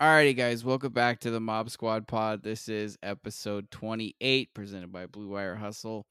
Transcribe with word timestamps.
Alrighty, 0.00 0.34
guys, 0.34 0.64
welcome 0.64 0.92
back 0.92 1.20
to 1.20 1.30
the 1.30 1.40
Mob 1.40 1.68
Squad 1.68 2.06
Pod. 2.08 2.42
This 2.42 2.68
is 2.68 2.96
episode 3.02 3.70
28, 3.70 4.54
presented 4.54 4.90
by 4.90 5.04
Blue 5.06 5.28
Wire 5.28 5.56
Hustle. 5.56 6.06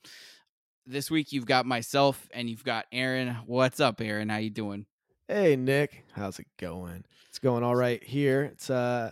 This 0.85 1.09
week 1.09 1.31
you've 1.31 1.47
got 1.47 1.65
myself 1.65 2.27
and 2.31 2.47
you've 2.49 2.63
got 2.63 2.85
Aaron. 2.91 3.35
What's 3.47 3.79
up, 3.79 3.99
Aaron? 3.99 4.29
How 4.29 4.37
you 4.37 4.51
doing? 4.51 4.85
Hey 5.27 5.55
Nick, 5.55 6.05
how's 6.13 6.39
it 6.39 6.47
going? 6.59 7.03
It's 7.29 7.39
going 7.39 7.63
all 7.63 7.75
right 7.75 8.03
here. 8.03 8.43
It's 8.43 8.69
uh 8.69 9.11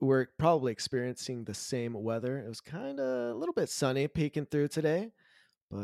we're 0.00 0.26
probably 0.38 0.72
experiencing 0.72 1.44
the 1.44 1.54
same 1.54 1.92
weather. 1.94 2.38
It 2.38 2.48
was 2.48 2.60
kind 2.60 3.00
of 3.00 3.34
a 3.34 3.34
little 3.34 3.52
bit 3.54 3.68
sunny 3.68 4.08
peeking 4.08 4.46
through 4.46 4.68
today, 4.68 5.10
but 5.70 5.78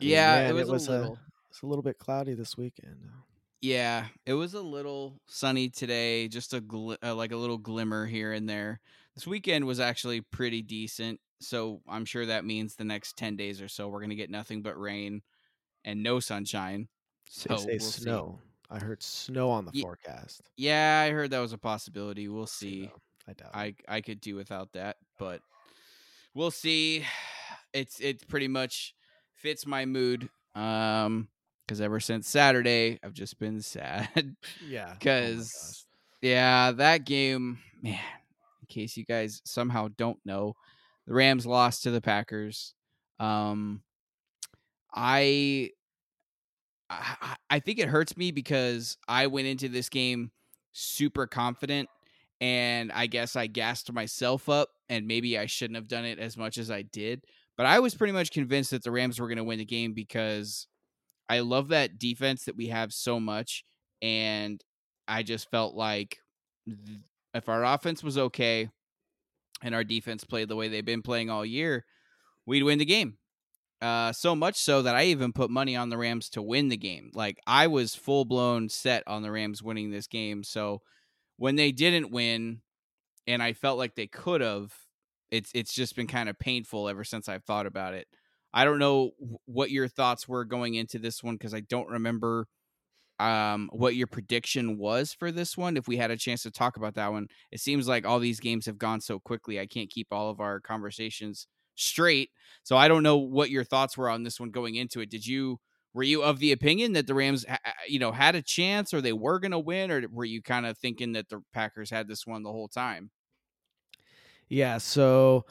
I 0.00 0.04
mean, 0.04 0.10
Yeah, 0.10 0.34
man, 0.34 0.50
it 0.50 0.54
was, 0.54 0.68
was 0.70 0.88
a 0.88 0.92
little. 0.92 1.18
it's 1.50 1.62
a 1.62 1.66
little 1.66 1.82
bit 1.82 1.98
cloudy 1.98 2.34
this 2.34 2.56
weekend. 2.56 2.98
Yeah, 3.60 4.08
it 4.26 4.34
was 4.34 4.54
a 4.54 4.60
little 4.62 5.20
sunny 5.26 5.70
today, 5.70 6.28
just 6.28 6.52
a 6.52 6.60
gl- 6.60 6.98
uh, 7.02 7.14
like 7.14 7.32
a 7.32 7.36
little 7.36 7.56
glimmer 7.58 8.04
here 8.06 8.32
and 8.32 8.48
there. 8.48 8.80
This 9.14 9.26
weekend 9.26 9.66
was 9.66 9.80
actually 9.80 10.20
pretty 10.20 10.60
decent, 10.60 11.20
so 11.40 11.80
I'm 11.88 12.04
sure 12.04 12.26
that 12.26 12.44
means 12.44 12.76
the 12.76 12.84
next 12.84 13.16
10 13.16 13.36
days 13.36 13.62
or 13.62 13.68
so 13.68 13.88
we're 13.88 14.00
going 14.00 14.10
to 14.10 14.16
get 14.16 14.30
nothing 14.30 14.62
but 14.62 14.78
rain 14.78 15.22
and 15.84 16.02
no 16.02 16.20
sunshine. 16.20 16.88
They 17.48 17.56
So 17.56 17.56
say 17.56 17.78
we'll 17.78 17.92
see. 17.92 18.02
snow. 18.02 18.40
I 18.70 18.78
heard 18.80 19.02
snow 19.02 19.50
on 19.50 19.64
the 19.64 19.72
Ye- 19.72 19.82
forecast. 19.82 20.50
Yeah, 20.56 21.00
I 21.06 21.10
heard 21.12 21.30
that 21.30 21.40
was 21.40 21.52
a 21.52 21.58
possibility. 21.58 22.28
We'll 22.28 22.46
see. 22.46 22.92
I 23.26 23.32
doubt. 23.34 23.54
I 23.54 23.76
I 23.88 24.00
could 24.00 24.20
do 24.20 24.36
without 24.36 24.72
that, 24.72 24.98
but 25.18 25.42
we'll 26.34 26.50
see. 26.52 27.04
It's 27.74 28.00
it 28.00 28.28
pretty 28.28 28.48
much 28.48 28.94
fits 29.34 29.66
my 29.66 29.84
mood. 29.84 30.30
Um, 30.54 31.28
because 31.66 31.80
ever 31.80 32.00
since 32.00 32.28
Saturday, 32.28 32.98
I've 33.02 33.12
just 33.14 33.38
been 33.38 33.60
sad. 33.62 34.36
yeah, 34.68 34.90
oh 34.90 34.94
Because 34.98 35.86
yeah, 36.22 36.72
that 36.72 37.04
game, 37.04 37.58
man. 37.82 37.98
In 38.62 38.66
case 38.68 38.96
you 38.96 39.04
guys 39.04 39.42
somehow 39.44 39.88
don't 39.96 40.18
know, 40.24 40.54
the 41.06 41.12
Rams 41.14 41.46
lost 41.46 41.82
to 41.82 41.90
the 41.90 42.00
Packers. 42.00 42.74
Um, 43.20 43.82
I, 44.92 45.70
I- 46.90 47.36
I 47.50 47.60
think 47.60 47.78
it 47.78 47.88
hurts 47.88 48.16
me 48.16 48.30
because 48.30 48.96
I 49.08 49.26
went 49.26 49.46
into 49.46 49.68
this 49.68 49.88
game 49.88 50.30
super 50.72 51.26
confident 51.26 51.88
and 52.40 52.90
I 52.92 53.06
guess 53.06 53.36
I 53.36 53.46
gassed 53.46 53.92
myself 53.92 54.48
up 54.48 54.70
and 54.88 55.06
maybe 55.06 55.38
I 55.38 55.46
shouldn't 55.46 55.76
have 55.76 55.88
done 55.88 56.04
it 56.04 56.18
as 56.18 56.36
much 56.36 56.58
as 56.58 56.70
I 56.70 56.82
did. 56.82 57.24
But 57.56 57.66
I 57.66 57.78
was 57.78 57.94
pretty 57.94 58.12
much 58.12 58.32
convinced 58.32 58.72
that 58.72 58.82
the 58.82 58.90
Rams 58.90 59.20
were 59.20 59.28
going 59.28 59.38
to 59.38 59.44
win 59.44 59.58
the 59.58 59.64
game 59.64 59.92
because 59.92 60.66
I 61.28 61.40
love 61.40 61.68
that 61.68 61.98
defense 61.98 62.44
that 62.44 62.56
we 62.56 62.68
have 62.68 62.92
so 62.92 63.18
much 63.18 63.64
and 64.02 64.62
I 65.08 65.22
just 65.22 65.50
felt 65.50 65.74
like 65.74 66.18
if 67.34 67.48
our 67.48 67.64
offense 67.64 68.02
was 68.02 68.18
okay 68.18 68.68
and 69.62 69.74
our 69.74 69.84
defense 69.84 70.24
played 70.24 70.48
the 70.48 70.56
way 70.56 70.68
they've 70.68 70.84
been 70.84 71.02
playing 71.02 71.30
all 71.30 71.44
year, 71.44 71.84
we'd 72.46 72.62
win 72.62 72.78
the 72.78 72.84
game. 72.84 73.18
Uh, 73.80 74.12
so 74.12 74.34
much 74.34 74.56
so 74.56 74.82
that 74.82 74.94
I 74.94 75.04
even 75.04 75.32
put 75.32 75.50
money 75.50 75.76
on 75.76 75.90
the 75.90 75.98
Rams 75.98 76.30
to 76.30 76.42
win 76.42 76.68
the 76.68 76.76
game. 76.76 77.10
Like 77.14 77.38
I 77.46 77.66
was 77.66 77.94
full 77.94 78.24
blown 78.24 78.68
set 78.68 79.02
on 79.06 79.22
the 79.22 79.30
Rams 79.30 79.62
winning 79.62 79.90
this 79.90 80.06
game. 80.06 80.42
So 80.42 80.80
when 81.36 81.56
they 81.56 81.72
didn't 81.72 82.10
win, 82.10 82.62
and 83.26 83.42
I 83.42 83.52
felt 83.52 83.78
like 83.78 83.94
they 83.94 84.06
could 84.06 84.40
have, 84.40 84.72
it's 85.30 85.50
it's 85.54 85.74
just 85.74 85.96
been 85.96 86.06
kind 86.06 86.28
of 86.28 86.38
painful 86.38 86.88
ever 86.88 87.04
since 87.04 87.28
I've 87.28 87.44
thought 87.44 87.66
about 87.66 87.94
it. 87.94 88.06
I 88.54 88.64
don't 88.64 88.78
know 88.78 89.12
what 89.46 89.70
your 89.70 89.88
thoughts 89.88 90.26
were 90.28 90.46
going 90.46 90.74
into 90.74 90.98
this 90.98 91.22
one 91.22 91.34
because 91.34 91.54
I 91.54 91.60
don't 91.60 91.88
remember 91.88 92.48
um 93.20 93.70
what 93.72 93.94
your 93.94 94.08
prediction 94.08 94.76
was 94.76 95.12
for 95.12 95.30
this 95.30 95.56
one 95.56 95.76
if 95.76 95.86
we 95.86 95.96
had 95.96 96.10
a 96.10 96.16
chance 96.16 96.42
to 96.42 96.50
talk 96.50 96.76
about 96.76 96.94
that 96.94 97.12
one 97.12 97.28
it 97.52 97.60
seems 97.60 97.86
like 97.86 98.04
all 98.04 98.18
these 98.18 98.40
games 98.40 98.66
have 98.66 98.76
gone 98.76 99.00
so 99.00 99.20
quickly 99.20 99.60
i 99.60 99.66
can't 99.66 99.88
keep 99.88 100.08
all 100.10 100.30
of 100.30 100.40
our 100.40 100.58
conversations 100.58 101.46
straight 101.76 102.30
so 102.62 102.76
I 102.76 102.88
don't 102.88 103.02
know 103.02 103.18
what 103.18 103.50
your 103.50 103.64
thoughts 103.64 103.96
were 103.96 104.08
on 104.08 104.22
this 104.22 104.40
one 104.40 104.50
going 104.50 104.74
into 104.74 105.00
it. 105.00 105.10
Did 105.10 105.26
you 105.26 105.60
were 105.92 106.02
you 106.02 106.22
of 106.22 106.38
the 106.40 106.50
opinion 106.50 106.94
that 106.94 107.06
the 107.06 107.14
Rams, 107.14 107.44
you 107.86 107.98
know, 108.00 108.10
had 108.10 108.34
a 108.34 108.42
chance 108.42 108.92
or 108.92 109.00
they 109.00 109.12
were 109.12 109.38
going 109.38 109.52
to 109.52 109.58
win, 109.60 109.92
or 109.92 110.02
were 110.10 110.24
you 110.24 110.42
kind 110.42 110.66
of 110.66 110.76
thinking 110.76 111.12
that 111.12 111.28
the 111.28 111.42
Packers 111.52 111.90
had 111.90 112.08
this 112.08 112.26
one 112.26 112.42
the 112.42 112.50
whole 112.50 112.66
time? 112.68 113.10
Yeah, 114.48 114.78
so 114.78 115.46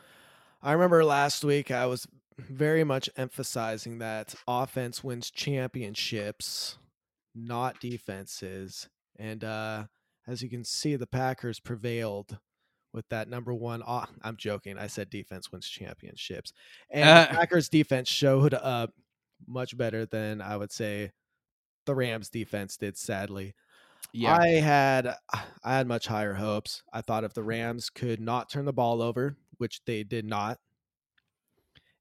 I 0.62 0.74
remember 0.74 1.04
last 1.06 1.44
week 1.44 1.72
I 1.72 1.86
was 1.86 2.08
very 2.38 2.84
much 2.84 3.10
emphasizing 3.18 4.00
that 4.00 4.36
offense 4.48 5.04
wins 5.04 5.30
championships, 5.32 6.78
not 7.36 7.80
defenses. 7.80 8.88
And 9.18 9.44
uh, 9.44 9.86
as 10.28 10.42
you 10.42 10.50
can 10.50 10.64
see, 10.64 10.96
the 10.96 11.08
Packers 11.08 11.60
prevailed 11.60 12.38
with 12.94 13.08
that 13.10 13.28
number 13.28 13.54
one. 13.54 13.82
i'm 13.88 14.38
joking. 14.38 14.78
I 14.78 14.88
said 14.88 15.10
defense 15.10 15.52
wins 15.52 15.68
championships. 15.68 16.54
And 16.90 17.10
Uh. 17.10 17.26
the 17.32 17.38
Packers 17.40 17.70
defense 17.70 18.08
showed 18.10 18.54
up 18.54 18.92
much 19.48 19.76
better 19.78 20.06
than 20.06 20.42
I 20.42 20.58
would 20.58 20.72
say 20.72 21.12
the 21.86 21.96
Rams 21.96 22.30
defense 22.30 22.78
did, 22.78 22.98
sadly. 22.98 23.56
Yeah, 24.12 24.38
I 24.38 24.48
had 24.50 25.16
I 25.64 25.78
had 25.78 25.88
much 25.88 26.08
higher 26.08 26.34
hopes. 26.36 26.84
I 26.94 27.02
thought 27.02 27.24
if 27.24 27.34
the 27.34 27.44
Rams 27.44 27.90
could 27.90 28.20
not 28.20 28.50
turn 28.50 28.66
the 28.66 28.74
ball 28.74 29.02
over, 29.02 29.38
which 29.58 29.82
they 29.86 30.04
did 30.04 30.26
not, 30.26 30.60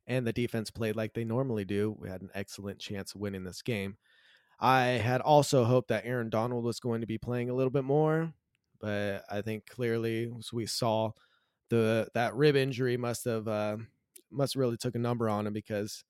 and 0.06 0.26
the 0.26 0.32
defense 0.32 0.70
played 0.70 0.96
like 0.96 1.14
they 1.14 1.24
normally 1.24 1.64
do, 1.64 1.96
we 1.98 2.08
had 2.08 2.22
an 2.22 2.30
excellent 2.34 2.78
chance 2.78 3.14
of 3.14 3.20
winning 3.20 3.44
this 3.44 3.62
game. 3.62 3.96
I 4.60 4.82
had 4.84 5.20
also 5.20 5.64
hoped 5.64 5.88
that 5.88 6.04
Aaron 6.06 6.30
Donald 6.30 6.64
was 6.64 6.80
going 6.80 7.00
to 7.00 7.06
be 7.06 7.18
playing 7.18 7.50
a 7.50 7.54
little 7.54 7.70
bit 7.70 7.84
more, 7.84 8.32
but 8.80 9.24
I 9.30 9.42
think 9.42 9.66
clearly 9.66 10.32
as 10.38 10.52
we 10.52 10.66
saw 10.66 11.10
the 11.68 12.08
that 12.14 12.34
rib 12.34 12.54
injury 12.54 12.96
must 12.96 13.24
have 13.24 13.48
uh, 13.48 13.76
must 14.30 14.56
really 14.56 14.76
took 14.76 14.94
a 14.94 14.98
number 14.98 15.28
on 15.28 15.46
him 15.46 15.52
because 15.52 16.04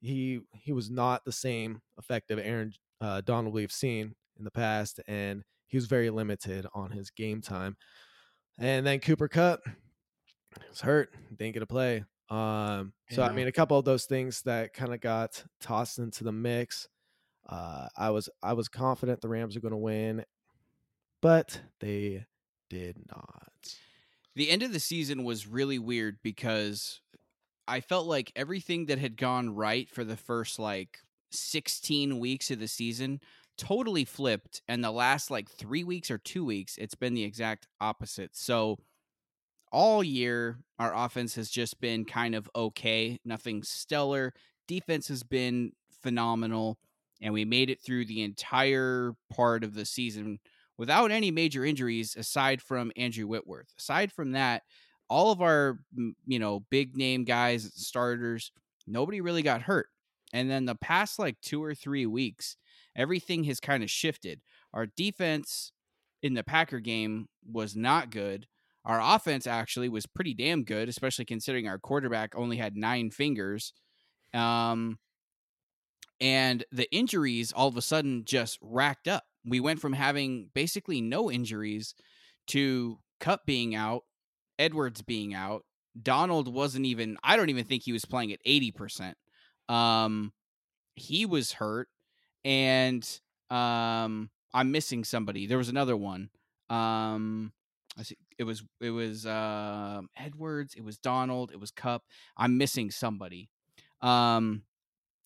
he 0.00 0.40
he 0.52 0.72
was 0.72 0.90
not 0.90 1.24
the 1.24 1.32
same 1.32 1.80
effective 1.98 2.38
Aaron 2.38 2.72
uh, 3.00 3.20
Donald 3.22 3.54
we've 3.54 3.72
seen 3.72 4.14
in 4.38 4.44
the 4.44 4.50
past, 4.50 5.00
and 5.06 5.42
he 5.66 5.76
was 5.76 5.86
very 5.86 6.10
limited 6.10 6.66
on 6.74 6.90
his 6.90 7.10
game 7.10 7.40
time. 7.40 7.76
And 8.58 8.86
then 8.86 9.00
Cooper 9.00 9.28
Kupp 9.28 9.60
was 10.68 10.80
hurt, 10.80 11.10
didn't 11.36 11.54
get 11.54 11.60
to 11.60 11.66
play. 11.66 12.04
Um, 12.30 12.92
so 13.10 13.22
I 13.22 13.32
mean, 13.32 13.48
a 13.48 13.52
couple 13.52 13.78
of 13.78 13.84
those 13.84 14.04
things 14.06 14.42
that 14.42 14.72
kind 14.72 14.94
of 14.94 15.00
got 15.00 15.44
tossed 15.60 15.98
into 15.98 16.24
the 16.24 16.32
mix. 16.32 16.88
Uh, 17.48 17.88
I 17.96 18.10
was 18.10 18.28
I 18.42 18.54
was 18.54 18.68
confident 18.68 19.20
the 19.20 19.28
Rams 19.28 19.56
are 19.56 19.60
going 19.60 19.72
to 19.72 19.76
win, 19.76 20.24
but 21.20 21.60
they 21.80 22.24
did 22.70 22.96
not. 23.08 23.52
the 24.34 24.50
end 24.50 24.62
of 24.62 24.72
the 24.72 24.80
season 24.80 25.24
was 25.24 25.46
really 25.46 25.78
weird 25.78 26.18
because 26.22 27.00
I 27.68 27.80
felt 27.80 28.06
like 28.06 28.32
everything 28.34 28.86
that 28.86 28.98
had 28.98 29.16
gone 29.16 29.54
right 29.54 29.88
for 29.90 30.04
the 30.04 30.16
first 30.16 30.58
like 30.58 30.98
16 31.30 32.18
weeks 32.18 32.50
of 32.50 32.58
the 32.58 32.68
season 32.68 33.20
totally 33.56 34.04
flipped 34.04 34.62
and 34.66 34.82
the 34.82 34.90
last 34.90 35.30
like 35.30 35.48
3 35.48 35.84
weeks 35.84 36.10
or 36.10 36.18
2 36.18 36.44
weeks 36.44 36.76
it's 36.78 36.94
been 36.94 37.14
the 37.14 37.24
exact 37.24 37.66
opposite. 37.80 38.34
So 38.34 38.78
all 39.74 40.04
year 40.04 40.58
our 40.78 40.94
offense 40.94 41.34
has 41.34 41.50
just 41.50 41.80
been 41.80 42.04
kind 42.04 42.34
of 42.34 42.48
okay, 42.54 43.18
nothing 43.24 43.62
stellar. 43.62 44.32
Defense 44.68 45.08
has 45.08 45.22
been 45.22 45.72
phenomenal 46.02 46.78
and 47.20 47.34
we 47.34 47.44
made 47.44 47.70
it 47.70 47.80
through 47.84 48.04
the 48.04 48.22
entire 48.22 49.12
part 49.32 49.64
of 49.64 49.74
the 49.74 49.84
season 49.84 50.38
without 50.78 51.10
any 51.10 51.30
major 51.30 51.64
injuries 51.64 52.14
aside 52.16 52.62
from 52.62 52.92
Andrew 52.96 53.26
Whitworth. 53.26 53.72
Aside 53.78 54.12
from 54.12 54.32
that, 54.32 54.62
all 55.08 55.32
of 55.32 55.42
our 55.42 55.78
you 56.26 56.38
know 56.38 56.60
big 56.70 56.96
name 56.96 57.24
guys 57.24 57.70
starters 57.74 58.52
nobody 58.86 59.20
really 59.20 59.42
got 59.42 59.62
hurt 59.62 59.88
and 60.32 60.50
then 60.50 60.64
the 60.64 60.74
past 60.74 61.18
like 61.18 61.36
two 61.40 61.62
or 61.62 61.74
three 61.74 62.06
weeks 62.06 62.56
everything 62.96 63.44
has 63.44 63.60
kind 63.60 63.82
of 63.82 63.90
shifted 63.90 64.40
our 64.72 64.86
defense 64.86 65.72
in 66.22 66.34
the 66.34 66.44
packer 66.44 66.80
game 66.80 67.28
was 67.46 67.76
not 67.76 68.10
good 68.10 68.46
our 68.84 69.00
offense 69.00 69.46
actually 69.46 69.88
was 69.88 70.06
pretty 70.06 70.34
damn 70.34 70.64
good 70.64 70.88
especially 70.88 71.24
considering 71.24 71.68
our 71.68 71.78
quarterback 71.78 72.34
only 72.36 72.56
had 72.56 72.76
nine 72.76 73.10
fingers 73.10 73.72
um 74.32 74.98
and 76.20 76.64
the 76.70 76.90
injuries 76.94 77.52
all 77.52 77.68
of 77.68 77.76
a 77.76 77.82
sudden 77.82 78.24
just 78.24 78.58
racked 78.62 79.08
up 79.08 79.24
we 79.44 79.60
went 79.60 79.80
from 79.80 79.92
having 79.92 80.48
basically 80.54 81.00
no 81.00 81.30
injuries 81.30 81.94
to 82.48 82.98
Kupp 83.20 83.46
being 83.46 83.74
out 83.74 84.02
Edwards 84.58 85.02
being 85.02 85.34
out. 85.34 85.64
Donald 86.00 86.52
wasn't 86.52 86.86
even 86.86 87.16
I 87.22 87.36
don't 87.36 87.50
even 87.50 87.64
think 87.64 87.82
he 87.82 87.92
was 87.92 88.04
playing 88.04 88.32
at 88.32 88.44
80%. 88.44 89.14
Um 89.68 90.32
he 90.96 91.26
was 91.26 91.52
hurt 91.52 91.88
and 92.44 93.02
um 93.50 94.30
I'm 94.52 94.70
missing 94.70 95.04
somebody. 95.04 95.46
There 95.46 95.58
was 95.58 95.68
another 95.68 95.96
one. 95.96 96.30
Um 96.68 97.52
I 97.98 98.02
see 98.02 98.16
it 98.38 98.44
was 98.44 98.62
it 98.80 98.90
was 98.90 99.26
uh, 99.26 100.00
Edwards, 100.16 100.74
it 100.74 100.84
was 100.84 100.98
Donald, 100.98 101.50
it 101.52 101.60
was 101.60 101.70
Kupp. 101.70 102.04
I'm 102.36 102.58
missing 102.58 102.90
somebody. 102.90 103.48
Um 104.02 104.62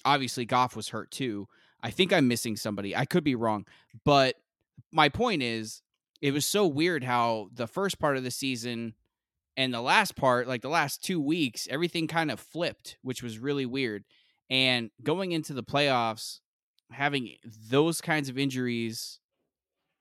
obviously 0.04 0.44
Goff 0.44 0.76
was 0.76 0.88
hurt 0.88 1.10
too. 1.10 1.48
I 1.82 1.90
think 1.90 2.12
I'm 2.12 2.28
missing 2.28 2.56
somebody. 2.56 2.96
I 2.96 3.04
could 3.04 3.24
be 3.24 3.34
wrong, 3.34 3.66
but 4.04 4.36
my 4.92 5.08
point 5.08 5.42
is 5.42 5.82
it 6.20 6.32
was 6.32 6.46
so 6.46 6.66
weird 6.66 7.04
how 7.04 7.48
the 7.52 7.66
first 7.66 7.98
part 7.98 8.16
of 8.16 8.24
the 8.24 8.30
season 8.30 8.94
and 9.56 9.74
the 9.74 9.80
last 9.80 10.16
part, 10.16 10.46
like 10.46 10.62
the 10.62 10.68
last 10.68 11.02
two 11.02 11.20
weeks, 11.20 11.66
everything 11.70 12.06
kind 12.06 12.30
of 12.30 12.38
flipped, 12.38 12.96
which 13.02 13.22
was 13.22 13.38
really 13.38 13.66
weird. 13.66 14.04
And 14.50 14.90
going 15.02 15.32
into 15.32 15.52
the 15.52 15.64
playoffs, 15.64 16.38
having 16.90 17.34
those 17.68 18.00
kinds 18.00 18.28
of 18.28 18.38
injuries, 18.38 19.18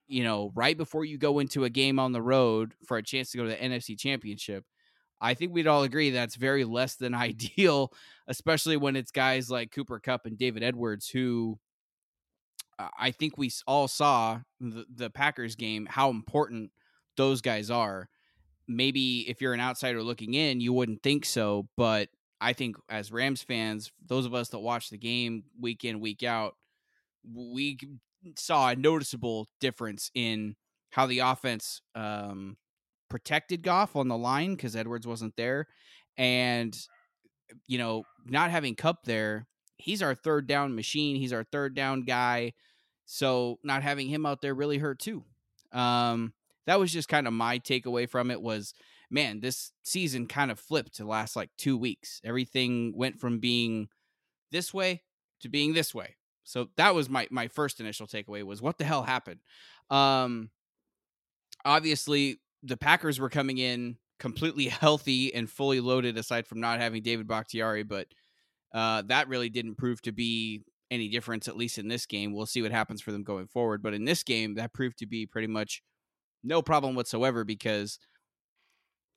you 0.08 0.24
know, 0.24 0.52
right 0.56 0.78
before 0.78 1.06
you 1.06 1.18
go 1.18 1.40
into 1.40 1.64
a 1.64 1.70
game 1.70 2.00
on 2.00 2.12
the 2.12 2.22
road 2.22 2.74
for 2.86 2.98
a 2.98 3.04
chance 3.04 3.32
to 3.32 3.38
go 3.38 3.44
to 3.44 3.50
the 3.50 3.56
NFC 3.56 3.98
Championship, 3.98 4.64
I 5.20 5.34
think 5.34 5.54
we'd 5.54 5.68
all 5.68 5.84
agree 5.84 6.12
that's 6.12 6.36
very 6.36 6.64
less 6.64 6.96
than 6.96 7.14
ideal, 7.16 7.92
especially 8.28 8.78
when 8.78 8.96
it's 8.96 9.12
guys 9.12 9.50
like 9.50 9.72
Cooper 9.72 10.00
Kupp 10.00 10.26
and 10.26 10.38
David 10.38 10.64
Edwards 10.64 11.10
who 11.10 11.60
I 12.98 13.12
think 13.12 13.38
we 13.38 13.52
all 13.66 13.88
saw 13.88 14.42
the, 14.60 14.86
the 14.94 15.10
Packers 15.10 15.56
game 15.56 15.88
how 15.90 16.10
important 16.10 16.72
those 17.16 17.42
guys 17.42 17.72
are. 17.72 18.08
Maybe 18.68 19.28
if 19.28 19.42
you're 19.42 19.54
an 19.54 19.60
outsider 19.60 20.04
looking 20.04 20.34
in, 20.36 20.62
you 20.62 20.74
wouldn't 20.74 21.02
think 21.02 21.26
so, 21.26 21.68
but 21.76 22.10
I 22.40 22.54
think 22.54 22.76
as 22.90 23.12
Rams 23.12 23.42
fans, 23.42 23.92
those 24.06 24.26
of 24.26 24.36
us 24.36 24.50
that 24.50 24.60
watch 24.60 24.90
the 24.90 24.98
game 24.98 25.46
week 25.60 25.86
in 25.86 26.00
week 26.00 26.22
out, 26.22 26.56
we 27.34 27.80
saw 28.38 28.70
a 28.70 28.76
noticeable 28.76 29.48
difference 29.60 30.12
in 30.14 30.56
how 30.92 31.06
the 31.06 31.20
offense 31.20 31.82
um, 31.96 32.58
protected 33.10 33.64
Goff 33.64 33.96
on 33.96 34.08
the 34.08 34.18
line 34.18 34.56
because 34.56 34.76
Edwards 34.76 35.08
wasn't 35.08 35.36
there, 35.36 35.68
and 36.18 36.78
you 37.68 37.78
know 37.78 38.04
not 38.26 38.52
having 38.52 38.76
Kupp 38.76 39.04
there, 39.04 39.48
he's 39.78 40.02
our 40.02 40.16
third 40.16 40.48
down 40.48 40.76
machine. 40.76 41.16
He's 41.16 41.34
our 41.34 41.44
third 41.44 41.76
down 41.76 42.02
guy. 42.02 42.54
So 43.06 43.60
not 43.64 43.84
having 43.84 44.08
him 44.08 44.26
out 44.26 44.42
there 44.42 44.54
really 44.54 44.78
hurt 44.78 45.00
too. 45.00 45.24
Um, 45.72 46.34
that 46.66 46.80
was 46.80 46.92
just 46.92 47.08
kind 47.08 47.28
of 47.28 47.34
my 47.34 47.60
takeaway 47.60 48.10
from 48.10 48.30
it 48.30 48.42
was, 48.42 48.74
man, 49.10 49.40
this 49.40 49.72
season 49.84 50.28
kind 50.28 50.52
of 50.52 50.60
flipped 50.60 50.96
to 50.96 51.06
last 51.06 51.36
like 51.36 51.50
two 51.58 51.78
weeks. 51.78 52.20
Everything 52.26 52.94
went 52.96 53.20
from 53.20 53.40
being 53.40 53.88
this 54.52 54.74
way 54.74 55.04
to 55.40 55.50
being 55.50 55.74
this 55.74 55.96
way. 55.96 56.16
So 56.48 56.70
that 56.78 56.96
was 56.96 57.10
my 57.10 57.28
my 57.30 57.50
first 57.50 57.82
initial 57.82 58.08
takeaway 58.08 58.42
was 58.42 58.62
what 58.62 58.78
the 58.78 58.86
hell 58.86 59.04
happened. 59.04 59.42
Um, 59.90 60.50
obviously 61.66 62.40
the 62.64 62.78
Packers 62.78 63.20
were 63.20 63.30
coming 63.30 63.58
in 63.58 63.98
completely 64.18 64.66
healthy 64.68 65.34
and 65.36 65.50
fully 65.50 65.82
loaded, 65.82 66.18
aside 66.18 66.48
from 66.48 66.62
not 66.62 66.80
having 66.80 67.04
David 67.04 67.28
Bakhtiari, 67.28 67.84
but 67.84 68.08
uh, 68.74 69.04
that 69.08 69.28
really 69.28 69.50
didn't 69.50 69.76
prove 69.76 70.02
to 70.04 70.14
be 70.14 70.64
any 70.90 71.10
difference, 71.10 71.50
at 71.50 71.58
least 71.58 71.78
in 71.78 71.90
this 71.90 72.06
game. 72.06 72.34
We'll 72.34 72.46
see 72.46 72.62
what 72.62 72.72
happens 72.72 73.02
for 73.02 73.12
them 73.12 73.24
going 73.24 73.48
forward. 73.48 73.84
But 73.84 73.94
in 73.94 74.06
this 74.06 74.24
game, 74.24 74.56
that 74.56 74.74
proved 74.74 75.00
to 75.00 75.06
be 75.06 75.26
pretty 75.26 75.48
much 75.48 75.84
no 76.46 76.62
problem 76.62 76.96
whatsoever 76.96 77.44
because 77.44 78.00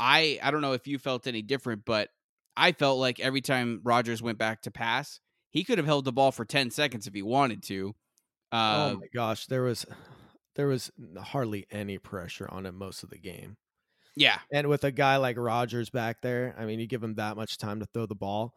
I 0.01 0.41
I 0.43 0.51
don't 0.51 0.63
know 0.63 0.73
if 0.73 0.89
you 0.89 0.99
felt 0.99 1.29
any 1.29 1.43
different, 1.43 1.85
but 1.85 2.09
I 2.57 2.73
felt 2.73 2.99
like 2.99 3.21
every 3.21 3.41
time 3.41 3.83
Rodgers 3.85 4.21
went 4.21 4.39
back 4.39 4.63
to 4.63 4.73
pass, 4.73 5.21
he 5.51 5.65
could 5.65 5.79
have 5.79 5.87
held 5.87 6.05
the 6.05 6.13
ball 6.13 6.33
for 6.33 6.45
10 6.45 6.71
seconds 6.71 7.07
if 7.07 7.15
he 7.15 7.23
wanted 7.23 7.63
to. 7.65 7.95
Uh, 8.53 8.93
oh 8.93 8.99
my 9.01 9.07
gosh, 9.15 9.47
there 9.47 9.63
was 9.63 9.87
there 10.57 10.67
was 10.67 10.91
hardly 11.21 11.67
any 11.71 11.99
pressure 11.99 12.49
on 12.51 12.67
him 12.67 12.77
most 12.77 13.03
of 13.03 13.11
the 13.11 13.19
game. 13.19 13.57
Yeah. 14.17 14.39
And 14.53 14.67
with 14.67 14.85
a 14.85 14.91
guy 14.91 15.17
like 15.17 15.37
Rodgers 15.39 15.91
back 15.91 16.21
there, 16.23 16.55
I 16.59 16.65
mean, 16.65 16.81
you 16.81 16.87
give 16.87 17.03
him 17.03 17.15
that 17.15 17.37
much 17.37 17.59
time 17.59 17.81
to 17.81 17.87
throw 17.87 18.07
the 18.07 18.17
ball. 18.17 18.55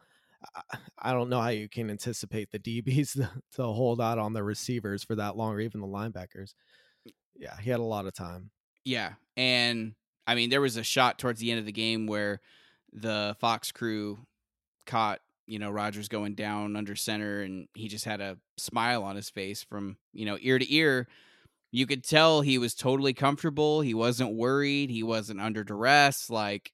I 0.98 1.12
don't 1.12 1.30
know 1.30 1.40
how 1.40 1.48
you 1.48 1.68
can 1.68 1.90
anticipate 1.90 2.50
the 2.50 2.58
DBs 2.58 3.26
to 3.52 3.62
hold 3.62 4.00
out 4.00 4.18
on 4.18 4.32
the 4.32 4.42
receivers 4.42 5.02
for 5.04 5.14
that 5.16 5.36
long, 5.36 5.54
or 5.54 5.60
even 5.60 5.80
the 5.80 5.86
linebackers. 5.86 6.54
Yeah, 7.34 7.56
he 7.60 7.70
had 7.70 7.80
a 7.80 7.84
lot 7.84 8.06
of 8.06 8.14
time. 8.14 8.50
Yeah, 8.84 9.12
and 9.36 9.94
I 10.26 10.34
mean, 10.34 10.50
there 10.50 10.60
was 10.60 10.76
a 10.76 10.82
shot 10.82 11.18
towards 11.18 11.40
the 11.40 11.50
end 11.50 11.60
of 11.60 11.66
the 11.66 11.72
game 11.72 12.06
where 12.06 12.40
the 12.92 13.36
Fox 13.40 13.72
crew 13.72 14.18
caught 14.86 15.20
you 15.46 15.58
know 15.58 15.70
Rodgers 15.70 16.08
going 16.08 16.34
down 16.34 16.76
under 16.76 16.96
center, 16.96 17.42
and 17.42 17.68
he 17.74 17.88
just 17.88 18.04
had 18.04 18.20
a 18.20 18.38
smile 18.56 19.02
on 19.02 19.16
his 19.16 19.30
face 19.30 19.62
from 19.62 19.96
you 20.12 20.26
know 20.26 20.38
ear 20.40 20.58
to 20.58 20.74
ear. 20.74 21.08
You 21.70 21.86
could 21.86 22.04
tell 22.04 22.40
he 22.40 22.58
was 22.58 22.74
totally 22.74 23.14
comfortable. 23.14 23.80
He 23.80 23.94
wasn't 23.94 24.36
worried. 24.36 24.90
He 24.90 25.02
wasn't 25.02 25.40
under 25.40 25.64
duress. 25.64 26.30
Like 26.30 26.72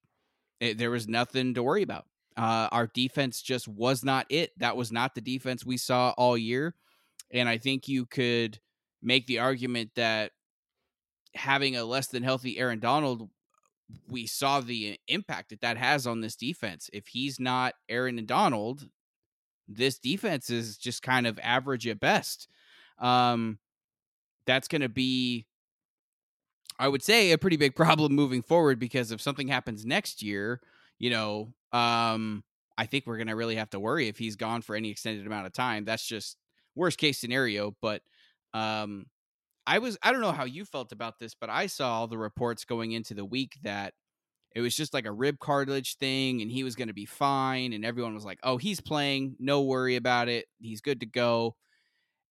it, 0.61 0.77
there 0.79 0.91
was 0.91 1.09
nothing 1.09 1.55
to 1.55 1.63
worry 1.63 1.83
about. 1.83 2.05
Uh, 2.37 2.69
our 2.71 2.87
defense 2.87 3.43
just 3.43 3.67
was 3.67 4.05
not 4.05 4.27
it. 4.29 4.51
That 4.59 4.77
was 4.77 4.93
not 4.93 5.15
the 5.15 5.21
defense 5.21 5.65
we 5.65 5.77
saw 5.77 6.15
all 6.17 6.37
year. 6.39 6.75
And 7.33 7.49
I 7.49 7.59
think 7.59 7.89
you 7.89 8.07
could 8.07 8.59
make 9.03 9.27
the 9.27 9.39
argument 9.39 9.91
that 9.97 10.33
having 11.35 11.77
a 11.77 11.85
less 11.85 12.09
than 12.09 12.23
healthy 12.23 12.59
Aaron 12.59 12.81
Donald, 12.81 13.29
we 14.09 14.27
saw 14.27 14.61
the 14.61 14.99
impact 15.09 15.51
that 15.51 15.61
that 15.61 15.77
has 15.77 16.07
on 16.07 16.21
this 16.21 16.37
defense. 16.37 16.91
If 16.93 17.09
he's 17.09 17.41
not 17.41 17.75
Aaron 17.89 18.19
and 18.19 18.27
Donald, 18.27 18.89
this 19.69 19.99
defense 19.99 20.51
is 20.51 20.77
just 20.77 21.03
kind 21.03 21.27
of 21.27 21.39
average 21.43 21.87
at 21.87 22.01
best. 22.01 22.49
Um, 22.99 23.59
that's 24.47 24.69
going 24.69 24.83
to 24.83 24.89
be, 24.89 25.47
I 26.79 26.89
would 26.89 27.03
say, 27.03 27.33
a 27.33 27.39
pretty 27.39 27.57
big 27.57 27.75
problem 27.77 28.15
moving 28.15 28.43
forward 28.43 28.79
because 28.79 29.13
if 29.13 29.21
something 29.21 29.49
happens 29.49 29.87
next 29.87 30.23
year, 30.23 30.61
you 30.99 31.11
know, 31.11 31.53
um, 31.73 32.45
I 32.77 32.87
think 32.87 33.07
we're 33.07 33.17
going 33.17 33.29
to 33.29 33.37
really 33.37 33.57
have 33.57 33.71
to 33.71 33.81
worry 33.81 34.09
if 34.09 34.19
he's 34.19 34.37
gone 34.37 34.63
for 34.63 34.75
any 34.75 34.91
extended 34.91 35.27
amount 35.27 35.47
of 35.47 35.53
time. 35.53 35.85
That's 35.85 36.05
just 36.05 36.37
worst 36.75 36.99
case 36.99 37.19
scenario. 37.19 37.77
But 37.81 38.03
um, 38.55 39.07
I 39.67 39.79
was, 39.79 39.97
I 40.03 40.13
don't 40.13 40.21
know 40.21 40.33
how 40.33 40.45
you 40.45 40.65
felt 40.65 40.93
about 40.93 41.19
this, 41.19 41.35
but 41.35 41.51
I 41.51 41.67
saw 41.67 42.01
all 42.01 42.07
the 42.07 42.19
reports 42.19 42.65
going 42.65 42.93
into 42.93 43.15
the 43.15 43.25
week 43.25 43.59
that 43.63 43.95
it 44.55 44.61
was 44.61 44.75
just 44.75 44.93
like 44.93 45.07
a 45.07 45.13
rib 45.13 45.39
cartilage 45.39 45.97
thing 45.97 46.43
and 46.43 46.51
he 46.51 46.65
was 46.65 46.75
going 46.75 46.89
to 46.89 46.95
be 46.95 47.07
fine. 47.07 47.73
And 47.73 47.85
everyone 47.85 48.15
was 48.15 48.25
like, 48.25 48.41
oh, 48.43 48.57
he's 48.57 48.81
playing. 48.81 49.37
No 49.39 49.63
worry 49.63 49.97
about 49.97 50.29
it. 50.29 50.47
He's 50.59 50.81
good 50.81 51.01
to 51.01 51.07
go. 51.07 51.57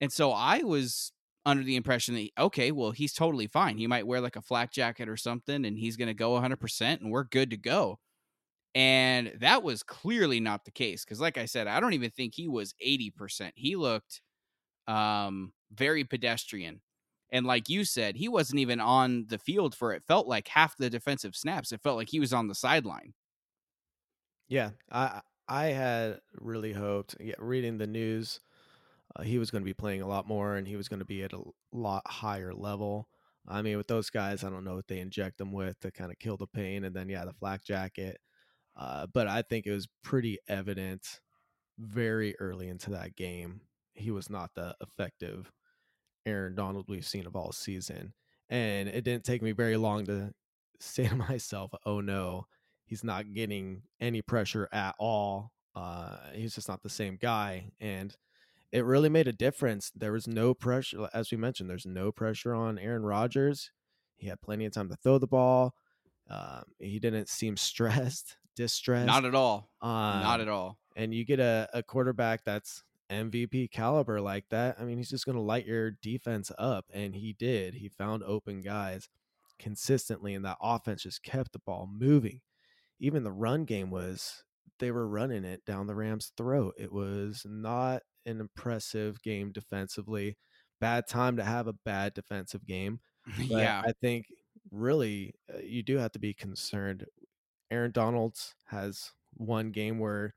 And 0.01 0.11
so 0.11 0.31
I 0.31 0.59
was 0.59 1.11
under 1.45 1.63
the 1.63 1.75
impression 1.77 2.15
that, 2.15 2.29
okay, 2.37 2.71
well, 2.71 2.91
he's 2.91 3.13
totally 3.13 3.47
fine. 3.47 3.77
He 3.77 3.87
might 3.87 4.07
wear 4.07 4.21
like 4.21 4.35
a 4.35 4.41
flak 4.41 4.71
jacket 4.71 5.07
or 5.07 5.17
something 5.17 5.65
and 5.65 5.77
he's 5.77 5.97
going 5.97 6.07
to 6.07 6.13
go 6.13 6.31
100% 6.31 7.01
and 7.01 7.11
we're 7.11 7.23
good 7.23 7.51
to 7.51 7.57
go. 7.57 7.99
And 8.75 9.33
that 9.39 9.63
was 9.63 9.81
clearly 9.81 10.39
not 10.39 10.65
the 10.65 10.71
case 10.71 11.03
because, 11.03 11.19
like 11.19 11.37
I 11.37 11.45
said, 11.45 11.67
I 11.67 11.79
don't 11.79 11.93
even 11.93 12.11
think 12.11 12.35
he 12.35 12.47
was 12.47 12.75
80%. 12.85 13.51
He 13.55 13.75
looked 13.75 14.21
um, 14.87 15.53
very 15.73 16.03
pedestrian. 16.03 16.81
And 17.31 17.45
like 17.45 17.69
you 17.69 17.83
said, 17.85 18.15
he 18.15 18.27
wasn't 18.27 18.59
even 18.59 18.79
on 18.79 19.27
the 19.27 19.37
field 19.37 19.75
for 19.75 19.93
it 19.93 20.03
felt 20.07 20.27
like 20.27 20.47
half 20.47 20.77
the 20.77 20.89
defensive 20.89 21.35
snaps. 21.35 21.71
It 21.71 21.81
felt 21.81 21.97
like 21.97 22.09
he 22.09 22.19
was 22.19 22.33
on 22.33 22.47
the 22.47 22.55
sideline. 22.55 23.13
Yeah, 24.47 24.71
I 24.91 25.21
I 25.47 25.67
had 25.67 26.19
really 26.33 26.73
hoped. 26.73 27.15
Yeah, 27.19 27.35
reading 27.39 27.77
the 27.77 27.87
news, 27.87 28.39
uh, 29.15 29.23
he 29.23 29.37
was 29.39 29.51
going 29.51 29.63
to 29.63 29.65
be 29.65 29.73
playing 29.73 30.01
a 30.01 30.07
lot 30.07 30.27
more, 30.27 30.55
and 30.55 30.67
he 30.67 30.75
was 30.75 30.87
going 30.89 30.99
to 30.99 31.05
be 31.05 31.23
at 31.23 31.33
a 31.33 31.43
lot 31.71 32.07
higher 32.07 32.53
level. 32.53 33.07
I 33.47 33.61
mean, 33.61 33.77
with 33.77 33.87
those 33.87 34.09
guys, 34.09 34.43
I 34.43 34.49
don't 34.49 34.63
know 34.63 34.75
what 34.75 34.87
they 34.87 34.99
inject 34.99 35.37
them 35.37 35.51
with 35.51 35.79
to 35.81 35.91
kind 35.91 36.11
of 36.11 36.19
kill 36.19 36.37
the 36.37 36.47
pain, 36.47 36.83
and 36.85 36.95
then 36.95 37.09
yeah, 37.09 37.25
the 37.25 37.33
flak 37.33 37.63
jacket. 37.63 38.19
Uh, 38.75 39.07
but 39.07 39.27
I 39.27 39.41
think 39.43 39.67
it 39.67 39.73
was 39.73 39.87
pretty 40.03 40.39
evident 40.47 41.21
very 41.79 42.35
early 42.39 42.69
into 42.69 42.91
that 42.91 43.15
game 43.15 43.61
he 43.93 44.11
was 44.11 44.29
not 44.29 44.55
the 44.55 44.75
effective 44.81 45.51
Aaron 46.25 46.55
Donald 46.55 46.85
we've 46.87 47.05
seen 47.05 47.25
of 47.25 47.35
all 47.35 47.51
season. 47.51 48.13
And 48.49 48.89
it 48.89 49.03
didn't 49.03 49.23
take 49.23 49.41
me 49.41 49.51
very 49.51 49.77
long 49.77 50.05
to 50.05 50.33
say 50.79 51.07
to 51.07 51.15
myself, 51.15 51.71
oh 51.85 52.01
no, 52.01 52.47
he's 52.85 53.03
not 53.03 53.33
getting 53.33 53.83
any 53.99 54.21
pressure 54.21 54.67
at 54.71 54.95
all. 54.97 55.51
Uh, 55.75 56.17
he's 56.33 56.55
just 56.55 56.67
not 56.67 56.83
the 56.83 56.89
same 56.89 57.17
guy. 57.21 57.71
And 57.79 58.15
it 58.71 58.85
really 58.85 59.09
made 59.09 59.27
a 59.27 59.33
difference. 59.33 59.91
There 59.95 60.11
was 60.11 60.27
no 60.27 60.53
pressure, 60.53 61.09
as 61.13 61.31
we 61.31 61.37
mentioned, 61.37 61.69
there's 61.69 61.85
no 61.85 62.11
pressure 62.11 62.53
on 62.53 62.77
Aaron 62.77 63.03
Rodgers. 63.03 63.71
He 64.17 64.27
had 64.27 64.41
plenty 64.41 64.65
of 64.65 64.73
time 64.73 64.89
to 64.89 64.95
throw 64.95 65.17
the 65.17 65.27
ball. 65.27 65.73
Um, 66.29 66.63
he 66.79 66.99
didn't 66.99 67.29
seem 67.29 67.57
stressed 67.57 68.37
distressed. 68.59 69.07
Not 69.07 69.25
at 69.25 69.33
all. 69.33 69.69
Not 70.21 70.41
at 70.41 70.49
all. 70.49 70.77
And 70.95 71.13
you 71.13 71.25
get 71.25 71.39
a, 71.39 71.69
a 71.73 71.81
quarterback 71.81 72.43
that's 72.43 72.83
MVP 73.11 73.71
caliber 73.71 74.21
like 74.21 74.45
that. 74.49 74.77
I 74.79 74.83
mean, 74.83 74.97
he's 74.97 75.09
just 75.09 75.25
going 75.25 75.35
to 75.35 75.41
light 75.41 75.65
your 75.65 75.91
defense 75.91 76.51
up. 76.57 76.85
And 76.93 77.15
he 77.15 77.33
did. 77.33 77.75
He 77.75 77.89
found 77.89 78.23
open 78.23 78.61
guys 78.61 79.09
consistently, 79.57 80.33
and 80.33 80.45
that 80.45 80.57
offense 80.61 81.03
just 81.03 81.23
kept 81.23 81.53
the 81.53 81.59
ball 81.59 81.89
moving. 81.91 82.41
Even 82.99 83.23
the 83.23 83.31
run 83.31 83.65
game 83.65 83.91
was, 83.91 84.43
they 84.79 84.91
were 84.91 85.07
running 85.07 85.45
it 85.45 85.65
down 85.65 85.87
the 85.87 85.95
Rams' 85.95 86.31
throat. 86.37 86.73
It 86.77 86.91
was 86.91 87.45
not 87.47 88.01
an 88.25 88.39
impressive 88.39 89.21
game 89.21 89.51
defensively. 89.51 90.37
Bad 90.79 91.07
time 91.07 91.37
to 91.37 91.43
have 91.43 91.67
a 91.67 91.73
bad 91.73 92.13
defensive 92.13 92.65
game. 92.65 92.99
yeah. 93.37 93.81
I 93.85 93.91
think 94.01 94.25
really 94.71 95.33
uh, 95.53 95.59
you 95.63 95.83
do 95.83 95.97
have 95.97 96.11
to 96.11 96.19
be 96.19 96.33
concerned 96.33 97.05
Aaron 97.71 97.91
Donalds 97.91 98.55
has 98.67 99.11
one 99.33 99.71
game 99.71 99.99
where, 99.99 100.33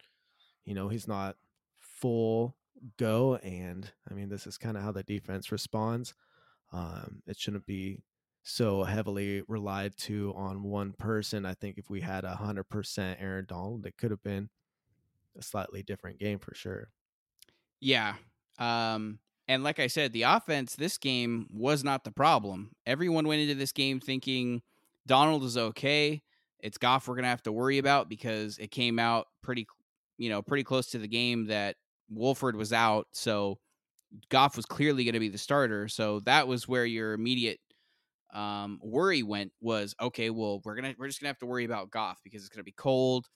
you 0.65 0.75
know, 0.75 0.89
he's 0.89 1.09
not 1.09 1.37
full 1.81 2.57
go. 2.99 3.37
And 3.37 3.91
I 4.11 4.15
mean, 4.15 4.29
this 4.29 4.47
is 4.47 4.59
kind 4.59 4.77
of 4.77 4.83
how 4.83 4.93
the 4.93 5.03
defense 5.03 5.53
responds. 5.53 6.15
Um, 6.73 7.23
it 7.27 7.39
shouldn't 7.39 7.67
be 7.67 8.03
so 8.43 8.83
heavily 8.83 9.43
relied 9.47 9.97
to 9.97 10.33
on 10.37 10.63
one 10.63 10.93
person. 10.93 11.47
I 11.47 11.55
think 11.55 11.79
if 11.79 11.91
we 11.91 12.01
had 12.01 12.25
a 12.25 12.35
hundred 12.35 12.65
percent 12.65 13.19
Aaron 13.21 13.47
Donald, 13.49 13.87
it 13.87 13.97
could 13.97 14.11
have 14.11 14.23
been 14.23 14.49
a 15.39 15.43
slightly 15.43 15.83
different 15.83 16.19
game 16.19 16.39
for 16.39 16.55
sure. 16.55 16.89
Yeah. 17.81 18.15
Um, 18.59 19.19
and 19.49 19.65
like 19.65 19.79
I 19.79 19.87
said, 19.87 20.13
the 20.13 20.23
offense 20.23 20.77
this 20.77 20.99
game 20.99 21.47
was 21.51 21.85
not 21.85 22.05
the 22.05 22.13
problem. 22.13 22.73
Everyone 22.87 23.27
went 23.27 23.43
into 23.43 23.55
this 23.55 23.73
game 23.73 24.01
thinking 24.01 24.63
Donald 25.07 25.45
is 25.45 25.57
okay. 25.57 26.23
It's 26.61 26.79
Goff 26.79 27.09
we're 27.09 27.17
gonna 27.17 27.29
have 27.29 27.43
to 27.43 27.53
worry 27.53 27.79
about 27.79 28.09
because 28.09 28.59
it 28.59 28.71
came 28.71 28.99
out 28.99 29.29
pretty, 29.43 29.67
you 30.17 30.31
know, 30.31 30.43
pretty 30.43 30.65
close 30.65 30.89
to 30.89 30.99
the 30.99 31.09
game 31.09 31.47
that 31.47 31.77
Wolford 32.15 32.57
was 32.57 32.73
out. 32.73 33.07
So 33.13 33.59
Goff 34.29 34.57
was 34.57 34.67
clearly 34.67 35.05
going 35.05 35.15
to 35.15 35.21
be 35.21 35.29
the 35.29 35.39
starter. 35.39 35.89
So 35.89 36.21
that 36.21 36.47
was 36.47 36.69
where 36.69 36.85
your 36.85 37.13
immediate 37.13 37.59
um, 38.33 38.81
worry 38.83 39.23
went 39.23 39.53
was 39.61 39.95
okay. 40.01 40.31
Well, 40.31 40.61
we're 40.65 40.75
gonna 40.75 40.95
we're 40.99 41.07
just 41.07 41.21
gonna 41.21 41.29
have 41.29 41.39
to 41.39 41.47
worry 41.47 41.65
about 41.65 41.91
Goff 41.91 42.19
because 42.25 42.43
it's 42.43 42.49
gonna 42.49 42.65
be 42.65 42.73
cold. 42.73 43.27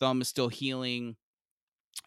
Thumb 0.00 0.20
is 0.20 0.28
still 0.28 0.48
healing, 0.48 1.16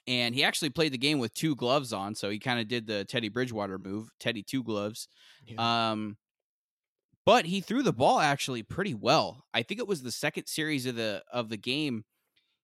and 0.08 0.34
he 0.34 0.44
actually 0.44 0.70
played 0.70 0.94
the 0.94 0.98
game 0.98 1.20
with 1.20 1.34
two 1.34 1.56
gloves 1.56 1.92
on. 1.92 2.16
So 2.16 2.30
he 2.30 2.40
kind 2.40 2.60
of 2.60 2.68
did 2.68 2.88
the 2.88 3.06
Teddy 3.06 3.30
Bridgewater 3.30 3.78
move, 3.78 4.10
Teddy 4.20 4.44
two 4.44 4.64
gloves. 4.64 5.08
Yeah. 5.46 5.92
Um, 5.92 6.18
but 7.26 7.46
he 7.46 7.60
threw 7.60 7.84
the 7.84 7.94
ball 7.94 8.22
actually 8.22 8.64
pretty 8.64 8.94
well. 8.94 9.44
I 9.54 9.62
think 9.62 9.82
it 9.82 9.88
was 9.88 10.02
the 10.02 10.12
second 10.12 10.48
series 10.48 10.86
of 10.86 10.96
the 10.96 11.24
of 11.32 11.50
the 11.50 11.58
game. 11.58 12.06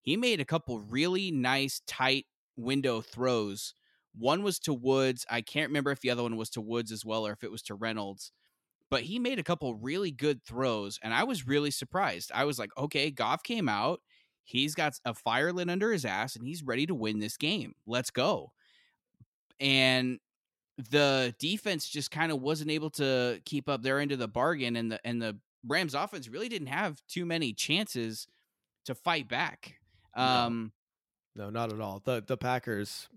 He 0.01 0.15
made 0.17 0.39
a 0.39 0.46
couple 0.46 0.79
really 0.79 1.32
nice 1.32 1.82
tight 1.88 2.25
window 2.55 3.01
throws. 3.01 3.74
One 4.15 4.43
was 4.43 4.60
to 4.60 4.74
Woods. 4.74 5.25
I 5.29 5.41
can't 5.41 5.69
remember 5.69 5.91
if 5.91 6.01
the 6.01 6.10
other 6.10 6.24
one 6.24 6.38
was 6.38 6.50
to 6.51 6.62
Woods 6.62 6.91
as 6.91 7.03
well 7.03 7.25
or 7.25 7.31
if 7.31 7.43
it 7.43 7.51
was 7.51 7.63
to 7.63 7.75
Reynolds. 7.75 8.31
But 8.89 9.03
he 9.03 9.17
made 9.17 9.39
a 9.39 9.43
couple 9.43 9.74
really 9.75 10.12
good 10.12 10.43
throws, 10.43 11.00
and 11.01 11.13
I 11.13 11.24
was 11.24 11.48
really 11.48 11.72
surprised. 11.72 12.31
I 12.33 12.45
was 12.45 12.60
like, 12.60 12.69
okay, 12.77 13.10
Goff 13.10 13.41
came 13.41 13.67
out. 13.67 14.01
He's 14.43 14.75
got 14.75 14.93
a 15.03 15.15
fire 15.15 15.51
lit 15.51 15.69
under 15.69 15.91
his 15.91 16.05
ass, 16.05 16.36
and 16.36 16.45
he's 16.45 16.62
ready 16.62 16.86
to 16.86 16.93
win 16.93 17.19
this 17.19 17.38
game. 17.38 17.74
Let's 17.88 18.12
go. 18.12 18.51
And 19.60 20.19
the 20.77 21.33
defense 21.39 21.88
just 21.88 22.12
kind 22.12 22.31
of 22.31 22.41
wasn't 22.41 22.69
able 22.69 22.89
to 22.91 23.41
keep 23.45 23.67
up 23.67 23.81
their 23.81 24.00
end 24.00 24.12
of 24.12 24.19
the 24.19 24.27
bargain, 24.27 24.75
and 24.75 24.91
the 24.91 25.00
and 25.03 25.19
the 25.19 25.39
Rams 25.65 25.95
offense 25.95 26.27
really 26.27 26.50
didn't 26.50 26.67
have 26.67 27.01
too 27.07 27.25
many 27.25 27.53
chances 27.53 28.27
to 28.86 28.93
fight 28.93 29.27
back. 29.27 29.79
Um, 30.15 30.72
no, 31.36 31.50
not 31.50 31.74
at 31.74 31.80
all. 31.80 32.02
The 32.04 32.24
the 32.25 32.38
Packers, 32.38 33.10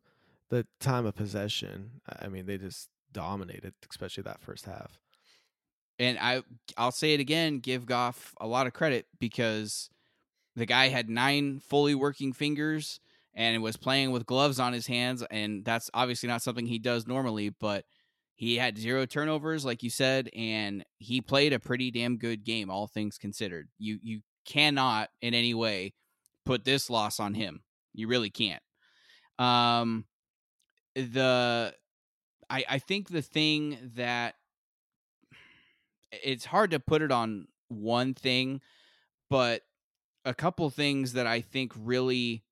the 0.48 0.66
time 0.80 1.06
of 1.06 1.14
possession. 1.14 2.00
I 2.20 2.28
mean, 2.28 2.46
they 2.46 2.58
just 2.58 2.88
dominated, 3.12 3.74
especially 3.90 4.22
that 4.24 4.40
first 4.40 4.66
half. 4.66 4.98
And 5.98 6.18
I 6.20 6.42
I'll 6.76 6.92
say 6.92 7.14
it 7.14 7.20
again, 7.20 7.58
give 7.58 7.86
Goff 7.86 8.34
a 8.40 8.46
lot 8.46 8.66
of 8.66 8.72
credit 8.72 9.06
because 9.18 9.90
the 10.54 10.66
guy 10.66 10.88
had 10.88 11.08
nine 11.08 11.60
fully 11.60 11.94
working 11.94 12.32
fingers 12.32 13.00
and 13.34 13.62
was 13.62 13.76
playing 13.76 14.10
with 14.10 14.26
gloves 14.26 14.58
on 14.58 14.72
his 14.72 14.86
hands, 14.86 15.22
and 15.30 15.64
that's 15.64 15.90
obviously 15.92 16.28
not 16.28 16.42
something 16.42 16.66
he 16.66 16.78
does 16.78 17.06
normally, 17.06 17.50
but 17.50 17.84
he 18.34 18.56
had 18.56 18.78
zero 18.78 19.06
turnovers, 19.06 19.64
like 19.64 19.82
you 19.82 19.90
said, 19.90 20.28
and 20.34 20.84
he 20.98 21.20
played 21.20 21.52
a 21.52 21.58
pretty 21.58 21.90
damn 21.90 22.16
good 22.16 22.44
game, 22.44 22.70
all 22.70 22.86
things 22.86 23.18
considered. 23.18 23.68
You 23.78 23.98
you 24.02 24.20
cannot 24.46 25.10
in 25.20 25.34
any 25.34 25.54
way 25.54 25.92
put 26.44 26.64
this 26.64 26.88
loss 26.88 27.18
on 27.18 27.34
him. 27.34 27.62
You 27.96 28.08
really 28.08 28.30
can't. 28.30 28.62
Um, 29.38 30.04
the 30.94 31.74
I 32.48 32.64
I 32.68 32.78
think 32.78 33.08
the 33.08 33.22
thing 33.22 33.92
that 33.96 34.34
it's 36.12 36.46
hard 36.46 36.70
to 36.70 36.80
put 36.80 37.02
it 37.02 37.10
on 37.10 37.48
one 37.68 38.14
thing, 38.14 38.60
but 39.28 39.62
a 40.24 40.34
couple 40.34 40.68
things 40.70 41.12
that 41.14 41.26
I 41.26 41.40
think 41.40 41.72
really 41.76 42.42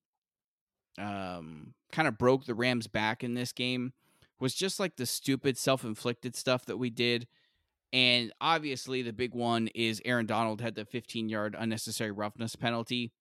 um 0.99 1.75
kind 1.91 2.07
of 2.09 2.19
broke 2.19 2.45
the 2.47 2.55
Rams 2.55 2.87
back 2.87 3.25
in 3.25 3.35
this 3.35 3.53
game 3.53 3.93
was 4.41 4.55
just 4.55 4.81
like 4.81 4.97
the 4.97 5.07
stupid 5.07 5.57
self-inflicted 5.57 6.37
stuff 6.37 6.67
that 6.67 6.77
we 6.77 6.91
did. 6.91 7.27
And 7.93 8.33
obviously 8.41 9.03
the 9.03 9.13
big 9.13 9.33
one 9.33 9.69
is 9.69 10.03
Aaron 10.05 10.27
Donald 10.27 10.61
had 10.61 10.75
the 10.75 10.85
15-yard 10.85 11.55
unnecessary 11.57 12.11
roughness 12.11 12.57
penalty 12.57 13.13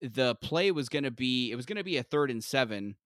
the 0.00 0.34
play 0.36 0.70
was 0.70 0.88
going 0.88 1.04
to 1.04 1.10
be 1.10 1.50
it 1.52 1.56
was 1.56 1.66
going 1.66 1.76
to 1.76 1.84
be 1.84 1.96
a 1.96 2.02
third 2.02 2.30
and 2.30 2.42
seven, 2.42 2.96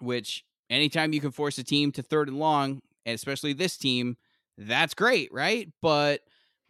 which 0.00 0.44
anytime 0.70 1.12
you 1.12 1.20
can 1.20 1.30
force 1.30 1.58
a 1.58 1.64
team 1.64 1.92
to 1.92 2.02
third 2.02 2.28
and 2.28 2.38
long, 2.38 2.80
especially 3.04 3.52
this 3.52 3.76
team, 3.76 4.16
that's 4.58 4.94
great, 4.94 5.32
right? 5.32 5.68
But 5.82 6.20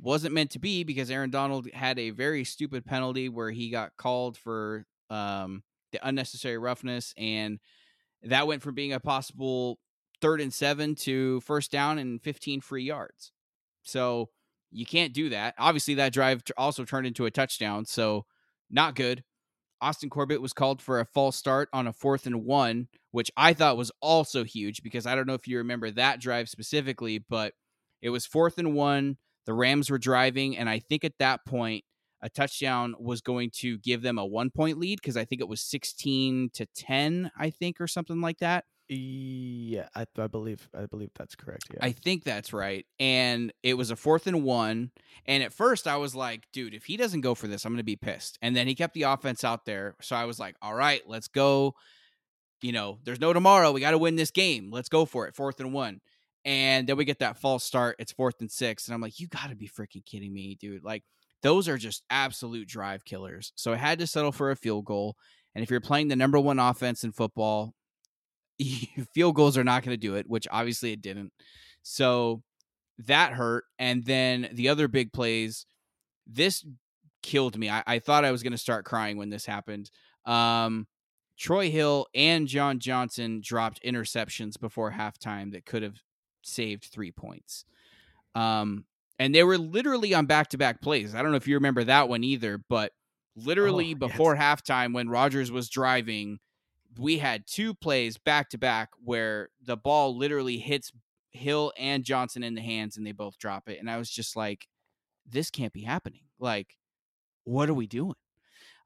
wasn't 0.00 0.34
meant 0.34 0.50
to 0.50 0.58
be 0.58 0.84
because 0.84 1.10
Aaron 1.10 1.30
Donald 1.30 1.68
had 1.72 1.98
a 1.98 2.10
very 2.10 2.44
stupid 2.44 2.84
penalty 2.84 3.28
where 3.28 3.50
he 3.50 3.70
got 3.70 3.96
called 3.96 4.36
for 4.36 4.84
um, 5.08 5.62
the 5.92 6.06
unnecessary 6.06 6.58
roughness, 6.58 7.14
and 7.16 7.58
that 8.22 8.46
went 8.46 8.62
from 8.62 8.74
being 8.74 8.92
a 8.92 9.00
possible 9.00 9.78
third 10.20 10.40
and 10.40 10.52
seven 10.52 10.94
to 10.94 11.40
first 11.40 11.70
down 11.70 11.98
and 11.98 12.22
15 12.22 12.60
free 12.60 12.84
yards. 12.84 13.32
So 13.82 14.30
you 14.70 14.84
can't 14.84 15.12
do 15.12 15.28
that. 15.30 15.54
Obviously, 15.58 15.94
that 15.94 16.12
drive 16.12 16.42
also 16.56 16.84
turned 16.84 17.06
into 17.06 17.26
a 17.26 17.30
touchdown. 17.30 17.84
So 17.84 18.26
not 18.70 18.94
good. 18.94 19.22
Austin 19.80 20.10
Corbett 20.10 20.40
was 20.42 20.52
called 20.52 20.80
for 20.80 21.00
a 21.00 21.04
false 21.04 21.36
start 21.36 21.68
on 21.72 21.86
a 21.86 21.92
fourth 21.92 22.26
and 22.26 22.44
one, 22.44 22.88
which 23.10 23.30
I 23.36 23.52
thought 23.52 23.76
was 23.76 23.92
also 24.00 24.44
huge 24.44 24.82
because 24.82 25.06
I 25.06 25.14
don't 25.14 25.26
know 25.26 25.34
if 25.34 25.46
you 25.46 25.58
remember 25.58 25.90
that 25.90 26.20
drive 26.20 26.48
specifically, 26.48 27.18
but 27.18 27.54
it 28.02 28.10
was 28.10 28.26
fourth 28.26 28.58
and 28.58 28.74
one. 28.74 29.16
The 29.44 29.54
Rams 29.54 29.90
were 29.90 29.98
driving, 29.98 30.56
and 30.56 30.68
I 30.68 30.80
think 30.80 31.04
at 31.04 31.18
that 31.18 31.46
point, 31.46 31.84
a 32.22 32.28
touchdown 32.28 32.94
was 32.98 33.20
going 33.20 33.50
to 33.50 33.78
give 33.78 34.02
them 34.02 34.18
a 34.18 34.26
one 34.26 34.50
point 34.50 34.78
lead 34.78 35.00
because 35.00 35.16
I 35.16 35.24
think 35.24 35.40
it 35.40 35.48
was 35.48 35.60
16 35.60 36.50
to 36.54 36.66
10, 36.74 37.30
I 37.38 37.50
think, 37.50 37.80
or 37.80 37.86
something 37.86 38.20
like 38.20 38.38
that. 38.38 38.64
Yeah, 38.88 39.88
I, 39.96 40.06
I 40.16 40.28
believe 40.28 40.68
I 40.76 40.86
believe 40.86 41.10
that's 41.16 41.34
correct. 41.34 41.64
Yeah, 41.72 41.80
I 41.82 41.90
think 41.90 42.22
that's 42.22 42.52
right. 42.52 42.86
And 43.00 43.52
it 43.64 43.74
was 43.74 43.90
a 43.90 43.96
fourth 43.96 44.28
and 44.28 44.44
one. 44.44 44.92
And 45.26 45.42
at 45.42 45.52
first, 45.52 45.88
I 45.88 45.96
was 45.96 46.14
like, 46.14 46.44
dude, 46.52 46.72
if 46.72 46.84
he 46.84 46.96
doesn't 46.96 47.22
go 47.22 47.34
for 47.34 47.48
this, 47.48 47.64
I'm 47.64 47.72
going 47.72 47.78
to 47.78 47.84
be 47.84 47.96
pissed. 47.96 48.38
And 48.42 48.54
then 48.54 48.68
he 48.68 48.76
kept 48.76 48.94
the 48.94 49.02
offense 49.02 49.42
out 49.42 49.64
there, 49.64 49.96
so 50.00 50.14
I 50.14 50.24
was 50.24 50.38
like, 50.38 50.54
all 50.62 50.74
right, 50.74 51.02
let's 51.06 51.28
go. 51.28 51.74
You 52.62 52.72
know, 52.72 52.98
there's 53.04 53.20
no 53.20 53.32
tomorrow. 53.32 53.72
We 53.72 53.80
got 53.80 53.90
to 53.90 53.98
win 53.98 54.16
this 54.16 54.30
game. 54.30 54.70
Let's 54.70 54.88
go 54.88 55.04
for 55.04 55.26
it. 55.26 55.34
Fourth 55.34 55.60
and 55.60 55.72
one. 55.72 56.00
And 56.44 56.86
then 56.86 56.96
we 56.96 57.04
get 57.04 57.18
that 57.18 57.38
false 57.38 57.64
start. 57.64 57.96
It's 57.98 58.12
fourth 58.12 58.40
and 58.40 58.50
six. 58.50 58.86
And 58.86 58.94
I'm 58.94 59.00
like, 59.00 59.18
you 59.18 59.26
got 59.26 59.50
to 59.50 59.56
be 59.56 59.68
freaking 59.68 60.06
kidding 60.06 60.32
me, 60.32 60.56
dude. 60.60 60.84
Like, 60.84 61.02
those 61.42 61.68
are 61.68 61.76
just 61.76 62.04
absolute 62.08 62.68
drive 62.68 63.04
killers. 63.04 63.52
So 63.56 63.72
I 63.72 63.76
had 63.76 63.98
to 63.98 64.06
settle 64.06 64.32
for 64.32 64.52
a 64.52 64.56
field 64.56 64.84
goal. 64.84 65.16
And 65.54 65.62
if 65.62 65.70
you're 65.70 65.80
playing 65.80 66.08
the 66.08 66.16
number 66.16 66.38
one 66.38 66.58
offense 66.58 67.02
in 67.02 67.12
football, 67.12 67.74
field 69.14 69.34
goals 69.34 69.56
are 69.58 69.64
not 69.64 69.82
going 69.82 69.94
to 69.94 70.00
do 70.00 70.14
it, 70.14 70.28
which 70.28 70.46
obviously 70.50 70.92
it 70.92 71.02
didn't. 71.02 71.32
So 71.82 72.42
that 72.98 73.32
hurt. 73.32 73.64
And 73.78 74.04
then 74.04 74.48
the 74.52 74.68
other 74.68 74.88
big 74.88 75.12
plays, 75.12 75.66
this 76.26 76.64
killed 77.22 77.58
me. 77.58 77.68
I, 77.68 77.82
I 77.86 77.98
thought 77.98 78.24
I 78.24 78.32
was 78.32 78.42
going 78.42 78.52
to 78.52 78.58
start 78.58 78.84
crying 78.84 79.16
when 79.16 79.30
this 79.30 79.46
happened. 79.46 79.90
Um, 80.24 80.86
Troy 81.38 81.70
Hill 81.70 82.06
and 82.14 82.48
John 82.48 82.78
Johnson 82.78 83.40
dropped 83.44 83.82
interceptions 83.84 84.58
before 84.58 84.92
halftime 84.92 85.52
that 85.52 85.66
could 85.66 85.82
have 85.82 86.00
saved 86.42 86.84
three 86.84 87.12
points. 87.12 87.64
Um, 88.34 88.84
and 89.18 89.34
they 89.34 89.42
were 89.42 89.58
literally 89.58 90.14
on 90.14 90.26
back 90.26 90.48
to 90.48 90.58
back 90.58 90.80
plays. 90.80 91.14
I 91.14 91.22
don't 91.22 91.30
know 91.30 91.36
if 91.36 91.48
you 91.48 91.56
remember 91.56 91.84
that 91.84 92.08
one 92.08 92.24
either, 92.24 92.58
but 92.68 92.92
literally 93.34 93.92
oh, 93.94 93.98
before 93.98 94.34
yes. 94.34 94.42
halftime 94.42 94.94
when 94.94 95.08
Rodgers 95.08 95.50
was 95.50 95.68
driving, 95.68 96.38
we 96.98 97.18
had 97.18 97.46
two 97.46 97.74
plays 97.74 98.16
back 98.16 98.50
to 98.50 98.58
back 98.58 98.90
where 99.02 99.48
the 99.62 99.76
ball 99.76 100.16
literally 100.16 100.58
hits 100.58 100.92
Hill 101.30 101.72
and 101.78 102.04
Johnson 102.04 102.42
in 102.42 102.54
the 102.54 102.60
hands 102.60 102.96
and 102.96 103.06
they 103.06 103.12
both 103.12 103.38
drop 103.38 103.68
it. 103.68 103.78
And 103.78 103.90
I 103.90 103.98
was 103.98 104.10
just 104.10 104.36
like, 104.36 104.66
this 105.28 105.50
can't 105.50 105.72
be 105.72 105.82
happening. 105.82 106.22
Like, 106.38 106.76
what 107.44 107.68
are 107.68 107.74
we 107.74 107.86
doing? 107.86 108.14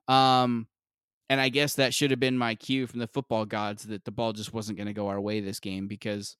Um, 0.08 0.66
and 1.28 1.40
I 1.40 1.48
guess 1.48 1.74
that 1.74 1.94
should 1.94 2.10
have 2.10 2.20
been 2.20 2.36
my 2.36 2.54
cue 2.54 2.86
from 2.86 2.98
the 2.98 3.06
football 3.06 3.46
gods 3.46 3.84
that 3.84 4.04
the 4.04 4.10
ball 4.10 4.32
just 4.32 4.52
wasn't 4.52 4.78
going 4.78 4.88
to 4.88 4.92
go 4.92 5.08
our 5.08 5.20
way 5.20 5.40
this 5.40 5.60
game 5.60 5.86
because 5.86 6.36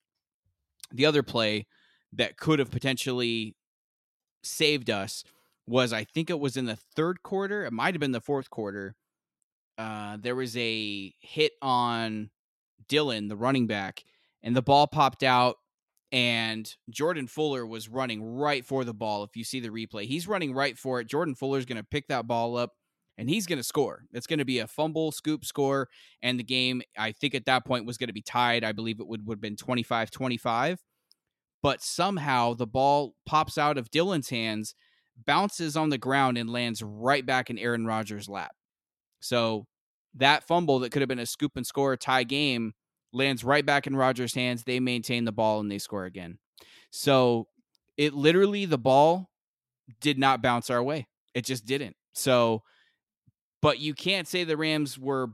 the 0.91 1.05
other 1.05 1.23
play 1.23 1.67
that 2.13 2.37
could 2.37 2.59
have 2.59 2.71
potentially 2.71 3.55
saved 4.43 4.89
us 4.89 5.23
was 5.65 5.93
I 5.93 6.03
think 6.03 6.29
it 6.29 6.39
was 6.39 6.57
in 6.57 6.65
the 6.65 6.77
third 6.95 7.23
quarter. 7.23 7.65
It 7.65 7.71
might 7.71 7.93
have 7.93 8.01
been 8.01 8.11
the 8.11 8.19
fourth 8.19 8.49
quarter 8.49 8.95
uh, 9.77 10.17
there 10.19 10.35
was 10.35 10.55
a 10.57 11.13
hit 11.19 11.53
on 11.61 12.29
Dillon, 12.87 13.27
the 13.27 13.35
running 13.35 13.67
back, 13.67 14.03
and 14.43 14.55
the 14.55 14.61
ball 14.61 14.87
popped 14.87 15.23
out. 15.23 15.57
And 16.13 16.69
Jordan 16.89 17.27
Fuller 17.27 17.65
was 17.65 17.87
running 17.87 18.21
right 18.21 18.65
for 18.65 18.83
the 18.83 18.93
ball. 18.93 19.23
If 19.23 19.37
you 19.37 19.45
see 19.45 19.61
the 19.61 19.69
replay, 19.69 20.03
he's 20.03 20.27
running 20.27 20.53
right 20.53 20.77
for 20.77 20.99
it. 20.99 21.07
Jordan 21.07 21.35
Fuller's 21.35 21.65
going 21.65 21.77
to 21.77 21.87
pick 21.89 22.09
that 22.09 22.27
ball 22.27 22.57
up 22.57 22.71
and 23.17 23.29
he's 23.29 23.45
going 23.45 23.59
to 23.59 23.63
score. 23.63 24.05
It's 24.11 24.27
going 24.27 24.39
to 24.39 24.45
be 24.45 24.59
a 24.59 24.67
fumble, 24.67 25.11
scoop 25.11 25.45
score. 25.45 25.87
And 26.21 26.39
the 26.39 26.43
game, 26.43 26.81
I 26.97 27.11
think 27.11 27.35
at 27.35 27.45
that 27.45 27.65
point, 27.65 27.85
was 27.85 27.97
going 27.97 28.07
to 28.07 28.13
be 28.13 28.21
tied. 28.21 28.63
I 28.63 28.71
believe 28.71 28.99
it 28.99 29.07
would, 29.07 29.25
would 29.27 29.35
have 29.35 29.41
been 29.41 29.55
25 29.55 30.11
25. 30.11 30.83
but 31.61 31.81
somehow 31.81 32.55
the 32.55 32.67
ball 32.67 33.15
pops 33.25 33.57
out 33.57 33.77
of 33.77 33.91
Dillon's 33.91 34.29
hands, 34.29 34.75
bounces 35.25 35.77
on 35.77 35.89
the 35.89 35.97
ground, 35.97 36.37
and 36.37 36.49
lands 36.49 36.81
right 36.81 37.25
back 37.25 37.49
in 37.49 37.57
Aaron 37.57 37.85
Rodgers' 37.85 38.27
lap. 38.27 38.51
So 39.21 39.65
that 40.15 40.43
fumble 40.45 40.79
that 40.79 40.91
could 40.91 41.01
have 41.01 41.09
been 41.09 41.19
a 41.19 41.25
scoop 41.25 41.53
and 41.55 41.65
score 41.65 41.95
tie 41.95 42.23
game 42.23 42.73
lands 43.13 43.43
right 43.43 43.65
back 43.65 43.87
in 43.87 43.95
Rodgers' 43.95 44.33
hands. 44.33 44.63
They 44.63 44.79
maintain 44.79 45.25
the 45.25 45.31
ball 45.31 45.59
and 45.59 45.71
they 45.71 45.79
score 45.79 46.05
again. 46.05 46.37
So 46.91 47.47
it 47.97 48.13
literally, 48.13 48.65
the 48.65 48.77
ball 48.77 49.29
did 50.01 50.17
not 50.17 50.41
bounce 50.41 50.69
our 50.69 50.83
way. 50.83 51.07
It 51.33 51.45
just 51.45 51.65
didn't. 51.65 51.95
So, 52.13 52.63
but 53.61 53.79
you 53.79 53.93
can't 53.93 54.27
say 54.27 54.43
the 54.43 54.57
Rams 54.57 54.97
were, 54.97 55.29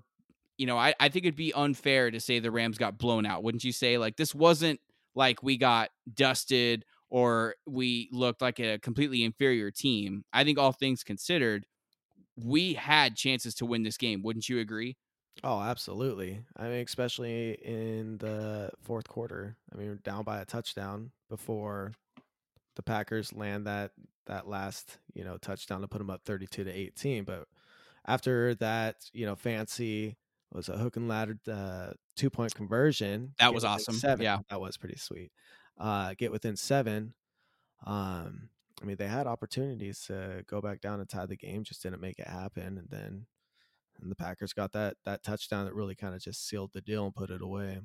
you 0.58 0.68
know, 0.68 0.78
I, 0.78 0.94
I 1.00 1.10
think 1.10 1.26
it'd 1.26 1.36
be 1.36 1.54
unfair 1.54 2.12
to 2.12 2.20
say 2.20 2.40
the 2.40 2.52
Rams 2.52 2.78
got 2.78 2.98
blown 2.98 3.26
out. 3.26 3.44
Wouldn't 3.44 3.64
you 3.64 3.72
say? 3.72 3.98
Like, 3.98 4.18
this 4.18 4.36
wasn't 4.36 4.80
like 5.16 5.42
we 5.42 5.58
got 5.58 5.90
dusted 6.14 6.84
or 7.10 7.56
we 7.66 8.10
looked 8.12 8.42
like 8.42 8.60
a 8.60 8.80
completely 8.80 9.24
inferior 9.24 9.72
team. 9.72 10.24
I 10.34 10.44
think 10.44 10.60
all 10.60 10.72
things 10.72 11.04
considered, 11.04 11.66
we 12.38 12.74
had 12.74 13.16
chances 13.16 13.56
to 13.56 13.66
win 13.66 13.84
this 13.84 13.98
game. 13.98 14.22
Wouldn't 14.24 14.50
you 14.50 14.60
agree? 14.60 14.98
Oh, 15.44 15.62
absolutely. 15.62 16.44
I 16.56 16.64
mean, 16.64 16.84
especially 16.84 17.52
in 17.64 18.18
the 18.18 18.72
fourth 18.82 19.08
quarter. 19.08 19.58
I 19.72 19.78
mean, 19.78 20.00
down 20.04 20.24
by 20.24 20.40
a 20.40 20.46
touchdown 20.46 21.12
before 21.30 21.94
the 22.76 22.84
Packers 22.84 23.34
land 23.34 23.68
that 23.68 23.92
that 24.26 24.48
last, 24.48 24.98
you 25.14 25.24
know, 25.24 25.38
touchdown 25.38 25.82
to 25.82 25.88
put 25.88 26.00
them 26.00 26.10
up 26.10 26.22
32 26.26 26.64
to 26.66 26.72
18, 26.72 27.24
but 27.24 27.48
after 28.08 28.56
that, 28.56 28.96
you 29.14 29.26
know, 29.26 29.36
fancy 29.36 30.18
was 30.54 30.70
a 30.70 30.78
hook 30.78 30.96
and 30.96 31.08
ladder 31.08 31.38
uh, 31.52 31.92
two 32.16 32.30
point 32.30 32.54
conversion. 32.56 33.34
That 33.40 33.54
was 33.54 33.64
awesome. 33.64 33.96
Seven. 33.96 34.24
Yeah, 34.24 34.40
that 34.50 34.62
was 34.62 34.78
pretty 34.78 34.98
sweet. 34.98 35.32
Uh, 35.78 36.14
get 36.18 36.32
within 36.32 36.56
seven. 36.56 37.14
Um, 37.86 38.50
I 38.82 38.86
mean, 38.86 38.98
they 38.98 39.08
had 39.08 39.28
opportunities 39.28 40.02
to 40.08 40.44
go 40.48 40.62
back 40.62 40.82
down 40.82 41.00
and 41.00 41.10
tie 41.10 41.26
the 41.26 41.36
game, 41.36 41.64
just 41.64 41.82
didn't 41.82 42.02
make 42.02 42.20
it 42.20 42.28
happen. 42.28 42.78
And 42.78 42.90
then 42.90 43.26
and 44.02 44.12
the 44.12 44.16
Packers 44.16 44.54
got 44.54 44.72
that 44.74 44.98
that 45.06 45.24
touchdown 45.24 45.66
that 45.66 45.74
really 45.74 45.96
kind 45.96 46.14
of 46.14 46.22
just 46.22 46.48
sealed 46.48 46.72
the 46.74 46.82
deal 46.82 47.06
and 47.06 47.16
put 47.16 47.30
it 47.30 47.42
away. 47.42 47.80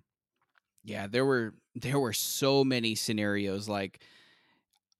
Yeah, 0.85 1.07
there 1.07 1.25
were 1.25 1.55
there 1.75 1.99
were 1.99 2.13
so 2.13 2.65
many 2.65 2.95
scenarios 2.95 3.69
like 3.69 4.03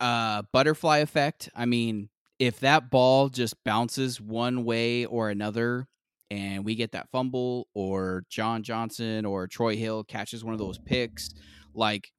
uh 0.01 0.43
butterfly 0.53 0.99
effect. 0.99 1.49
I 1.55 1.67
mean, 1.67 2.09
if 2.39 2.61
that 2.61 2.91
ball 2.91 3.29
just 3.29 3.63
bounces 3.65 4.21
one 4.21 4.65
way 4.65 5.05
or 5.05 5.31
another 5.31 5.87
and 6.31 6.65
we 6.65 6.75
get 6.75 6.93
that 6.93 7.11
fumble 7.11 7.69
or 7.75 8.25
John 8.31 8.63
Johnson 8.63 9.27
or 9.27 9.47
Troy 9.47 9.77
Hill 9.77 10.03
catches 10.05 10.43
one 10.43 10.55
of 10.55 10.59
those 10.59 10.79
picks, 10.79 11.29
like 11.75 12.11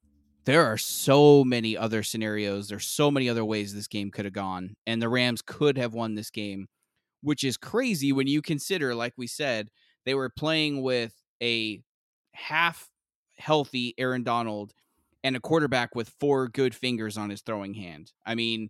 there 0.46 0.66
are 0.66 0.78
so 0.78 1.44
many 1.44 1.78
other 1.78 2.04
scenarios. 2.04 2.68
There's 2.68 2.86
so 2.86 3.10
many 3.10 3.30
other 3.30 3.46
ways 3.46 3.74
this 3.74 3.88
game 3.88 4.12
could 4.12 4.26
have 4.26 4.34
gone, 4.34 4.76
and 4.86 5.02
the 5.02 5.10
Rams 5.10 5.42
could 5.42 5.78
have 5.78 5.94
won 5.94 6.16
this 6.16 6.30
game, 6.30 6.68
which 7.22 7.44
is 7.44 7.58
crazy 7.58 8.12
when 8.12 8.28
you 8.28 8.42
consider, 8.42 8.94
like 8.96 9.14
we 9.18 9.28
said, 9.28 9.70
they 10.06 10.16
were 10.16 10.30
playing 10.30 10.82
with 10.82 11.14
a 11.42 11.82
half 12.34 12.90
healthy 13.38 13.94
Aaron 13.98 14.24
Donald 14.24 14.74
and 15.24 15.36
a 15.36 15.40
quarterback 15.40 15.96
with 15.96 16.14
four 16.20 16.50
good 16.50 16.76
fingers 16.76 17.18
on 17.18 17.30
his 17.30 17.42
throwing 17.42 17.74
hand. 17.74 18.12
I 18.26 18.36
mean, 18.36 18.70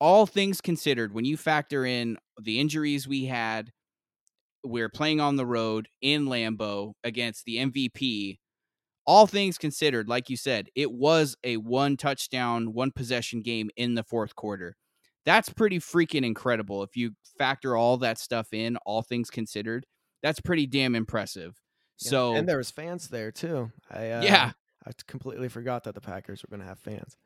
all 0.00 0.26
things 0.26 0.60
considered, 0.60 1.14
when 1.14 1.24
you 1.24 1.36
factor 1.36 1.86
in 1.86 2.18
the 2.40 2.60
injuries 2.60 3.08
we 3.08 3.24
had, 3.24 3.70
we're 4.62 4.88
playing 4.90 5.20
on 5.20 5.36
the 5.36 5.46
road 5.46 5.88
in 6.02 6.26
Lambeau 6.26 6.92
against 7.04 7.44
the 7.44 7.56
MVP 7.58 8.38
all 9.06 9.26
things 9.26 9.58
considered, 9.58 10.08
like 10.08 10.30
you 10.30 10.36
said, 10.36 10.68
it 10.74 10.92
was 10.92 11.36
a 11.44 11.56
one 11.58 11.96
touchdown, 11.96 12.72
one 12.72 12.90
possession 12.90 13.42
game 13.42 13.70
in 13.76 13.94
the 13.94 14.02
fourth 14.02 14.34
quarter. 14.34 14.76
That's 15.24 15.48
pretty 15.48 15.78
freaking 15.78 16.24
incredible. 16.24 16.82
If 16.82 16.96
you 16.96 17.12
factor 17.38 17.76
all 17.76 17.96
that 17.98 18.18
stuff 18.18 18.52
in, 18.52 18.76
all 18.78 19.02
things 19.02 19.30
considered, 19.30 19.86
that's 20.22 20.40
pretty 20.40 20.66
damn 20.66 20.94
impressive. 20.94 21.60
Yeah. 22.00 22.10
So 22.10 22.34
and 22.34 22.48
there 22.48 22.58
was 22.58 22.70
fans 22.70 23.08
there 23.08 23.30
too. 23.30 23.70
I 23.90 24.10
uh, 24.10 24.22
yeah, 24.22 24.52
I 24.86 24.90
completely 25.06 25.48
forgot 25.48 25.84
that 25.84 25.94
the 25.94 26.00
Packers 26.00 26.42
were 26.42 26.54
going 26.54 26.62
to 26.62 26.68
have 26.68 26.78
fans. 26.78 27.16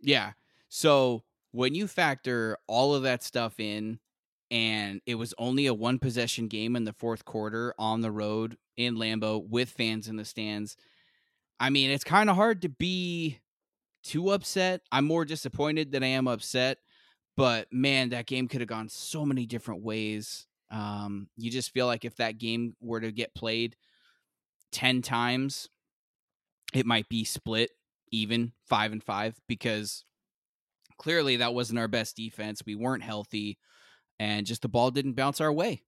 Yeah. 0.00 0.32
So 0.68 1.22
when 1.52 1.74
you 1.74 1.86
factor 1.86 2.58
all 2.66 2.94
of 2.94 3.04
that 3.04 3.22
stuff 3.22 3.60
in, 3.60 3.98
and 4.50 5.00
it 5.06 5.14
was 5.14 5.34
only 5.38 5.66
a 5.66 5.74
one 5.74 5.98
possession 5.98 6.48
game 6.48 6.76
in 6.76 6.84
the 6.84 6.92
fourth 6.92 7.24
quarter 7.24 7.74
on 7.78 8.00
the 8.00 8.10
road 8.10 8.56
in 8.76 8.96
Lambeau 8.96 9.46
with 9.48 9.70
fans 9.70 10.08
in 10.08 10.16
the 10.16 10.24
stands 10.24 10.76
I 11.60 11.70
mean, 11.70 11.90
it's 11.90 12.04
kind 12.04 12.28
of 12.28 12.36
hard 12.36 12.62
to 12.62 12.68
be 12.68 13.40
too 14.02 14.30
upset. 14.30 14.82
I'm 14.92 15.04
more 15.04 15.24
disappointed 15.24 15.92
than 15.92 16.02
I 16.02 16.08
am 16.08 16.28
upset. 16.28 16.78
But 17.36 17.72
man, 17.72 18.10
that 18.10 18.26
game 18.26 18.48
could 18.48 18.60
have 18.60 18.68
gone 18.68 18.88
so 18.88 19.24
many 19.24 19.46
different 19.46 19.82
ways. 19.82 20.46
Um, 20.70 21.28
you 21.36 21.50
just 21.50 21.72
feel 21.72 21.86
like 21.86 22.04
if 22.04 22.16
that 22.16 22.38
game 22.38 22.76
were 22.80 23.00
to 23.00 23.10
get 23.10 23.34
played 23.34 23.76
10 24.72 25.02
times, 25.02 25.68
it 26.72 26.86
might 26.86 27.08
be 27.08 27.24
split 27.24 27.70
even 28.10 28.52
five 28.66 28.92
and 28.92 29.02
five 29.02 29.36
because 29.48 30.04
clearly 30.98 31.36
that 31.36 31.54
wasn't 31.54 31.78
our 31.78 31.88
best 31.88 32.16
defense. 32.16 32.62
We 32.64 32.74
weren't 32.74 33.02
healthy 33.02 33.58
and 34.18 34.46
just 34.46 34.62
the 34.62 34.68
ball 34.68 34.90
didn't 34.90 35.14
bounce 35.14 35.40
our 35.40 35.52
way. 35.52 35.82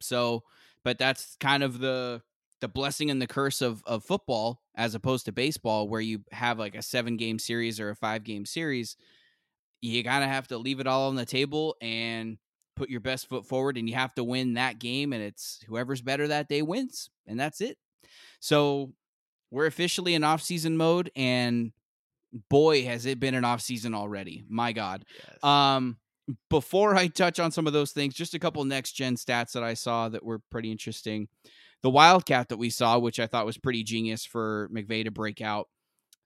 So, 0.00 0.44
but 0.84 0.98
that's 0.98 1.36
kind 1.40 1.62
of 1.62 1.78
the 1.78 2.22
the 2.60 2.68
blessing 2.68 3.10
and 3.10 3.20
the 3.20 3.26
curse 3.26 3.60
of 3.60 3.82
of 3.84 4.04
football 4.04 4.61
as 4.74 4.94
opposed 4.94 5.26
to 5.26 5.32
baseball 5.32 5.88
where 5.88 6.00
you 6.00 6.20
have 6.32 6.58
like 6.58 6.74
a 6.74 6.82
7 6.82 7.16
game 7.16 7.38
series 7.38 7.78
or 7.78 7.90
a 7.90 7.96
5 7.96 8.24
game 8.24 8.46
series 8.46 8.96
you 9.82 10.02
kind 10.04 10.22
of 10.24 10.30
have 10.30 10.46
to 10.48 10.58
leave 10.58 10.80
it 10.80 10.86
all 10.86 11.08
on 11.08 11.16
the 11.16 11.26
table 11.26 11.76
and 11.82 12.38
put 12.76 12.88
your 12.88 13.00
best 13.00 13.28
foot 13.28 13.46
forward 13.46 13.76
and 13.76 13.88
you 13.88 13.94
have 13.94 14.14
to 14.14 14.24
win 14.24 14.54
that 14.54 14.78
game 14.78 15.12
and 15.12 15.22
it's 15.22 15.60
whoever's 15.66 16.00
better 16.00 16.28
that 16.28 16.48
day 16.48 16.62
wins 16.62 17.10
and 17.26 17.38
that's 17.38 17.60
it. 17.60 17.76
So 18.40 18.92
we're 19.50 19.66
officially 19.66 20.14
in 20.14 20.24
off-season 20.24 20.76
mode 20.76 21.10
and 21.14 21.72
boy 22.48 22.84
has 22.84 23.04
it 23.04 23.20
been 23.20 23.34
an 23.34 23.44
off-season 23.44 23.94
already 23.94 24.44
my 24.48 24.72
god. 24.72 25.04
Yes. 25.28 25.44
um 25.44 25.98
before 26.48 26.94
i 26.94 27.08
touch 27.08 27.38
on 27.40 27.50
some 27.50 27.66
of 27.66 27.72
those 27.72 27.90
things 27.90 28.14
just 28.14 28.32
a 28.32 28.38
couple 28.38 28.64
next 28.64 28.92
gen 28.92 29.16
stats 29.16 29.52
that 29.52 29.62
i 29.62 29.74
saw 29.74 30.08
that 30.08 30.24
were 30.24 30.38
pretty 30.50 30.70
interesting 30.70 31.28
the 31.82 31.90
Wildcat 31.90 32.48
that 32.48 32.56
we 32.56 32.70
saw, 32.70 32.98
which 32.98 33.20
I 33.20 33.26
thought 33.26 33.46
was 33.46 33.58
pretty 33.58 33.82
genius 33.82 34.24
for 34.24 34.68
McVay 34.72 35.04
to 35.04 35.10
break 35.10 35.40
out. 35.40 35.68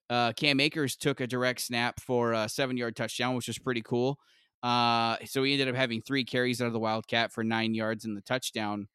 Uh, 0.09 0.33
Cam 0.33 0.61
Akers 0.61 0.97
took 0.97 1.21
a 1.21 1.27
direct 1.27 1.61
snap 1.61 2.01
for 2.01 2.33
a 2.33 2.49
seven 2.49 2.77
yard 2.77 2.95
touchdown, 2.95 3.35
which 3.35 3.49
was 3.49 3.59
pretty 3.59 3.83
cool. 3.83 4.19
Uh, 4.63 5.17
so 5.25 5.43
he 5.43 5.53
ended 5.53 5.69
up 5.69 5.75
having 5.75 6.03
three 6.03 6.25
carries 6.25 6.61
out 6.61 6.67
of 6.67 6.73
the 6.73 6.79
Wildcat 6.79 7.33
for 7.33 7.43
nine 7.43 7.75
yards 7.75 8.05
in 8.05 8.15
the 8.15 8.21
touchdown. 8.21 8.89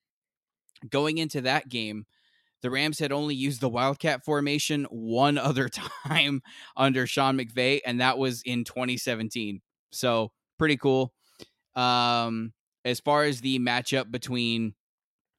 Going 0.89 1.17
into 1.17 1.41
that 1.41 1.69
game, 1.69 2.06
the 2.62 2.69
Rams 2.69 3.00
had 3.00 3.12
only 3.12 3.36
used 3.36 3.62
the 3.62 3.69
Wildcat 3.69 4.24
formation 4.24 4.86
one 4.89 5.38
other 5.38 5.69
time 5.69 6.41
under 6.78 7.08
Sean 7.08 7.38
McVay, 7.38 7.82
and 7.86 8.00
that 8.02 8.17
was 8.17 8.41
in 8.43 8.63
2017. 8.63 9.62
So 9.91 10.32
pretty 10.58 10.78
cool. 10.78 11.13
Um, 11.76 12.54
as 12.86 13.00
far 13.00 13.24
as 13.24 13.41
the 13.41 13.60
matchup 13.60 14.12
between 14.12 14.74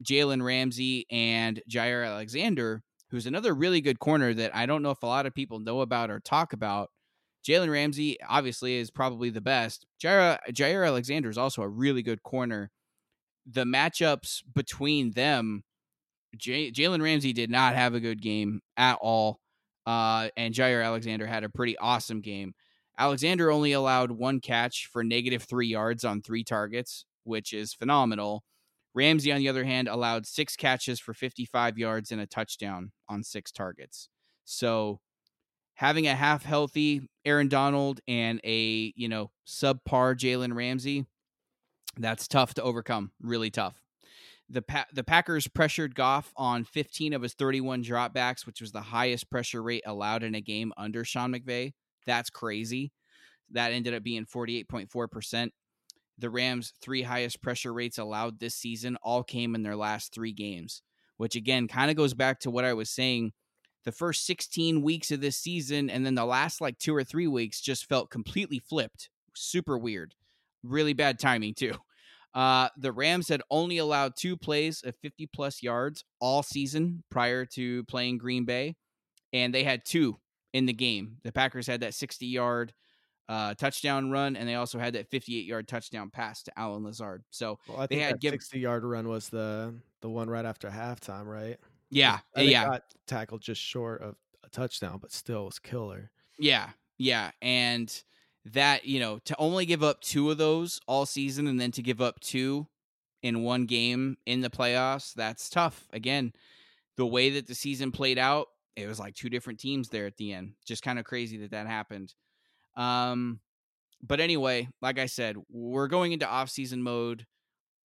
Jalen 0.02 0.42
Ramsey 0.42 1.06
and 1.10 1.60
Jaire 1.70 2.06
Alexander, 2.06 2.82
who's 3.10 3.26
another 3.26 3.54
really 3.54 3.80
good 3.80 3.98
corner 3.98 4.32
that 4.34 4.54
I 4.54 4.66
don't 4.66 4.82
know 4.82 4.90
if 4.90 5.02
a 5.02 5.06
lot 5.06 5.26
of 5.26 5.34
people 5.34 5.58
know 5.58 5.80
about 5.80 6.10
or 6.10 6.20
talk 6.20 6.52
about. 6.52 6.90
Jalen 7.46 7.70
Ramsey 7.70 8.18
obviously 8.28 8.76
is 8.76 8.90
probably 8.90 9.30
the 9.30 9.40
best. 9.40 9.86
Jair, 10.02 10.38
Jaire 10.50 10.86
Alexander 10.86 11.28
is 11.28 11.38
also 11.38 11.62
a 11.62 11.68
really 11.68 12.02
good 12.02 12.22
corner. 12.22 12.70
The 13.46 13.64
matchups 13.64 14.42
between 14.54 15.10
them, 15.12 15.64
J- 16.36 16.70
Jalen 16.70 17.02
Ramsey 17.02 17.32
did 17.32 17.50
not 17.50 17.74
have 17.74 17.94
a 17.94 18.00
good 18.00 18.22
game 18.22 18.60
at 18.76 18.98
all, 19.00 19.40
uh, 19.86 20.28
and 20.36 20.54
Jaire 20.54 20.84
Alexander 20.84 21.26
had 21.26 21.42
a 21.42 21.48
pretty 21.48 21.76
awesome 21.78 22.20
game. 22.20 22.54
Alexander 22.96 23.50
only 23.50 23.72
allowed 23.72 24.12
one 24.12 24.40
catch 24.40 24.88
for 24.92 25.02
negative 25.02 25.42
three 25.42 25.66
yards 25.66 26.04
on 26.04 26.22
three 26.22 26.44
targets, 26.44 27.04
which 27.24 27.52
is 27.52 27.74
phenomenal. 27.74 28.44
Ramsey, 28.94 29.32
on 29.32 29.38
the 29.38 29.48
other 29.48 29.64
hand, 29.64 29.88
allowed 29.88 30.26
six 30.26 30.56
catches 30.56 31.00
for 31.00 31.14
55 31.14 31.78
yards 31.78 32.12
and 32.12 32.20
a 32.20 32.26
touchdown 32.26 32.92
on 33.08 33.22
six 33.22 33.50
targets. 33.50 34.08
So 34.44 35.00
having 35.74 36.06
a 36.06 36.14
half 36.14 36.44
healthy 36.44 37.08
Aaron 37.24 37.48
Donald 37.48 38.00
and 38.06 38.40
a, 38.44 38.92
you 38.96 39.08
know, 39.08 39.30
subpar 39.46 40.14
Jalen 40.14 40.54
Ramsey, 40.54 41.06
that's 41.96 42.28
tough 42.28 42.54
to 42.54 42.62
overcome. 42.62 43.12
Really 43.20 43.50
tough. 43.50 43.82
The 44.48 44.62
pa- 44.62 44.86
the 44.92 45.04
Packers 45.04 45.48
pressured 45.48 45.94
Goff 45.94 46.32
on 46.36 46.64
15 46.64 47.14
of 47.14 47.22
his 47.22 47.32
31 47.34 47.82
dropbacks, 47.82 48.44
which 48.44 48.60
was 48.60 48.72
the 48.72 48.82
highest 48.82 49.30
pressure 49.30 49.62
rate 49.62 49.82
allowed 49.86 50.22
in 50.22 50.34
a 50.34 50.40
game 50.40 50.72
under 50.76 51.04
Sean 51.04 51.32
McVay. 51.32 51.72
That's 52.06 52.28
crazy. 52.28 52.92
That 53.52 53.72
ended 53.72 53.94
up 53.94 54.02
being 54.02 54.26
48.4% 54.26 55.50
the 56.18 56.30
Rams' 56.30 56.72
three 56.80 57.02
highest 57.02 57.42
pressure 57.42 57.72
rates 57.72 57.98
allowed 57.98 58.38
this 58.38 58.54
season 58.54 58.96
all 59.02 59.22
came 59.22 59.54
in 59.54 59.62
their 59.62 59.76
last 59.76 60.12
three 60.12 60.32
games, 60.32 60.82
which 61.16 61.36
again 61.36 61.68
kind 61.68 61.90
of 61.90 61.96
goes 61.96 62.14
back 62.14 62.40
to 62.40 62.50
what 62.50 62.64
I 62.64 62.74
was 62.74 62.90
saying. 62.90 63.32
the 63.84 63.92
first 63.92 64.26
16 64.26 64.82
weeks 64.82 65.10
of 65.10 65.20
this 65.20 65.36
season 65.36 65.90
and 65.90 66.06
then 66.06 66.14
the 66.14 66.24
last 66.24 66.60
like 66.60 66.78
two 66.78 66.94
or 66.94 67.02
three 67.02 67.26
weeks 67.26 67.60
just 67.60 67.88
felt 67.88 68.10
completely 68.10 68.60
flipped. 68.60 69.10
Super 69.34 69.76
weird. 69.76 70.14
Really 70.62 70.92
bad 70.92 71.18
timing, 71.18 71.54
too. 71.54 71.74
Uh, 72.34 72.70
the 72.78 72.92
Rams 72.92 73.28
had 73.28 73.42
only 73.50 73.76
allowed 73.76 74.16
two 74.16 74.38
plays 74.38 74.82
of 74.86 74.96
50 75.02 75.26
plus 75.34 75.62
yards 75.62 76.02
all 76.18 76.42
season 76.42 77.04
prior 77.10 77.44
to 77.44 77.84
playing 77.84 78.16
Green 78.16 78.46
Bay, 78.46 78.74
and 79.34 79.54
they 79.54 79.64
had 79.64 79.84
two 79.84 80.18
in 80.54 80.64
the 80.64 80.72
game. 80.72 81.18
The 81.24 81.32
Packers 81.32 81.66
had 81.66 81.80
that 81.80 81.92
60 81.92 82.24
yard 82.24 82.72
uh, 83.28 83.54
touchdown 83.54 84.10
run, 84.10 84.36
and 84.36 84.48
they 84.48 84.54
also 84.56 84.78
had 84.78 84.94
that 84.94 85.08
58 85.10 85.44
yard 85.46 85.68
touchdown 85.68 86.10
pass 86.10 86.42
to 86.42 86.58
Allen 86.58 86.84
Lazard. 86.84 87.22
So 87.30 87.58
Well, 87.68 87.78
I 87.78 87.86
They 87.86 87.96
think 87.96 88.02
had 88.06 88.14
that 88.16 88.20
give- 88.20 88.32
60 88.32 88.58
yard 88.60 88.84
run 88.84 89.08
was 89.08 89.28
the 89.28 89.74
the 90.00 90.10
one 90.10 90.28
right 90.28 90.44
after 90.44 90.68
halftime, 90.70 91.26
right? 91.26 91.58
yeah, 91.90 92.18
yeah, 92.36 92.64
got 92.66 92.82
tackled 93.06 93.42
just 93.42 93.60
short 93.60 94.02
of 94.02 94.16
a 94.44 94.48
touchdown, 94.48 94.98
but 95.00 95.12
still 95.12 95.44
was 95.46 95.58
killer. 95.58 96.10
Yeah, 96.38 96.70
yeah, 96.98 97.30
and 97.40 98.02
that 98.46 98.84
you 98.84 98.98
know 98.98 99.18
to 99.20 99.36
only 99.38 99.66
give 99.66 99.82
up 99.84 100.00
two 100.00 100.30
of 100.30 100.38
those 100.38 100.80
all 100.88 101.06
season, 101.06 101.46
and 101.46 101.60
then 101.60 101.70
to 101.72 101.82
give 101.82 102.00
up 102.00 102.18
two 102.20 102.66
in 103.22 103.42
one 103.44 103.66
game 103.66 104.16
in 104.26 104.40
the 104.40 104.50
playoffs, 104.50 105.14
that's 105.14 105.48
tough. 105.48 105.86
Again, 105.92 106.32
the 106.96 107.06
way 107.06 107.30
that 107.30 107.46
the 107.46 107.54
season 107.54 107.92
played 107.92 108.18
out, 108.18 108.48
it 108.74 108.88
was 108.88 108.98
like 108.98 109.14
two 109.14 109.30
different 109.30 109.60
teams 109.60 109.88
there 109.90 110.06
at 110.06 110.16
the 110.16 110.32
end. 110.32 110.54
Just 110.66 110.82
kind 110.82 110.98
of 110.98 111.04
crazy 111.04 111.36
that 111.38 111.52
that 111.52 111.68
happened. 111.68 112.14
Um, 112.76 113.40
but 114.02 114.20
anyway, 114.20 114.68
like 114.80 114.98
I 114.98 115.06
said, 115.06 115.36
we're 115.48 115.88
going 115.88 116.12
into 116.12 116.26
off-season 116.26 116.82
mode. 116.82 117.26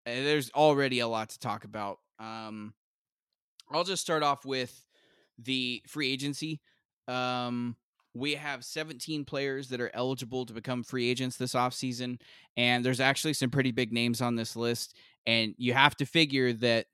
and 0.05 0.25
There's 0.25 0.49
already 0.51 0.99
a 0.99 1.07
lot 1.07 1.29
to 1.29 1.39
talk 1.39 1.63
about. 1.63 1.99
Um, 2.19 2.73
I'll 3.71 3.83
just 3.83 4.01
start 4.01 4.23
off 4.23 4.45
with 4.45 4.85
the 5.37 5.83
free 5.87 6.11
agency. 6.11 6.61
Um, 7.07 7.75
we 8.13 8.35
have 8.35 8.65
17 8.65 9.25
players 9.25 9.69
that 9.69 9.79
are 9.81 9.91
eligible 9.93 10.45
to 10.45 10.53
become 10.53 10.83
free 10.83 11.09
agents 11.09 11.37
this 11.37 11.53
offseason. 11.53 12.19
And 12.55 12.83
there's 12.83 12.99
actually 12.99 13.33
some 13.33 13.51
pretty 13.51 13.71
big 13.71 13.93
names 13.93 14.21
on 14.21 14.35
this 14.35 14.55
list. 14.55 14.95
And 15.25 15.53
you 15.57 15.73
have 15.73 15.95
to 15.97 16.05
figure 16.05 16.53
that 16.53 16.87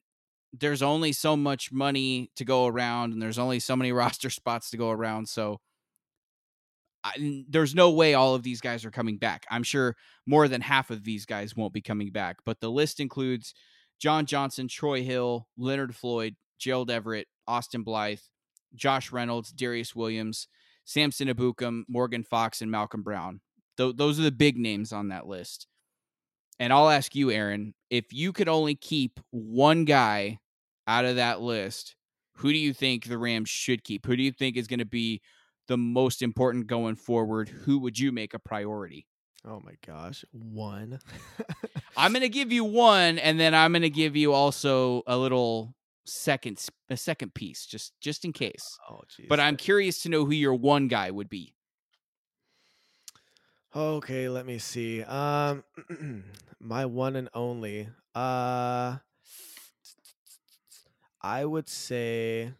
there's 0.51 0.81
only 0.81 1.13
so 1.13 1.35
much 1.37 1.71
money 1.71 2.29
to 2.35 2.45
go 2.45 2.67
around 2.67 3.13
and 3.13 3.21
there's 3.21 3.39
only 3.39 3.59
so 3.59 3.75
many 3.75 3.91
roster 3.93 4.29
spots 4.29 4.69
to 4.71 4.77
go 4.77 4.91
around. 4.91 5.29
So 5.29 5.61
I, 7.03 7.43
there's 7.49 7.75
no 7.75 7.91
way 7.91 8.13
all 8.13 8.35
of 8.35 8.43
these 8.43 8.61
guys 8.61 8.85
are 8.85 8.91
coming 8.91 9.17
back. 9.17 9.45
I'm 9.49 9.63
sure 9.63 9.95
more 10.25 10.47
than 10.47 10.61
half 10.61 10.89
of 10.89 11.03
these 11.03 11.25
guys 11.25 11.55
won't 11.55 11.73
be 11.73 11.81
coming 11.81 12.11
back. 12.11 12.37
But 12.45 12.61
the 12.61 12.71
list 12.71 12.99
includes 12.99 13.53
John 13.99 14.25
Johnson, 14.25 14.67
Troy 14.67 15.03
Hill, 15.03 15.47
Leonard 15.57 15.95
Floyd, 15.95 16.35
Gerald 16.59 16.89
Everett, 16.89 17.27
Austin 17.47 17.83
Blythe, 17.83 18.19
Josh 18.75 19.11
Reynolds, 19.11 19.51
Darious 19.51 19.95
Williams, 19.95 20.47
Samson 20.85 21.27
Ebukam, 21.27 21.83
Morgan 21.87 22.23
Fox, 22.23 22.61
and 22.61 22.71
Malcolm 22.71 23.03
Brown. 23.03 23.41
Th- 23.77 23.95
those 23.95 24.19
are 24.19 24.23
the 24.23 24.31
big 24.31 24.57
names 24.57 24.91
on 24.91 25.09
that 25.09 25.27
list. 25.27 25.67
And 26.59 26.71
I'll 26.71 26.89
ask 26.89 27.15
you, 27.15 27.31
Aaron, 27.31 27.73
if 27.89 28.13
you 28.13 28.31
could 28.31 28.47
only 28.47 28.75
keep 28.75 29.19
one 29.31 29.85
guy 29.85 30.39
out 30.87 31.05
of 31.05 31.15
that 31.15 31.41
list, 31.41 31.95
who 32.37 32.51
do 32.51 32.57
you 32.57 32.73
think 32.73 33.05
the 33.05 33.17
Rams 33.17 33.49
should 33.49 33.83
keep? 33.83 34.05
Who 34.05 34.15
do 34.15 34.23
you 34.23 34.31
think 34.31 34.57
is 34.57 34.67
going 34.67 34.79
to 34.79 34.85
be 34.85 35.21
the 35.67 35.77
most 35.77 36.21
important 36.21 36.67
going 36.67 36.95
forward? 36.95 37.49
Who 37.49 37.79
would 37.79 37.97
you 37.99 38.11
make 38.11 38.33
a 38.33 38.39
priority? 38.39 39.07
Oh 39.45 39.61
my 39.63 39.73
gosh, 39.85 40.23
one. 40.31 40.99
I'm 41.97 42.11
going 42.13 42.21
to 42.21 42.29
give 42.29 42.51
you 42.53 42.63
one, 42.63 43.19
and 43.19 43.37
then 43.39 43.53
I'm 43.53 43.73
going 43.73 43.81
to 43.81 43.89
give 43.89 44.15
you 44.15 44.31
also 44.31 45.03
a 45.05 45.17
little 45.17 45.75
second, 46.05 46.65
a 46.89 46.95
second 46.95 47.33
piece, 47.33 47.65
just 47.65 47.91
just 47.99 48.23
in 48.23 48.31
case. 48.33 48.77
oh 48.89 49.01
jeez. 49.09 49.27
But 49.27 49.39
I'm 49.41 49.57
curious 49.57 50.01
to 50.03 50.09
know 50.09 50.23
who 50.25 50.31
your 50.31 50.53
one 50.53 50.87
guy 50.87 51.11
would 51.11 51.29
be. 51.29 51.55
Okay, 53.75 54.29
let 54.29 54.45
me 54.45 54.59
see. 54.59 55.03
Um 55.03 55.63
my 56.59 56.85
one 56.85 57.15
and 57.15 57.29
only. 57.33 57.89
Uh 58.15 58.97
I 61.21 61.45
would 61.45 61.67
say 61.69 62.53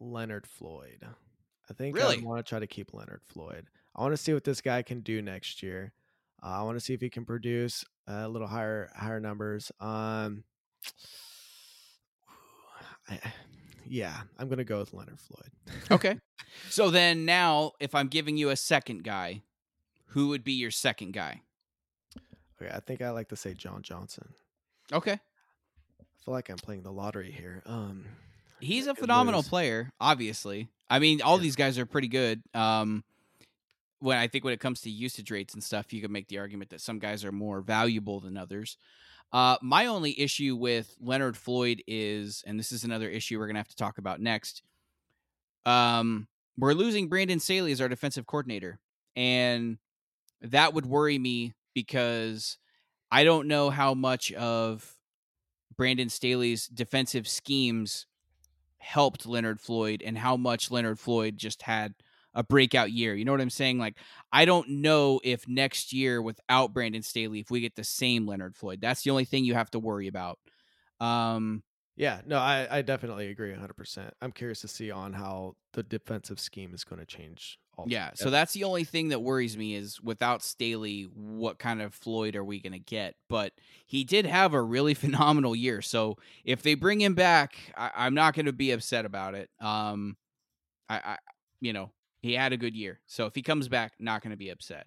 Leonard 0.00 0.46
Floyd. 0.46 1.06
I 1.72 1.74
think 1.74 1.96
Really? 1.96 2.18
I 2.18 2.22
want 2.22 2.44
to 2.44 2.48
try 2.48 2.58
to 2.58 2.66
keep 2.66 2.92
Leonard 2.92 3.22
Floyd. 3.24 3.66
I 3.96 4.02
want 4.02 4.12
to 4.12 4.18
see 4.18 4.34
what 4.34 4.44
this 4.44 4.60
guy 4.60 4.82
can 4.82 5.00
do 5.00 5.22
next 5.22 5.62
year. 5.62 5.94
Uh, 6.42 6.60
I 6.60 6.62
want 6.64 6.76
to 6.76 6.84
see 6.84 6.92
if 6.92 7.00
he 7.00 7.08
can 7.08 7.24
produce 7.24 7.82
a 8.06 8.28
little 8.28 8.46
higher 8.46 8.90
higher 8.94 9.20
numbers. 9.20 9.72
Um 9.80 10.44
I, 13.08 13.20
yeah, 13.86 14.20
I'm 14.38 14.48
going 14.48 14.58
to 14.58 14.64
go 14.64 14.78
with 14.78 14.92
Leonard 14.92 15.18
Floyd. 15.18 15.50
Okay. 15.90 16.18
so 16.70 16.90
then 16.90 17.24
now, 17.24 17.72
if 17.80 17.94
I'm 17.94 18.08
giving 18.08 18.36
you 18.36 18.50
a 18.50 18.56
second 18.56 19.02
guy, 19.02 19.42
who 20.08 20.28
would 20.28 20.44
be 20.44 20.52
your 20.52 20.70
second 20.70 21.12
guy? 21.12 21.40
Okay, 22.60 22.70
I 22.72 22.80
think 22.80 23.02
I 23.02 23.10
like 23.10 23.28
to 23.30 23.36
say 23.36 23.54
John 23.54 23.82
Johnson. 23.82 24.28
Okay. 24.92 25.12
I 25.12 26.24
feel 26.24 26.32
like 26.32 26.48
I'm 26.48 26.56
playing 26.56 26.82
the 26.82 26.92
lottery 26.92 27.30
here. 27.32 27.62
Um 27.64 28.04
He's 28.60 28.86
a 28.86 28.94
phenomenal 28.94 29.42
player, 29.42 29.90
obviously. 30.00 30.68
I 30.92 30.98
mean, 30.98 31.22
all 31.22 31.38
Yeah. 31.38 31.42
these 31.42 31.56
guys 31.56 31.78
are 31.78 31.86
pretty 31.86 32.08
good. 32.08 32.42
Um, 32.52 33.02
when 34.00 34.18
I 34.18 34.28
think 34.28 34.44
when 34.44 34.52
it 34.52 34.60
comes 34.60 34.82
to 34.82 34.90
usage 34.90 35.30
rates 35.30 35.54
and 35.54 35.64
stuff, 35.64 35.92
you 35.92 36.02
can 36.02 36.12
make 36.12 36.28
the 36.28 36.38
argument 36.38 36.70
that 36.70 36.82
some 36.82 36.98
guys 36.98 37.24
are 37.24 37.32
more 37.32 37.62
valuable 37.62 38.20
than 38.20 38.36
others. 38.36 38.76
Uh, 39.32 39.56
my 39.62 39.86
only 39.86 40.20
issue 40.20 40.54
with 40.54 40.94
Leonard 41.00 41.36
Floyd 41.38 41.82
is, 41.86 42.44
and 42.46 42.58
this 42.58 42.72
is 42.72 42.84
another 42.84 43.08
issue 43.08 43.38
we're 43.38 43.46
gonna 43.46 43.58
have 43.60 43.68
to 43.68 43.76
talk 43.76 43.96
about 43.96 44.20
next. 44.20 44.62
Um, 45.64 46.28
we're 46.58 46.74
losing 46.74 47.08
Brandon 47.08 47.40
Staley 47.40 47.72
as 47.72 47.80
our 47.80 47.88
defensive 47.88 48.26
coordinator, 48.26 48.78
and 49.16 49.78
that 50.42 50.74
would 50.74 50.84
worry 50.84 51.18
me 51.18 51.54
because 51.72 52.58
I 53.10 53.24
don't 53.24 53.48
know 53.48 53.70
how 53.70 53.94
much 53.94 54.30
of 54.32 54.98
Brandon 55.74 56.10
Staley's 56.10 56.66
defensive 56.66 57.26
schemes 57.26 58.06
helped 58.82 59.26
Leonard 59.26 59.60
Floyd 59.60 60.02
and 60.04 60.18
how 60.18 60.36
much 60.36 60.70
Leonard 60.70 60.98
Floyd 60.98 61.38
just 61.38 61.62
had 61.62 61.94
a 62.34 62.42
breakout 62.42 62.90
year. 62.90 63.14
You 63.14 63.24
know 63.24 63.32
what 63.32 63.40
I'm 63.40 63.50
saying? 63.50 63.78
Like, 63.78 63.96
I 64.32 64.44
don't 64.44 64.68
know 64.68 65.20
if 65.22 65.46
next 65.46 65.92
year 65.92 66.20
without 66.20 66.72
Brandon 66.72 67.02
Staley, 67.02 67.40
if 67.40 67.50
we 67.50 67.60
get 67.60 67.76
the 67.76 67.84
same 67.84 68.26
Leonard 68.26 68.56
Floyd. 68.56 68.80
That's 68.80 69.02
the 69.02 69.10
only 69.10 69.24
thing 69.24 69.44
you 69.44 69.54
have 69.54 69.70
to 69.72 69.78
worry 69.78 70.08
about. 70.08 70.38
Um, 71.00 71.62
Yeah, 71.96 72.20
no, 72.26 72.38
I, 72.38 72.66
I 72.70 72.82
definitely 72.82 73.28
agree 73.28 73.52
100%. 73.52 74.10
I'm 74.20 74.32
curious 74.32 74.62
to 74.62 74.68
see 74.68 74.90
on 74.90 75.12
how 75.12 75.54
the 75.74 75.82
defensive 75.82 76.40
scheme 76.40 76.74
is 76.74 76.84
going 76.84 77.00
to 77.00 77.06
change. 77.06 77.58
Yeah, 77.86 78.10
so 78.14 78.30
that's 78.30 78.52
the 78.52 78.64
only 78.64 78.84
thing 78.84 79.08
that 79.08 79.20
worries 79.20 79.56
me 79.56 79.74
is 79.74 80.00
without 80.00 80.42
Staley, 80.42 81.08
what 81.14 81.58
kind 81.58 81.80
of 81.80 81.94
Floyd 81.94 82.36
are 82.36 82.44
we 82.44 82.60
going 82.60 82.72
to 82.74 82.78
get? 82.78 83.14
But 83.28 83.52
he 83.86 84.04
did 84.04 84.26
have 84.26 84.54
a 84.54 84.62
really 84.62 84.94
phenomenal 84.94 85.56
year. 85.56 85.82
So 85.82 86.16
if 86.44 86.62
they 86.62 86.74
bring 86.74 87.00
him 87.00 87.14
back, 87.14 87.56
I, 87.76 87.90
I'm 87.94 88.14
not 88.14 88.34
going 88.34 88.46
to 88.46 88.52
be 88.52 88.72
upset 88.72 89.04
about 89.04 89.34
it. 89.34 89.50
Um, 89.60 90.16
I, 90.88 90.96
I, 90.96 91.18
you 91.60 91.72
know, 91.72 91.90
he 92.20 92.34
had 92.34 92.52
a 92.52 92.56
good 92.56 92.76
year. 92.76 93.00
So 93.06 93.26
if 93.26 93.34
he 93.34 93.42
comes 93.42 93.68
back, 93.68 93.94
not 93.98 94.22
going 94.22 94.30
to 94.30 94.36
be 94.36 94.50
upset. 94.50 94.86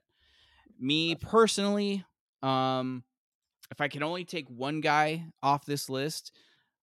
Me 0.79 1.15
personally, 1.15 2.05
um, 2.43 3.03
if 3.71 3.81
I 3.81 3.87
can 3.87 4.03
only 4.03 4.25
take 4.25 4.47
one 4.49 4.81
guy 4.81 5.25
off 5.41 5.65
this 5.65 5.89
list, 5.89 6.31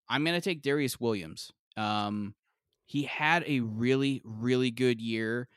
I'm 0.09 0.25
going 0.25 0.39
to 0.39 0.45
take 0.45 0.63
Darious 0.63 1.01
Williams. 1.01 1.53
Um, 1.77 2.35
he 2.87 3.05
had 3.05 3.45
a 3.47 3.61
really, 3.61 4.21
really 4.25 4.71
good 4.71 5.01
year, 5.01 5.49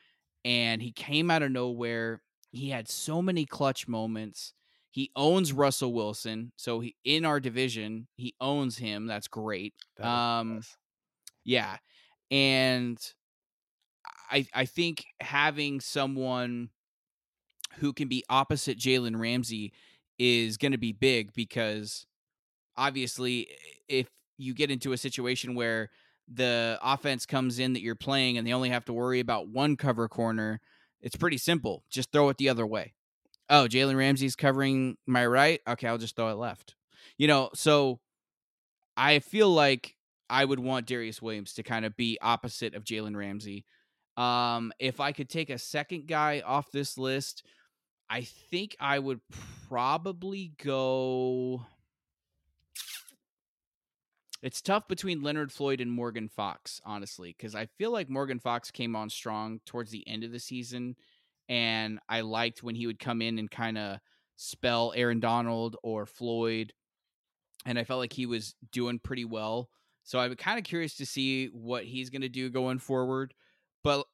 and 0.46 0.80
he 0.80 0.92
came 0.92 1.28
out 1.28 1.42
of 1.42 1.50
nowhere. 1.50 2.22
He 2.52 2.70
had 2.70 2.88
so 2.88 3.20
many 3.20 3.44
clutch 3.44 3.88
moments. 3.88 4.54
He 4.92 5.10
owns 5.16 5.52
Russell 5.52 5.92
Wilson, 5.92 6.52
so 6.56 6.80
he 6.80 6.94
in 7.04 7.26
our 7.26 7.40
division, 7.40 8.06
he 8.14 8.34
owns 8.40 8.78
him. 8.78 9.06
That's 9.06 9.28
great. 9.28 9.74
That 9.98 10.06
um, 10.06 10.54
nice. 10.54 10.76
Yeah. 11.44 11.76
And 12.30 12.98
I 14.30 14.46
I 14.54 14.64
think 14.64 15.04
having 15.20 15.80
someone 15.80 16.70
who 17.78 17.92
can 17.92 18.08
be 18.08 18.24
opposite 18.30 18.78
Jalen 18.78 19.18
Ramsey 19.18 19.72
is 20.18 20.56
going 20.56 20.72
to 20.72 20.78
be 20.78 20.92
big 20.92 21.32
because 21.34 22.06
obviously 22.76 23.48
if 23.88 24.08
you 24.38 24.54
get 24.54 24.70
into 24.70 24.92
a 24.92 24.96
situation 24.96 25.54
where 25.54 25.90
the 26.32 26.78
offense 26.82 27.26
comes 27.26 27.58
in 27.58 27.72
that 27.74 27.82
you're 27.82 27.94
playing 27.94 28.38
and 28.38 28.46
they 28.46 28.52
only 28.52 28.70
have 28.70 28.84
to 28.86 28.92
worry 28.92 29.20
about 29.20 29.48
one 29.48 29.76
cover 29.76 30.08
corner, 30.08 30.60
it's 31.00 31.16
pretty 31.16 31.38
simple. 31.38 31.84
Just 31.90 32.12
throw 32.12 32.28
it 32.28 32.36
the 32.38 32.48
other 32.48 32.66
way. 32.66 32.94
Oh, 33.48 33.66
Jalen 33.70 33.96
Ramsey's 33.96 34.34
covering 34.34 34.96
my 35.06 35.24
right. 35.24 35.60
Okay, 35.68 35.86
I'll 35.86 35.98
just 35.98 36.16
throw 36.16 36.28
it 36.28 36.36
left. 36.36 36.74
You 37.16 37.28
know, 37.28 37.50
so 37.54 38.00
I 38.96 39.20
feel 39.20 39.50
like 39.50 39.94
I 40.28 40.44
would 40.44 40.58
want 40.58 40.86
Darious 40.86 41.22
Williams 41.22 41.52
to 41.54 41.62
kind 41.62 41.84
of 41.84 41.96
be 41.96 42.18
opposite 42.20 42.74
of 42.74 42.84
Jalen 42.84 43.16
Ramsey. 43.16 43.64
Um, 44.16 44.72
if 44.78 44.98
I 44.98 45.12
could 45.12 45.28
take 45.28 45.50
a 45.50 45.58
second 45.58 46.08
guy 46.08 46.42
off 46.44 46.72
this 46.72 46.98
list, 46.98 47.44
I 48.08 48.22
think 48.22 48.76
I 48.80 48.98
would 48.98 49.20
probably 49.68 50.52
go. 50.62 51.66
It's 54.42 54.60
tough 54.60 54.86
between 54.88 55.22
Leonard 55.22 55.50
Floyd 55.50 55.80
and 55.80 55.90
Morgan 55.90 56.28
Fox, 56.28 56.80
honestly, 56.84 57.34
because 57.36 57.54
I 57.54 57.66
feel 57.78 57.90
like 57.90 58.10
Morgan 58.10 58.38
Fox 58.38 58.70
came 58.70 58.94
on 58.94 59.10
strong 59.10 59.60
towards 59.64 59.90
the 59.90 60.06
end 60.06 60.24
of 60.24 60.32
the 60.32 60.38
season, 60.38 60.96
and 61.48 61.98
I 62.08 62.20
liked 62.20 62.62
when 62.62 62.74
he 62.74 62.86
would 62.86 62.98
come 62.98 63.22
in 63.22 63.38
and 63.38 63.50
kind 63.50 63.78
of 63.78 63.98
spell 64.36 64.92
Aaron 64.94 65.20
Donald 65.20 65.76
or 65.82 66.06
Floyd, 66.06 66.72
and 67.64 67.78
I 67.78 67.84
felt 67.84 68.00
like 68.00 68.12
he 68.12 68.26
was 68.26 68.54
doing 68.72 68.98
pretty 68.98 69.24
well. 69.24 69.70
So 70.04 70.20
I'm 70.20 70.36
kind 70.36 70.58
of 70.58 70.64
curious 70.64 70.96
to 70.98 71.06
see 71.06 71.46
what 71.46 71.84
he's 71.84 72.10
going 72.10 72.22
to 72.22 72.28
do 72.28 72.48
going 72.48 72.78
forward. 72.78 73.34
But 73.82 74.06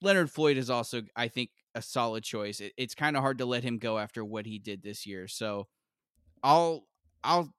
Leonard 0.00 0.30
Floyd 0.30 0.56
is 0.56 0.70
also, 0.70 1.02
I 1.14 1.28
think, 1.28 1.50
a 1.74 1.82
solid 1.82 2.24
choice. 2.24 2.60
It, 2.60 2.72
it's 2.78 2.94
kind 2.94 3.16
of 3.16 3.22
hard 3.22 3.38
to 3.38 3.46
let 3.46 3.62
him 3.62 3.78
go 3.78 3.98
after 3.98 4.24
what 4.24 4.46
he 4.46 4.58
did 4.58 4.82
this 4.82 5.04
year. 5.06 5.28
So 5.28 5.66
I'll, 6.42 6.86
I'll, 7.22 7.52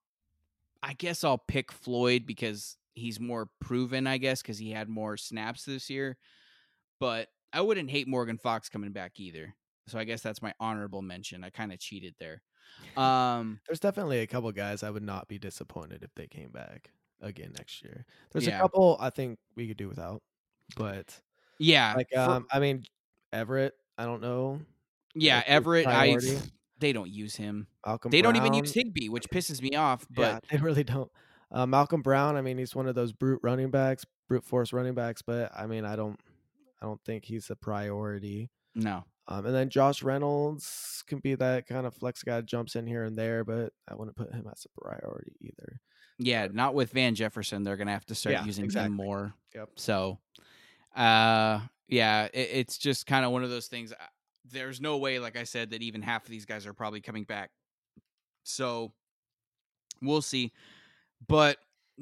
I 0.84 0.94
guess 0.94 1.24
I'll 1.24 1.38
pick 1.38 1.72
Floyd 1.72 2.26
because 2.26 2.78
he's 2.94 3.20
more 3.20 3.50
proven. 3.60 4.08
I 4.08 4.18
guess 4.18 4.42
because 4.42 4.58
he 4.58 4.72
had 4.72 4.90
more 4.90 5.18
snaps 5.18 5.66
this 5.66 5.90
year. 5.90 6.18
But 7.00 7.28
I 7.54 7.62
wouldn't 7.62 7.90
hate 7.90 8.08
Morgan 8.08 8.38
Fox 8.38 8.70
coming 8.70 8.92
back 8.92 9.20
either. 9.20 9.54
So 9.88 9.98
I 10.00 10.04
guess 10.04 10.22
that's 10.22 10.42
my 10.42 10.54
honorable 10.60 11.02
mention. 11.02 11.44
I 11.44 11.50
kind 11.50 11.72
of 11.72 11.80
cheated 11.80 12.16
there. 12.20 12.42
Um, 12.98 13.60
There's 13.66 13.80
definitely 13.80 14.20
a 14.20 14.28
couple 14.28 14.52
guys 14.52 14.84
I 14.84 14.90
would 14.90 15.02
not 15.04 15.28
be 15.30 15.40
disappointed 15.40 16.04
if 16.04 16.14
they 16.16 16.28
came 16.28 16.50
back 16.50 16.92
again 17.22 17.54
next 17.58 17.82
year. 17.82 18.06
There's 18.32 18.46
Yeah. 18.46 18.58
a 18.58 18.62
couple 18.62 18.98
I 19.00 19.10
think 19.10 19.40
we 19.56 19.68
could 19.70 19.78
do 19.78 19.88
without, 19.88 20.22
but 20.76 21.18
yeah, 21.60 21.94
like 21.96 22.10
for- 22.14 22.20
um, 22.20 22.46
I 22.52 22.60
mean 22.60 22.84
Everett, 23.32 23.74
I 23.98 24.04
don't 24.06 24.22
know. 24.22 24.60
yeah, 25.16 25.44
Everett. 25.48 25.88
I. 25.88 26.18
they 26.80 26.94
don't 26.94 27.10
use 27.10 27.36
him. 27.36 27.68
Malcolm 27.86 28.12
They 28.12 28.22
don't 28.22 28.36
even 28.36 28.54
use 28.54 28.74
Higbee, 28.74 29.10
which 29.10 29.30
pisses 29.30 29.62
me 29.62 29.76
off. 29.76 30.06
But 30.10 30.22
yeah, 30.22 30.40
they 30.52 30.58
really 30.58 30.84
don't. 30.84 31.12
Uh, 31.52 31.66
Malcolm 31.66 32.02
Brown, 32.02 32.36
I 32.36 32.42
mean, 32.42 32.58
he's 32.58 32.76
one 32.76 32.88
of 32.88 32.96
those 32.96 33.14
brute 33.14 33.40
running 33.42 33.72
backs, 33.72 34.06
brute 34.28 34.44
force 34.44 34.74
running 34.74 34.94
backs, 34.96 35.22
but 35.22 35.52
I 35.56 35.66
mean, 35.66 35.86
I 35.86 35.96
don't, 35.96 36.20
I 36.82 36.86
don't 36.86 37.02
think 37.06 37.24
he's 37.26 37.50
a 37.50 37.56
priority. 37.56 38.50
no, 38.76 39.06
Um, 39.30 39.46
and 39.46 39.56
then 39.56 39.70
Josh 39.70 40.04
Reynolds 40.04 41.04
can 41.08 41.20
be 41.20 41.36
that 41.36 41.66
kind 41.66 41.88
of 41.88 41.96
flex 41.96 42.22
guy 42.22 42.42
jumps 42.42 42.76
in 42.76 42.86
here 42.86 43.04
and 43.06 43.18
there, 43.18 43.46
but 43.46 43.72
I 43.88 43.96
wouldn't 43.96 44.18
put 44.18 44.34
him 44.34 44.46
as 44.52 44.66
a 44.66 44.82
priority 44.82 45.38
either. 45.40 45.80
yeah, 46.20 46.48
not 46.52 46.76
with 46.76 46.92
Van 46.92 47.16
Jefferson. 47.16 47.64
They're 47.64 47.78
gonna 47.78 47.92
have 47.92 48.06
to 48.08 48.16
start 48.16 48.34
Yeah, 48.34 48.44
using 48.46 48.66
exactly. 48.66 48.88
him 48.88 48.94
more. 48.98 49.34
Yep. 49.56 49.70
So, 49.76 50.20
uh, 50.96 51.62
yeah, 51.88 52.26
it, 52.34 52.50
it's 52.54 52.78
just 52.78 53.06
kind 53.08 53.26
of 53.26 53.32
one 53.32 53.44
of 53.44 53.50
those 53.50 53.68
things. 53.68 53.94
There's 54.52 54.82
no 54.82 54.98
way, 54.98 55.20
like 55.20 55.38
I 55.38 55.44
said, 55.44 55.72
that 55.72 55.82
even 55.82 56.02
half 56.02 56.24
of 56.24 56.30
these 56.30 56.46
guys 56.46 56.66
are 56.66 56.74
probably 56.74 57.02
coming 57.02 57.24
back. 57.24 57.52
So, 58.44 58.94
we'll 60.02 60.22
see. 60.22 60.54
But 61.28 61.58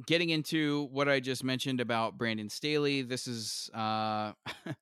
getting 0.07 0.29
into 0.29 0.87
what 0.91 1.07
I 1.07 1.19
just 1.19 1.43
mentioned 1.43 1.79
about 1.79 2.17
Brandon 2.17 2.49
Staley, 2.49 3.01
this 3.01 3.27
is 3.27 3.69
uh, 3.73 4.33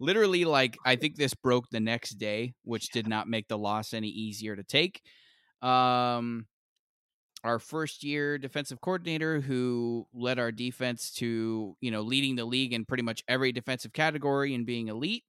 literally 0.00 0.44
like 0.44 0.76
I 0.84 0.96
think 0.96 1.16
this 1.16 1.34
broke 1.34 1.68
the 1.70 1.80
next 1.80 2.12
day, 2.12 2.54
which 2.64 2.90
did 2.90 3.06
not 3.06 3.28
make 3.28 3.48
the 3.48 3.58
loss 3.58 3.92
any 3.92 4.08
easier 4.08 4.56
to 4.56 4.62
take. 4.62 5.02
Um, 5.62 6.46
our 7.42 7.58
first 7.58 8.04
year 8.04 8.38
defensive 8.38 8.80
coordinator 8.80 9.40
who 9.40 10.06
led 10.12 10.38
our 10.38 10.52
defense 10.52 11.10
to, 11.12 11.76
you 11.80 11.90
know, 11.90 12.02
leading 12.02 12.36
the 12.36 12.44
league 12.44 12.72
in 12.72 12.84
pretty 12.84 13.02
much 13.02 13.24
every 13.28 13.50
defensive 13.50 13.92
category 13.92 14.54
and 14.54 14.66
being 14.66 14.88
elite 14.88 15.24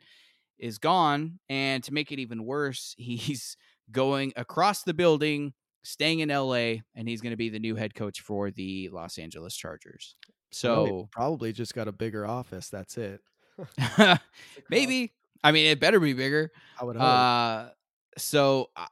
is 0.62 0.78
gone. 0.78 1.39
And 1.50 1.84
to 1.84 1.93
make 1.93 2.12
it 2.12 2.19
even 2.19 2.45
worse, 2.45 2.95
he's 3.00 3.58
going 3.91 4.34
across 4.38 4.84
the 4.84 4.93
building, 4.93 5.54
staying 5.84 6.19
in 6.19 6.30
LA, 6.30 6.76
and 6.95 7.08
he's 7.08 7.21
going 7.21 7.32
to 7.32 7.38
be 7.38 7.50
the 7.50 7.60
new 7.60 7.76
head 7.76 7.95
coach 7.95 8.21
for 8.21 8.52
the 8.52 8.89
Los 8.89 9.17
Angeles 9.17 9.56
Chargers. 9.56 10.15
Well, 10.63 11.06
So 11.06 11.10
probably 11.12 11.52
just 11.54 11.74
got 11.74 11.88
a 11.88 11.91
bigger 11.91 12.26
office. 12.26 12.69
That's 12.69 12.97
it. 12.97 13.21
maybe, 14.69 15.13
I 15.43 15.52
mean, 15.52 15.67
it 15.67 15.80
better 15.80 16.00
be 16.00 16.13
bigger. 16.13 16.52
I 16.80 16.86
would 16.86 16.95
hope. 16.95 17.04
Uh, 17.04 17.69
so 18.17 18.69
uh, 18.76 18.86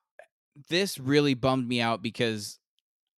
this 0.69 0.99
really 0.99 1.33
bummed 1.33 1.67
me 1.67 1.81
out 1.81 2.01
because 2.01 2.59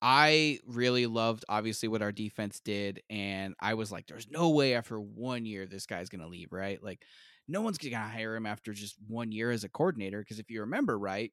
I 0.02 0.60
really 0.66 1.06
loved 1.06 1.46
obviously 1.48 1.88
what 1.88 2.02
our 2.02 2.12
defense 2.12 2.60
did, 2.60 3.02
and 3.10 3.54
I 3.60 3.76
was 3.76 3.92
like, 3.92 4.08
"There's 4.08 4.28
no 4.30 4.50
way 4.50 4.74
after 4.74 5.00
one 5.00 5.46
year 5.46 5.68
this 5.68 5.86
guy's 5.86 6.10
gonna 6.10 6.28
leave, 6.28 6.52
right? 6.52 6.82
Like, 6.84 7.04
no 7.48 7.62
one's 7.62 7.78
gonna 7.78 7.98
hire 7.98 8.36
him 8.36 8.46
after 8.46 8.74
just 8.74 8.96
one 9.08 9.32
year 9.32 9.52
as 9.52 9.64
a 9.64 9.70
coordinator." 9.70 10.20
Because 10.20 10.40
if 10.40 10.50
you 10.50 10.62
remember 10.62 10.98
right, 10.98 11.32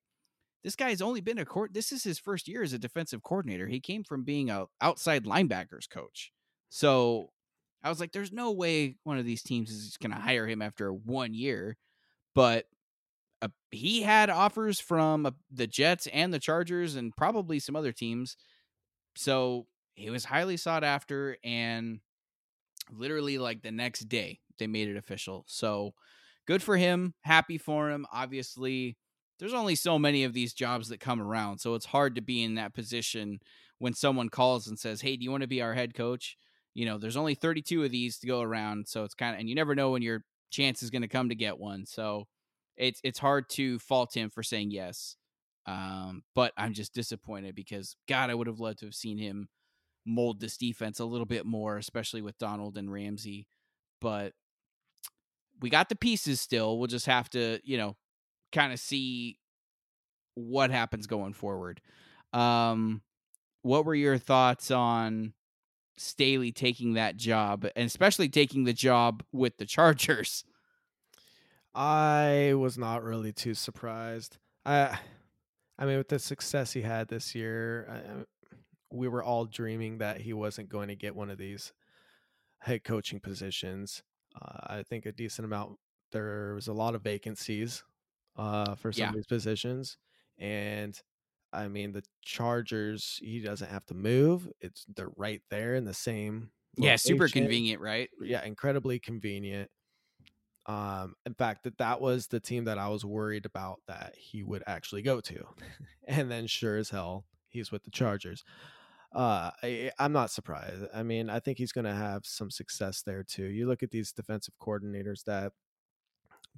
this 0.65 0.77
guy's 0.77 1.03
only 1.03 1.21
been 1.21 1.39
a 1.39 1.45
court. 1.45 1.75
This 1.75 1.93
is 1.93 2.05
his 2.05 2.19
first 2.19 2.49
year 2.49 2.63
as 2.63 2.73
a 2.73 2.79
defensive 2.79 3.23
coordinator. 3.23 3.69
He 3.69 3.81
came 3.81 4.05
from 4.05 4.25
being 4.25 4.51
a 4.51 4.67
outside 4.81 5.25
linebackers 5.25 5.89
coach, 5.89 6.33
so 6.71 7.33
I 7.83 7.89
was 7.91 8.01
like, 8.01 8.13
"There's 8.13 8.33
no 8.33 8.53
way 8.53 8.97
one 9.05 9.19
of 9.19 9.25
these 9.27 9.43
teams 9.43 9.71
is 9.71 9.97
gonna 9.97 10.21
hire 10.21 10.47
him 10.49 10.63
after 10.63 10.93
one 10.93 11.35
year," 11.35 11.77
but 12.35 12.67
uh, 13.43 13.49
he 13.71 14.03
had 14.03 14.31
offers 14.31 14.81
from 14.81 15.27
uh, 15.27 15.33
the 15.51 15.67
Jets 15.67 16.09
and 16.09 16.35
the 16.35 16.41
Chargers 16.41 16.97
and 16.97 17.17
probably 17.17 17.61
some 17.61 17.77
other 17.77 17.93
teams. 17.93 18.37
So 19.17 19.67
he 19.95 20.11
was 20.11 20.25
highly 20.25 20.57
sought 20.57 20.85
after, 20.85 21.39
and 21.45 22.01
literally 22.91 23.39
like 23.39 23.63
the 23.63 23.71
next 23.73 24.09
day 24.09 24.41
they 24.59 24.67
made 24.67 24.89
it 24.89 24.97
official. 24.97 25.45
So 25.47 25.95
good 26.47 26.63
for 26.63 26.77
him. 26.77 27.15
Happy 27.23 27.59
for 27.59 27.91
him. 27.91 28.07
Obviously, 28.13 28.97
there's 29.39 29.55
only 29.55 29.75
so 29.75 29.99
many 29.99 30.25
of 30.25 30.33
these 30.33 30.53
jobs 30.53 30.89
that 30.89 31.01
come 31.01 31.21
around, 31.21 31.59
so 31.59 31.75
it's 31.75 31.87
hard 31.87 32.15
to 32.17 32.21
be 32.21 32.43
in 32.43 32.57
that 32.57 32.75
position 32.75 33.39
when 33.79 33.95
someone 33.95 34.29
calls 34.29 34.67
and 34.67 34.79
says, 34.79 35.01
"Hey, 35.01 35.17
do 35.17 35.25
you 35.25 35.31
want 35.31 35.43
to 35.43 35.49
be 35.49 35.63
our 35.63 35.75
head 35.75 35.95
coach?" 35.95 36.37
You 36.75 36.87
know, 36.87 36.99
there's 36.99 37.17
only 37.17 37.35
32 37.35 37.85
of 37.85 37.91
these 37.91 38.19
to 38.19 38.27
go 38.27 38.41
around, 38.41 38.89
so 38.89 39.05
it's 39.05 39.15
kind 39.15 39.35
of 39.35 39.41
and 39.41 39.49
you 39.49 39.55
never 39.55 39.75
know 39.75 39.91
when 39.91 40.03
your 40.03 40.25
chance 40.51 40.83
is 40.83 40.91
going 40.91 41.03
to 41.03 41.09
come 41.09 41.29
to 41.29 41.35
get 41.35 41.59
one. 41.59 41.87
So 41.87 42.27
it's 42.77 43.01
it's 43.05 43.19
hard 43.19 43.49
to 43.51 43.79
fault 43.79 44.15
him 44.15 44.31
for 44.31 44.43
saying 44.43 44.71
yes. 44.71 45.17
Um, 45.67 46.23
but 46.35 46.53
I'm 46.57 46.73
just 46.73 46.95
disappointed 46.95 47.55
because 47.55 47.97
God, 48.09 48.31
I 48.31 48.35
would 48.35 48.47
have 48.47 48.61
loved 48.61 48.79
to 48.79 48.87
have 48.87 48.95
seen 48.95 49.19
him 49.19 49.49
mold 50.07 50.41
this 50.41 50.57
defense 50.57 50.99
a 50.99 51.05
little 51.05 51.27
bit 51.27 51.45
more, 51.45 51.77
especially 51.77 52.23
with 52.23 52.39
Donald 52.39 52.79
and 52.79 52.91
Ramsey. 52.91 53.47
But 54.01 54.33
we 55.61 55.71
got 55.71 55.89
the 55.89 55.97
pieces 55.97 56.41
still. 56.41 56.79
We'll 56.79 56.87
just 56.87 57.07
have 57.07 57.29
to, 57.31 57.61
you 57.65 57.77
know, 57.79 57.97
kind 58.53 58.73
of 58.73 58.79
see 58.79 59.39
what 60.35 60.71
happens 60.71 61.07
going 61.07 61.33
forward. 61.33 61.81
Um, 62.33 63.03
what 63.63 63.85
were 63.85 63.95
your 63.95 64.19
thoughts 64.19 64.71
on 64.71 65.33
Staley 65.97 66.53
taking 66.53 66.95
that 66.95 67.17
job, 67.17 67.67
and 67.75 67.87
especially 67.87 68.29
taking 68.29 68.65
the 68.65 68.73
job 68.73 69.23
with 69.33 69.57
the 69.57 69.67
Chargers? 69.67 70.45
I 71.75 72.55
was 72.57 72.79
not 72.79 73.03
really 73.03 73.33
too 73.33 73.55
surprised. 73.55 74.39
I, 74.65 74.99
I 75.79 75.87
mean, 75.87 75.99
with 75.99 76.09
the 76.09 76.19
success 76.19 76.73
he 76.73 76.83
had 76.83 77.09
this 77.09 77.35
year, 77.35 77.89
I, 77.91 78.25
we 78.93 79.09
were 79.09 79.23
all 79.23 79.45
dreaming 79.45 79.99
that 79.99 80.21
he 80.21 80.33
wasn't 80.33 80.69
going 80.69 80.89
to 80.89 80.97
get 80.97 81.15
one 81.15 81.31
of 81.31 81.39
these 81.39 81.73
head 82.61 82.85
coaching 82.85 83.21
positions. 83.21 84.03
Uh, 84.41 84.59
I 84.79 84.83
think 84.83 85.07
a 85.07 85.13
decent 85.13 85.45
amount. 85.47 85.79
There 86.13 86.55
was 86.55 86.69
a 86.69 86.73
lot 86.73 86.95
of 86.95 87.03
vacancies 87.03 87.85
uh, 88.37 88.75
for 88.77 88.93
some 88.93 89.09
Yeah. 89.09 89.11
of 89.11 89.15
these 89.17 89.27
positions, 89.27 89.99
and 90.39 91.01
I 91.53 91.69
mean 91.69 91.93
the 91.93 92.05
Chargers. 92.23 93.19
He 93.23 93.41
doesn't 93.41 93.69
have 93.71 93.87
to 93.87 93.95
move; 93.95 94.51
it's 94.61 94.87
they're 94.89 95.11
right 95.17 95.43
there 95.51 95.75
in 95.75 95.85
the 95.85 95.95
same. 95.95 96.53
Yeah, 96.77 96.97
super 96.97 97.29
convenient, 97.29 97.81
right? 97.81 98.09
yeah, 98.21 98.45
incredibly 98.45 98.99
convenient. 99.01 99.71
Um, 100.67 101.15
in 101.25 101.35
fact, 101.35 101.63
that 101.65 101.79
that 101.79 102.01
was 102.01 102.27
the 102.27 102.41
team 102.41 102.65
that 102.65 102.79
I 102.79 102.89
was 102.89 103.05
worried 103.05 103.47
about 103.47 103.81
that 103.87 104.17
he 104.17 104.43
would 104.43 104.63
actually 104.67 105.03
go 105.03 105.21
to, 105.23 105.47
and 106.07 106.31
then 106.31 106.47
sure 106.47 106.77
as 106.77 106.91
hell, 106.91 107.27
he's 107.49 107.73
with 107.73 107.85
the 107.85 107.91
Chargers. 107.91 108.45
Uh, 109.15 109.51
I, 109.63 109.91
I'm 109.99 110.13
not 110.13 110.31
surprised. 110.31 110.85
I 110.95 111.03
mean, 111.03 111.31
I 111.31 111.41
think 111.41 111.59
he's 111.59 111.73
going 111.73 111.87
to 111.87 111.95
have 111.95 112.27
some 112.27 112.51
success 112.51 113.03
there 113.03 113.23
too. 113.23 113.47
You 113.47 113.67
look 113.67 113.83
at 113.83 113.91
these 113.91 114.13
defensive 114.13 114.55
coordinators 114.61 115.25
that 115.25 115.53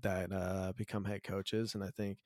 that 0.03 0.33
uh, 0.33 0.73
become 0.77 1.05
head 1.05 1.23
coaches, 1.23 1.75
and 1.75 1.85
I 1.85 1.91
think 1.97 2.19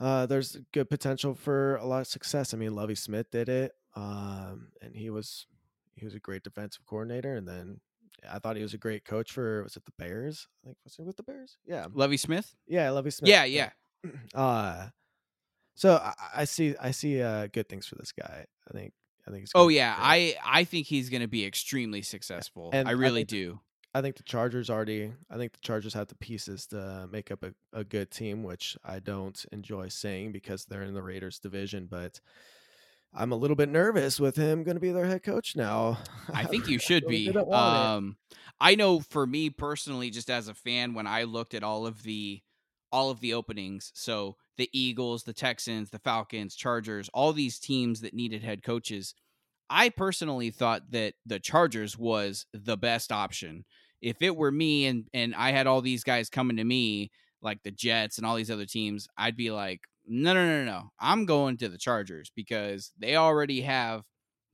uh, 0.00 0.26
there's 0.26 0.58
good 0.72 0.88
potential 0.88 1.34
for 1.34 1.76
a 1.76 1.86
lot 1.86 2.00
of 2.00 2.06
success. 2.06 2.54
I 2.54 2.56
mean, 2.56 2.74
Lovie 2.74 2.94
Smith 2.94 3.30
did 3.30 3.48
it, 3.48 3.72
um, 3.96 4.68
and 4.80 4.94
he 4.94 5.10
was 5.10 5.46
he 5.96 6.04
was 6.04 6.14
a 6.14 6.20
great 6.20 6.44
defensive 6.44 6.86
coordinator, 6.86 7.34
and 7.34 7.48
then 7.48 7.80
I 8.30 8.38
thought 8.38 8.56
he 8.56 8.62
was 8.62 8.74
a 8.74 8.78
great 8.78 9.04
coach 9.04 9.32
for 9.32 9.64
was 9.64 9.76
it 9.76 9.84
the 9.84 9.92
Bears? 9.98 10.46
I 10.62 10.66
think 10.66 10.78
was 10.84 10.96
it 10.98 11.04
with 11.04 11.16
the 11.16 11.22
Bears? 11.24 11.58
Yeah, 11.66 11.86
Lovie 11.92 12.16
Smith. 12.16 12.54
yeah, 12.66 12.90
Lovie 12.90 13.10
Smith. 13.10 13.28
Yeah, 13.28 13.44
yeah. 13.44 13.70
Uh, 14.32 14.88
so 15.74 15.94
I, 15.96 16.12
I 16.36 16.44
see 16.44 16.74
I 16.80 16.92
see 16.92 17.20
uh, 17.20 17.48
good 17.48 17.68
things 17.68 17.86
for 17.86 17.96
this 17.96 18.12
guy. 18.12 18.46
I 18.68 18.72
think 18.72 18.92
I 19.28 19.30
think. 19.30 19.46
Oh 19.54 19.68
yeah. 19.68 19.94
I 19.98 20.36
I 20.44 20.64
think 20.64 20.86
he's 20.86 21.10
going 21.10 21.20
to 21.22 21.28
be 21.28 21.44
extremely 21.44 22.02
successful. 22.02 22.70
And 22.72 22.88
I 22.88 22.92
I 22.92 22.94
really 22.94 23.20
think- 23.20 23.28
do. 23.28 23.60
I 23.94 24.02
think 24.02 24.16
the 24.16 24.22
Chargers 24.22 24.68
already. 24.68 25.12
I 25.30 25.36
think 25.38 25.52
the 25.52 25.60
Chargers 25.62 25.94
have 25.94 26.08
the 26.08 26.14
pieces 26.14 26.66
to 26.68 27.08
make 27.10 27.30
up 27.30 27.42
a, 27.42 27.54
a 27.72 27.84
good 27.84 28.10
team, 28.10 28.42
which 28.42 28.76
I 28.84 28.98
don't 28.98 29.42
enjoy 29.50 29.88
saying 29.88 30.32
because 30.32 30.66
they're 30.66 30.82
in 30.82 30.92
the 30.94 31.02
Raiders 31.02 31.38
division. 31.38 31.88
But 31.90 32.20
I'm 33.14 33.32
a 33.32 33.36
little 33.36 33.56
bit 33.56 33.70
nervous 33.70 34.20
with 34.20 34.36
him 34.36 34.62
going 34.62 34.76
to 34.76 34.80
be 34.80 34.92
their 34.92 35.06
head 35.06 35.22
coach 35.22 35.56
now. 35.56 35.98
I 36.32 36.44
think 36.44 36.68
you 36.68 36.78
should 36.88 37.06
be. 37.06 37.30
Um, 37.30 38.18
I 38.60 38.74
know 38.74 39.00
for 39.00 39.26
me 39.26 39.48
personally, 39.48 40.10
just 40.10 40.28
as 40.28 40.48
a 40.48 40.54
fan, 40.54 40.92
when 40.92 41.06
I 41.06 41.22
looked 41.24 41.54
at 41.54 41.62
all 41.64 41.86
of 41.86 42.02
the 42.02 42.42
all 42.92 43.10
of 43.10 43.20
the 43.20 43.34
openings, 43.34 43.90
so 43.94 44.36
the 44.56 44.68
Eagles, 44.72 45.22
the 45.24 45.32
Texans, 45.32 45.90
the 45.90 45.98
Falcons, 45.98 46.54
Chargers, 46.56 47.08
all 47.14 47.32
these 47.32 47.58
teams 47.58 48.00
that 48.00 48.14
needed 48.14 48.42
head 48.42 48.62
coaches, 48.62 49.14
I 49.70 49.90
personally 49.90 50.50
thought 50.50 50.90
that 50.90 51.14
the 51.26 51.38
Chargers 51.38 51.98
was 51.98 52.46
the 52.52 52.76
best 52.76 53.12
option. 53.12 53.64
If 54.00 54.22
it 54.22 54.36
were 54.36 54.52
me 54.52 54.86
and 54.86 55.06
and 55.12 55.34
I 55.34 55.50
had 55.50 55.66
all 55.66 55.80
these 55.80 56.04
guys 56.04 56.30
coming 56.30 56.56
to 56.56 56.64
me, 56.64 57.10
like 57.42 57.62
the 57.62 57.70
Jets 57.70 58.18
and 58.18 58.26
all 58.26 58.36
these 58.36 58.50
other 58.50 58.66
teams, 58.66 59.06
I'd 59.16 59.36
be 59.36 59.50
like, 59.50 59.80
no, 60.06 60.32
no, 60.32 60.46
no, 60.46 60.64
no. 60.64 60.90
I'm 60.98 61.26
going 61.26 61.58
to 61.58 61.68
the 61.68 61.78
Chargers 61.78 62.32
because 62.34 62.92
they 62.98 63.16
already 63.16 63.60
have 63.62 64.02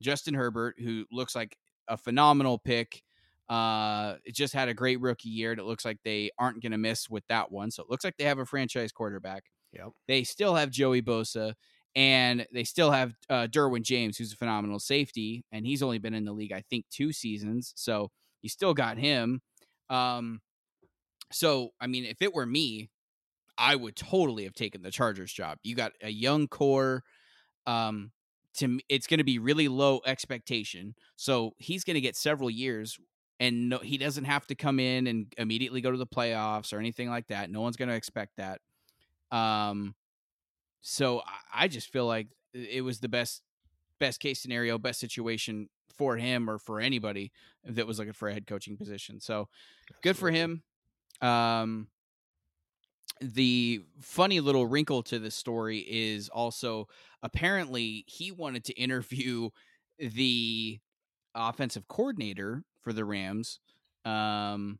Justin 0.01 0.33
Herbert, 0.33 0.75
who 0.79 1.05
looks 1.11 1.35
like 1.35 1.57
a 1.87 1.97
phenomenal 1.97 2.57
pick. 2.59 3.01
Uh, 3.49 4.15
it 4.25 4.33
just 4.33 4.53
had 4.53 4.69
a 4.69 4.73
great 4.73 4.99
rookie 4.99 5.29
year, 5.29 5.51
and 5.51 5.59
it 5.59 5.65
looks 5.65 5.85
like 5.85 5.99
they 6.03 6.31
aren't 6.39 6.61
going 6.61 6.71
to 6.71 6.77
miss 6.77 7.09
with 7.09 7.23
that 7.29 7.51
one. 7.51 7.71
So 7.71 7.83
it 7.83 7.89
looks 7.89 8.03
like 8.03 8.17
they 8.17 8.23
have 8.25 8.39
a 8.39 8.45
franchise 8.45 8.91
quarterback. 8.91 9.43
Yep. 9.73 9.89
They 10.07 10.23
still 10.23 10.55
have 10.55 10.71
Joey 10.71 11.01
Bosa, 11.01 11.53
and 11.95 12.45
they 12.51 12.63
still 12.63 12.91
have 12.91 13.13
uh, 13.29 13.47
Derwin 13.47 13.83
James, 13.83 14.17
who's 14.17 14.33
a 14.33 14.37
phenomenal 14.37 14.79
safety, 14.79 15.45
and 15.51 15.65
he's 15.65 15.83
only 15.83 15.99
been 15.99 16.13
in 16.13 16.25
the 16.25 16.33
league, 16.33 16.53
I 16.53 16.63
think, 16.69 16.85
two 16.89 17.13
seasons. 17.13 17.73
So 17.75 18.09
you 18.41 18.49
still 18.49 18.73
got 18.73 18.97
him. 18.97 19.41
Um, 19.89 20.41
so 21.31 21.69
I 21.79 21.87
mean, 21.87 22.05
if 22.05 22.21
it 22.21 22.33
were 22.33 22.45
me, 22.45 22.89
I 23.57 23.75
would 23.75 23.95
totally 23.95 24.43
have 24.43 24.53
taken 24.53 24.81
the 24.81 24.91
Chargers 24.91 25.31
job. 25.31 25.57
You 25.63 25.75
got 25.75 25.93
a 26.01 26.09
young 26.09 26.47
core. 26.47 27.03
Um, 27.67 28.11
to 28.57 28.79
it's 28.89 29.07
going 29.07 29.17
to 29.17 29.23
be 29.23 29.39
really 29.39 29.67
low 29.67 30.01
expectation. 30.05 30.95
So 31.15 31.51
he's 31.57 31.83
going 31.83 31.95
to 31.95 32.01
get 32.01 32.15
several 32.15 32.49
years, 32.49 32.97
and 33.39 33.69
no, 33.69 33.77
he 33.79 33.97
doesn't 33.97 34.25
have 34.25 34.47
to 34.47 34.55
come 34.55 34.79
in 34.79 35.07
and 35.07 35.33
immediately 35.37 35.81
go 35.81 35.91
to 35.91 35.97
the 35.97 36.07
playoffs 36.07 36.73
or 36.73 36.79
anything 36.79 37.09
like 37.09 37.27
that. 37.27 37.49
No 37.49 37.61
one's 37.61 37.75
going 37.75 37.89
to 37.89 37.95
expect 37.95 38.37
that. 38.37 38.61
Um, 39.31 39.95
so 40.81 41.19
I, 41.19 41.65
I 41.65 41.67
just 41.67 41.91
feel 41.91 42.05
like 42.05 42.27
it 42.53 42.83
was 42.83 42.99
the 42.99 43.09
best 43.09 43.41
best 43.99 44.19
case 44.19 44.41
scenario, 44.41 44.77
best 44.77 44.99
situation 44.99 45.69
for 45.97 46.17
him 46.17 46.49
or 46.49 46.57
for 46.57 46.79
anybody 46.79 47.31
that 47.63 47.87
was 47.87 47.97
looking 47.97 48.13
for 48.13 48.27
a 48.27 48.33
head 48.33 48.47
coaching 48.47 48.77
position. 48.77 49.19
So 49.19 49.47
good 50.01 50.17
for 50.17 50.29
him. 50.29 50.63
Um, 51.21 51.87
the 53.21 53.81
funny 54.01 54.41
little 54.41 54.65
wrinkle 54.65 55.01
to 55.03 55.19
this 55.19 55.35
story 55.35 55.79
is 55.79 56.27
also 56.27 56.87
apparently 57.23 58.03
he 58.07 58.31
wanted 58.31 58.65
to 58.65 58.73
interview 58.73 59.49
the 59.97 60.79
offensive 61.33 61.87
coordinator 61.87 62.63
for 62.85 62.93
the 62.93 63.03
Rams, 63.03 63.59
um, 64.05 64.79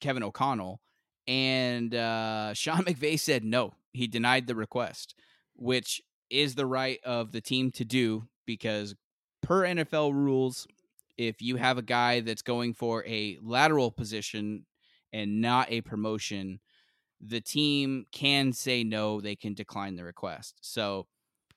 Kevin 0.00 0.22
O'Connell, 0.22 0.80
and 1.26 1.94
uh, 1.94 2.52
Sean 2.52 2.84
McVay 2.84 3.18
said 3.18 3.44
no. 3.44 3.72
He 3.94 4.06
denied 4.06 4.46
the 4.46 4.54
request, 4.54 5.14
which 5.54 6.02
is 6.28 6.54
the 6.54 6.66
right 6.66 7.00
of 7.04 7.32
the 7.32 7.40
team 7.40 7.70
to 7.70 7.84
do 7.84 8.28
because 8.44 8.94
per 9.40 9.62
NFL 9.62 10.12
rules, 10.12 10.66
if 11.16 11.40
you 11.40 11.56
have 11.56 11.78
a 11.78 11.82
guy 11.82 12.20
that's 12.20 12.42
going 12.42 12.74
for 12.74 13.04
a 13.06 13.38
lateral 13.40 13.90
position 13.90 14.66
and 15.12 15.40
not 15.40 15.70
a 15.70 15.80
promotion, 15.80 16.60
the 17.20 17.40
team 17.40 18.06
can 18.12 18.52
say 18.52 18.84
no, 18.84 19.20
they 19.20 19.36
can 19.36 19.54
decline 19.54 19.96
the 19.96 20.04
request. 20.04 20.56
So 20.60 21.06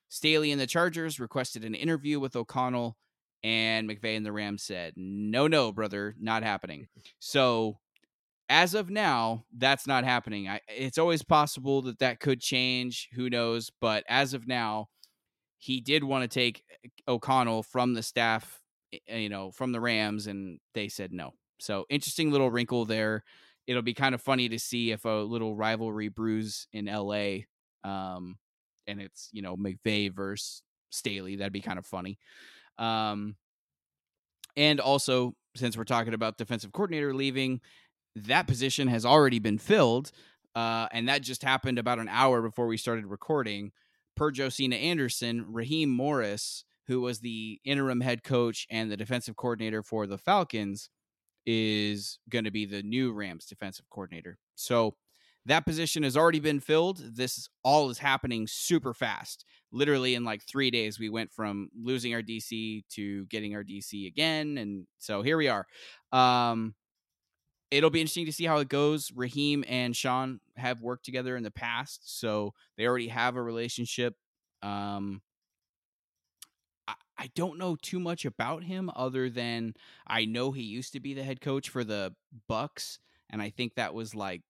Staley 0.09 0.51
and 0.51 0.59
the 0.59 0.67
Chargers 0.67 1.19
requested 1.19 1.63
an 1.63 1.75
interview 1.75 2.19
with 2.19 2.35
O'Connell, 2.35 2.97
and 3.43 3.89
McVay 3.89 4.15
and 4.17 4.25
the 4.25 4.31
Rams 4.31 4.63
said, 4.63 4.93
no, 4.95 5.47
no, 5.47 5.71
brother, 5.71 6.15
not 6.19 6.43
happening. 6.43 6.87
So 7.19 7.79
as 8.49 8.73
of 8.73 8.89
now, 8.89 9.45
that's 9.57 9.87
not 9.87 10.03
happening. 10.03 10.49
I, 10.49 10.59
it's 10.67 10.97
always 10.97 11.23
possible 11.23 11.81
that 11.83 11.99
that 11.99 12.19
could 12.19 12.41
change. 12.41 13.09
Who 13.13 13.29
knows? 13.29 13.71
But 13.79 14.03
as 14.09 14.33
of 14.33 14.47
now, 14.47 14.89
he 15.57 15.79
did 15.79 16.03
want 16.03 16.23
to 16.23 16.27
take 16.27 16.63
eh, 16.83 16.89
O'Connell 17.07 17.63
from 17.63 17.93
the 17.93 18.03
staff, 18.03 18.61
eh, 18.93 18.97
eh, 19.07 19.17
you 19.19 19.29
know, 19.29 19.51
from 19.51 19.71
the 19.71 19.79
Rams, 19.79 20.27
and 20.27 20.59
they 20.73 20.89
said 20.89 21.13
no. 21.13 21.31
So 21.59 21.85
interesting 21.89 22.29
little 22.29 22.51
wrinkle 22.51 22.85
there. 22.85 23.23
It'll 23.67 23.83
be 23.83 23.93
kind 23.93 24.13
of 24.13 24.21
funny 24.21 24.49
to 24.49 24.59
see 24.59 24.91
if 24.91 25.05
a 25.05 25.09
little 25.09 25.55
rivalry 25.55 26.09
brews 26.09 26.67
in 26.73 26.85
LA, 26.85 27.43
um, 27.83 28.37
and 28.85 28.99
it's 28.99 29.29
you 29.31 29.41
know 29.41 29.55
McVay 29.55 30.11
versus 30.11 30.61
Staley. 30.89 31.37
That'd 31.37 31.53
be 31.53 31.61
kind 31.61 31.79
of 31.79 31.85
funny. 31.85 32.17
Um, 32.81 33.35
and 34.57 34.81
also, 34.81 35.35
since 35.55 35.77
we're 35.77 35.83
talking 35.85 36.13
about 36.13 36.37
defensive 36.37 36.73
coordinator 36.73 37.13
leaving, 37.13 37.61
that 38.15 38.47
position 38.47 38.87
has 38.89 39.05
already 39.05 39.39
been 39.39 39.57
filled, 39.57 40.11
uh, 40.55 40.87
and 40.91 41.07
that 41.07 41.21
just 41.21 41.43
happened 41.43 41.79
about 41.79 41.99
an 41.99 42.09
hour 42.09 42.41
before 42.41 42.67
we 42.67 42.75
started 42.75 43.05
recording. 43.05 43.71
Per 44.17 44.31
Josina 44.31 44.75
Anderson, 44.75 45.45
Raheem 45.47 45.89
Morris, 45.89 46.65
who 46.87 46.99
was 46.99 47.19
the 47.19 47.61
interim 47.63 48.01
head 48.01 48.23
coach 48.23 48.67
and 48.69 48.91
the 48.91 48.97
defensive 48.97 49.37
coordinator 49.37 49.83
for 49.83 50.07
the 50.07 50.17
Falcons, 50.17 50.89
is 51.45 52.19
going 52.29 52.43
to 52.43 52.51
be 52.51 52.65
the 52.65 52.83
new 52.83 53.13
Rams 53.13 53.45
defensive 53.45 53.85
coordinator. 53.89 54.37
So 54.55 54.95
that 55.45 55.65
position 55.65 56.03
has 56.03 56.15
already 56.15 56.39
been 56.39 56.59
filled. 56.59 57.01
This 57.15 57.49
all 57.63 57.89
is 57.89 57.97
happening 57.97 58.47
super 58.47 58.93
fast. 58.93 59.45
Literally 59.71 60.15
in 60.15 60.23
like 60.23 60.43
three 60.43 60.69
days, 60.69 60.99
we 60.99 61.09
went 61.09 61.31
from 61.31 61.69
losing 61.75 62.13
our 62.13 62.21
DC 62.21 62.83
to 62.91 63.25
getting 63.25 63.55
our 63.55 63.63
DC 63.63 64.05
again, 64.07 64.57
and 64.57 64.85
so 64.99 65.21
here 65.21 65.37
we 65.37 65.47
are. 65.47 65.65
Um, 66.11 66.75
it'll 67.71 67.89
be 67.89 68.01
interesting 68.01 68.25
to 68.25 68.33
see 68.33 68.45
how 68.45 68.57
it 68.57 68.69
goes. 68.69 69.11
Raheem 69.15 69.63
and 69.67 69.95
Sean 69.95 70.41
have 70.57 70.81
worked 70.81 71.05
together 71.05 71.35
in 71.35 71.43
the 71.43 71.51
past, 71.51 72.19
so 72.19 72.53
they 72.77 72.85
already 72.85 73.07
have 73.07 73.35
a 73.35 73.41
relationship. 73.41 74.15
Um, 74.61 75.21
I, 76.87 76.93
I 77.17 77.29
don't 77.33 77.57
know 77.57 77.77
too 77.81 77.99
much 77.99 78.25
about 78.25 78.63
him 78.63 78.91
other 78.95 79.29
than 79.29 79.73
I 80.05 80.25
know 80.25 80.51
he 80.51 80.63
used 80.63 80.93
to 80.93 80.99
be 80.99 81.13
the 81.13 81.23
head 81.23 81.41
coach 81.41 81.69
for 81.69 81.83
the 81.83 82.13
Bucks, 82.47 82.99
and 83.29 83.41
I 83.41 83.49
think 83.49 83.75
that 83.75 83.93
was 83.93 84.13
like, 84.13 84.41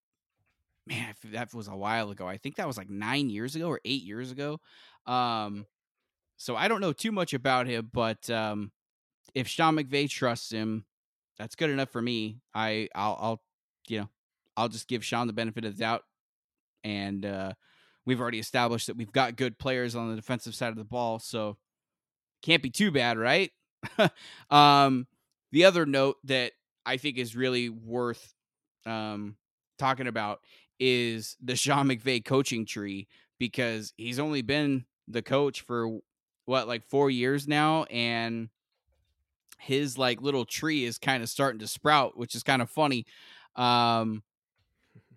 man, 0.88 1.14
that 1.32 1.54
was 1.54 1.68
a 1.68 1.76
while 1.76 2.12
ago. 2.12 2.28
I 2.28 2.38
think 2.38 2.56
that 2.56 2.68
was 2.68 2.78
like 2.78 2.90
nine 2.90 3.30
years 3.30 3.56
ago 3.56 3.68
or 3.68 3.80
eight 3.86 4.04
years 4.04 4.32
ago. 4.32 4.60
Um, 5.06 5.66
so 6.38 6.56
I 6.56 6.68
don't 6.68 6.82
know 6.82 6.94
too 6.94 7.12
much 7.12 7.34
about 7.34 7.68
him, 7.68 7.90
but 7.94 8.30
um, 8.30 8.72
if 9.36 9.48
Sean 9.48 9.76
McVay 9.76 10.10
trusts 10.10 10.52
him, 10.52 10.86
that's 11.38 11.56
good 11.56 11.70
enough 11.70 11.90
for 11.90 12.02
me. 12.02 12.40
I 12.54 12.90
I'll, 12.96 13.18
I'll 13.22 13.42
you 13.88 14.02
know 14.02 14.10
I'll 14.58 14.70
just 14.70 14.88
give 14.88 15.06
Sean 15.06 15.28
the 15.28 15.34
benefit 15.34 15.66
of 15.66 15.76
the 15.76 15.80
doubt, 15.80 16.04
and 16.84 17.26
uh, 17.26 17.54
we've 18.06 18.20
already 18.20 18.40
established 18.40 18.88
that 18.88 18.98
we've 18.98 19.12
got 19.12 19.36
good 19.36 19.58
players 19.58 19.96
on 19.96 20.10
the 20.10 20.16
defensive 20.16 20.56
side 20.56 20.70
of 20.70 20.78
the 20.78 20.84
ball, 20.84 21.20
so 21.20 21.58
can't 22.42 22.64
be 22.64 22.70
too 22.70 22.92
bad, 22.92 23.18
right? 23.18 23.52
um, 24.50 25.08
the 25.52 25.66
other 25.66 25.86
note 25.86 26.18
that 26.26 26.54
I 26.86 26.98
think 26.98 27.18
is 27.18 27.36
really 27.36 27.70
worth 27.70 28.34
um, 28.86 29.36
talking 29.78 30.08
about 30.08 30.40
is 30.82 31.38
the 31.40 31.56
Sean 31.56 31.88
McVay 31.88 32.26
coaching 32.26 32.66
tree 32.66 33.08
because 33.38 33.94
he's 33.98 34.18
only 34.18 34.42
been 34.42 34.84
the 35.08 35.22
coach 35.22 35.62
for 35.62 36.00
what 36.46 36.68
like 36.68 36.84
four 36.90 37.12
years 37.12 37.48
now, 37.48 37.84
and 37.84 38.50
his 39.60 39.96
like 39.96 40.22
little 40.22 40.44
tree 40.44 40.84
is 40.84 40.98
kind 40.98 41.22
of 41.22 41.30
starting 41.30 41.60
to 41.60 41.68
sprout, 41.68 42.18
which 42.18 42.34
is 42.34 42.42
kind 42.42 42.64
of 42.64 42.70
funny. 42.70 43.06
Um, 43.56 44.24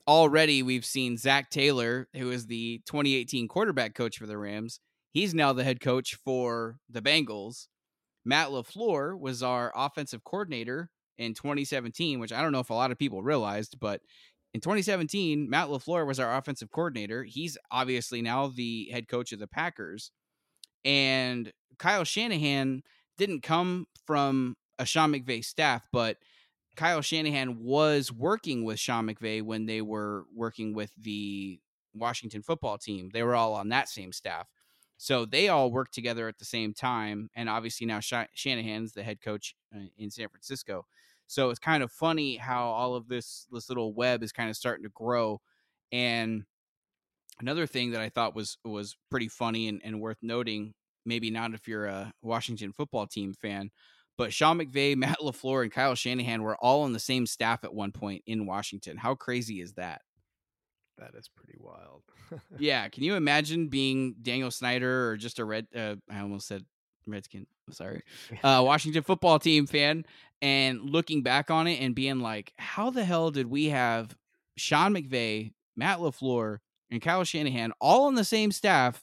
already 0.07 0.63
we've 0.63 0.85
seen 0.85 1.17
Zac 1.17 1.51
Taylor, 1.51 2.09
who 2.15 2.31
is 2.31 2.47
the 2.47 2.83
2018 2.85 3.49
quarterback 3.49 3.95
coach 3.95 4.19
for 4.19 4.27
the 4.27 4.37
Rams. 4.37 4.81
He's 5.13 5.35
now 5.35 5.55
the 5.55 5.65
head 5.65 5.81
coach 5.81 6.17
for 6.17 6.79
the 6.91 7.01
Bengals. 7.01 7.69
Matt 8.23 8.49
LaFleur 8.49 9.19
was 9.19 9.43
our 9.43 9.73
offensive 9.75 10.25
coordinator 10.25 10.91
in 11.17 11.33
2017, 11.33 12.19
which 12.19 12.33
I 12.33 12.43
don't 12.43 12.53
know 12.53 12.61
if 12.61 12.71
a 12.71 12.75
lot 12.75 12.91
of 12.91 12.99
people 12.99 13.23
realized, 13.23 13.79
but 13.81 14.03
in 14.55 14.61
2017, 14.61 15.51
Matt 15.51 15.69
LaFleur 15.69 16.07
was 16.07 16.21
our 16.21 16.37
offensive 16.37 16.71
coordinator. 16.71 17.25
He's 17.25 17.59
obviously 17.73 18.23
now 18.23 18.47
the 18.47 18.89
head 18.93 19.09
coach 19.09 19.33
of 19.33 19.41
the 19.41 19.49
Packers. 19.49 20.13
And 20.85 21.53
Kyle 21.79 22.05
Shanahan 22.05 22.85
didn't 23.19 23.43
come 23.43 23.87
from 24.07 24.57
a 24.79 24.87
Sean 24.87 25.13
McVay 25.13 25.45
staff, 25.45 25.89
but 25.93 26.19
Kyle 26.77 27.01
Shanahan 27.01 27.65
was 27.65 28.13
working 28.13 28.65
with 28.65 28.79
Sean 28.79 29.09
McVay 29.09 29.43
when 29.43 29.67
they 29.67 29.83
were 29.83 30.25
working 30.33 30.73
with 30.73 30.93
the 30.97 31.59
Washington 31.93 32.43
football 32.43 32.79
team. 32.79 33.11
They 33.13 33.25
were 33.25 33.35
all 33.35 33.55
on 33.55 33.71
that 33.71 33.89
same 33.89 34.13
staff. 34.13 34.47
So 34.99 35.25
they 35.25 35.49
all 35.49 35.73
worked 35.73 35.95
together 35.95 36.29
at 36.29 36.39
the 36.39 36.45
same 36.45 36.75
time. 36.75 37.29
And 37.35 37.49
obviously 37.49 37.89
now 37.89 37.99
Shanahan's 38.01 38.93
the 38.93 39.03
head 39.03 39.21
coach 39.21 39.57
uh, 39.75 39.87
in 39.99 40.13
San 40.13 40.29
Francisco. 40.29 40.87
So 41.27 41.51
it's 41.51 41.59
kind 41.59 41.83
of 41.83 41.91
funny 41.91 42.37
how 42.37 42.67
all 42.69 42.95
of 42.95 43.09
this 43.09 43.47
this 43.51 43.69
little 43.69 43.95
web 43.95 44.23
is 44.23 44.33
kind 44.33 44.51
of 44.51 44.57
starting 44.57 44.85
to 44.85 44.91
grow. 44.91 45.41
And 45.93 46.45
another 47.41 47.67
thing 47.67 47.93
that 47.93 48.01
I 48.01 48.09
thought 48.09 48.35
was 48.35 48.59
was 48.65 48.97
pretty 49.11 49.29
funny 49.29 49.69
and, 49.69 49.81
and 49.85 50.01
worth 50.01 50.19
noting 50.23 50.75
maybe 51.07 51.31
not 51.31 51.55
if 51.55 51.69
you're 51.69 51.87
a 51.87 52.13
Washington 52.23 52.73
football 52.73 53.07
team 53.07 53.35
fan, 53.35 53.71
but 54.17 54.33
Sean 54.33 54.59
McVay, 54.59 54.97
Matt 54.97 55.19
LaFleur, 55.21 55.63
and 55.63 55.73
Kyle 55.73 55.95
Shanahan 55.95 56.43
were 56.43 56.57
all 56.57 56.83
on 56.83 56.93
the 56.93 56.99
same 56.99 57.27
staff 57.27 57.65
at 57.65 57.75
one 57.75 57.93
point 57.93 58.23
in 58.27 58.47
Washington. 58.47 58.97
How 58.97 59.15
crazy 59.15 59.61
is 59.61 59.75
that? 59.75 60.03
That 60.99 61.15
is 61.15 61.29
pretty 61.29 61.59
wild. 61.59 62.03
yeah, 62.59 62.89
can 62.89 63.03
you 63.03 63.17
imagine 63.17 63.69
being 63.69 64.15
Daniel 64.23 64.51
Snyder 64.51 65.11
or 65.11 65.17
just 65.17 65.41
a 65.41 65.45
red? 65.45 65.67
Uh, 65.75 65.97
I 66.11 66.21
almost 66.21 66.47
said 66.47 66.65
Redskin. 67.07 67.47
Sorry, 67.71 68.03
uh, 68.45 68.63
Washington 68.65 69.03
football 69.03 69.39
team 69.39 69.67
fan, 69.67 70.05
and 70.43 70.81
looking 70.81 71.23
back 71.23 71.51
on 71.51 71.67
it 71.67 71.81
and 71.81 71.95
being 71.95 72.21
like, 72.21 72.53
how 72.57 72.91
the 72.91 73.05
hell 73.05 73.31
did 73.31 73.47
we 73.47 73.67
have 73.67 74.17
Sean 74.57 74.95
McVay, 74.95 75.53
Matt 75.77 75.99
LaFleur, 75.99 76.59
and 76.91 77.03
Kyle 77.03 77.25
Shanahan 77.25 77.73
all 77.81 78.07
on 78.07 78.15
the 78.15 78.25
same 78.25 78.53
staff, 78.53 79.03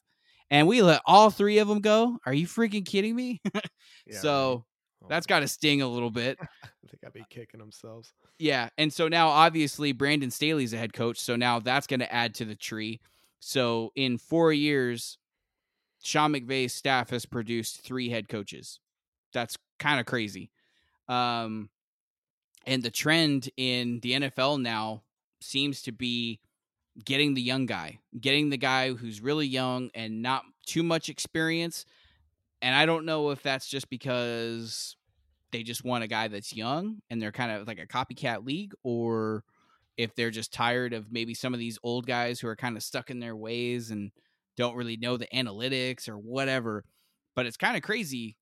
and 0.50 0.68
we 0.68 0.82
let 0.82 1.02
all 1.06 1.30
three 1.30 1.58
of 1.60 1.68
them 1.68 1.80
go? 1.80 2.18
Are 2.26 2.34
you 2.34 2.48
freaking 2.48 2.86
kidding 2.86 3.16
me? 3.16 3.42
Yeah, 4.08 4.18
so 4.20 4.66
Oh, 5.04 5.08
that's 5.10 5.26
got 5.26 5.40
to 5.40 5.48
sting 5.48 5.82
a 5.82 5.88
little 5.88 6.12
bit. 6.12 6.38
I 6.42 6.68
think 6.88 7.04
I'd 7.06 7.14
be 7.14 7.24
kicking 7.30 7.60
themselves. 7.60 8.14
Yeah, 8.38 8.70
and 8.78 8.94
so 8.94 9.08
now 9.08 9.30
obviously 9.30 9.94
Brandon 9.94 10.30
Staley's 10.30 10.74
a 10.74 10.78
head 10.78 10.94
coach, 10.94 11.20
so 11.20 11.36
now 11.36 11.60
that's 11.60 11.88
going 11.88 12.02
to 12.02 12.14
add 12.14 12.36
to 12.36 12.46
the 12.46 12.56
tree. 12.56 13.00
So 13.40 13.92
in 13.96 14.18
four 14.18 14.54
years, 14.54 15.18
Sean 16.02 16.34
McVay's 16.34 16.74
staff 16.74 17.12
has 17.12 17.26
produced 17.26 17.82
three 17.82 18.10
head 18.10 18.28
coaches. 18.28 18.80
That's 19.34 19.58
kind 19.80 20.00
of 20.00 20.06
crazy. 20.06 20.52
Um, 21.08 21.70
and 22.66 22.84
the 22.84 22.92
trend 22.92 23.50
in 23.58 24.00
the 24.02 24.14
NFL 24.14 24.62
now 24.62 25.04
seems 25.40 25.82
to 25.84 25.92
be 25.92 26.40
getting 27.04 27.34
the 27.34 27.42
young 27.42 27.66
guy, 27.66 28.00
getting 28.20 28.50
the 28.50 28.58
guy 28.58 28.94
who's 28.94 29.22
really 29.22 29.48
young 29.48 29.90
and 29.94 30.22
not 30.22 30.44
too 30.66 30.84
much 30.84 31.10
experience. 31.10 31.86
And 32.62 32.76
I 32.76 32.86
don't 32.86 33.06
know 33.06 33.30
if 33.32 33.42
that's 33.42 33.68
just 33.68 33.90
because 33.90 34.96
they 35.52 35.64
just 35.64 35.84
want 35.84 36.04
a 36.04 36.08
guy 36.08 36.28
that's 36.28 36.56
young 36.56 37.02
and 37.10 37.22
they're 37.22 37.32
kind 37.32 37.52
of 37.52 37.68
like 37.68 37.80
a 37.80 37.88
copycat 37.88 38.46
league 38.46 38.74
or 38.84 39.44
if 39.98 40.16
they're 40.16 40.32
just 40.32 40.54
tired 40.54 40.94
of 40.94 41.12
maybe 41.12 41.34
some 41.34 41.54
of 41.54 41.60
these 41.60 41.80
old 41.84 42.06
guys 42.06 42.40
who 42.40 42.48
are 42.48 42.56
kind 42.56 42.78
of 42.78 42.84
stuck 42.84 43.10
in 43.10 43.20
their 43.20 43.36
ways 43.36 43.92
and 43.92 44.12
don't 44.58 44.76
really 44.76 44.98
know 44.98 45.18
the 45.18 45.28
analytics 45.34 46.10
or 46.10 46.18
whatever. 46.18 46.84
But 47.36 47.46
it's 47.46 47.58
kind 47.58 47.78
of 47.78 47.84
crazy. 47.84 48.36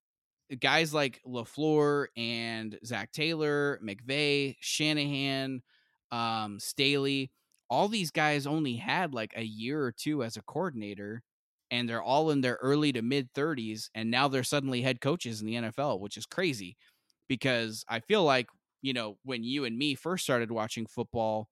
Guys 0.59 0.93
like 0.93 1.21
LaFleur 1.27 2.07
and 2.17 2.79
Zac 2.83 3.11
Taylor, 3.11 3.79
McVay, 3.83 4.55
Shanahan, 4.59 5.61
um, 6.11 6.59
Staley, 6.59 7.31
all 7.69 7.87
these 7.87 8.11
guys 8.11 8.47
only 8.47 8.75
had 8.75 9.13
like 9.13 9.33
a 9.35 9.43
year 9.43 9.81
or 9.83 9.91
two 9.91 10.23
as 10.23 10.37
a 10.37 10.41
coordinator 10.41 11.21
and 11.71 11.87
they're 11.87 12.01
all 12.01 12.31
in 12.31 12.41
their 12.41 12.57
early 12.61 12.91
to 12.91 13.03
mid 13.03 13.31
30s 13.33 13.89
and 13.93 14.09
now 14.09 14.27
they're 14.27 14.43
suddenly 14.43 14.81
head 14.81 15.01
coaches 15.01 15.41
in 15.41 15.47
the 15.47 15.55
NFL, 15.55 15.99
which 15.99 16.17
is 16.17 16.25
crazy 16.25 16.77
because 17.27 17.85
I 17.87 17.99
feel 17.99 18.23
like, 18.23 18.47
you 18.81 18.93
know, 18.93 19.17
when 19.23 19.43
you 19.43 19.65
and 19.65 19.77
me 19.77 19.93
first 19.95 20.23
started 20.23 20.51
watching 20.51 20.87
football, 20.87 21.47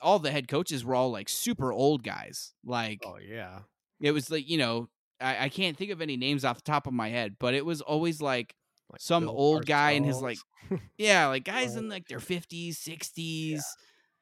all 0.00 0.18
the 0.18 0.30
head 0.30 0.48
coaches 0.48 0.84
were 0.84 0.94
all 0.94 1.10
like 1.10 1.28
super 1.28 1.72
old 1.72 2.02
guys. 2.02 2.52
Like 2.64 3.02
Oh 3.04 3.18
yeah. 3.18 3.60
it 4.00 4.12
was 4.12 4.30
like, 4.30 4.48
you 4.48 4.58
know, 4.58 4.88
I, 5.20 5.44
I 5.44 5.48
can't 5.48 5.76
think 5.76 5.90
of 5.90 6.00
any 6.00 6.16
names 6.16 6.44
off 6.44 6.56
the 6.56 6.62
top 6.62 6.86
of 6.86 6.92
my 6.92 7.08
head, 7.08 7.36
but 7.38 7.54
it 7.54 7.64
was 7.64 7.80
always 7.80 8.20
like 8.20 8.54
Like 8.90 9.00
some 9.00 9.24
Bill 9.24 9.34
old 9.36 9.66
guy 9.66 9.92
in 9.92 10.04
his 10.04 10.20
like 10.20 10.38
yeah, 10.98 11.26
like 11.28 11.44
guys 11.44 11.76
in 11.76 11.88
like 11.88 12.08
their 12.08 12.20
fifties, 12.20 12.78
sixties, 12.78 13.64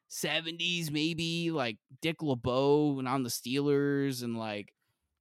seventies, 0.09 0.91
maybe 0.91 1.51
like 1.51 1.79
Dick 2.01 2.23
LeBeau 2.23 2.99
and 2.99 3.09
on 3.09 3.23
the 3.23 3.31
Steelers, 3.31 4.23
and 4.23 4.37
like 4.39 4.73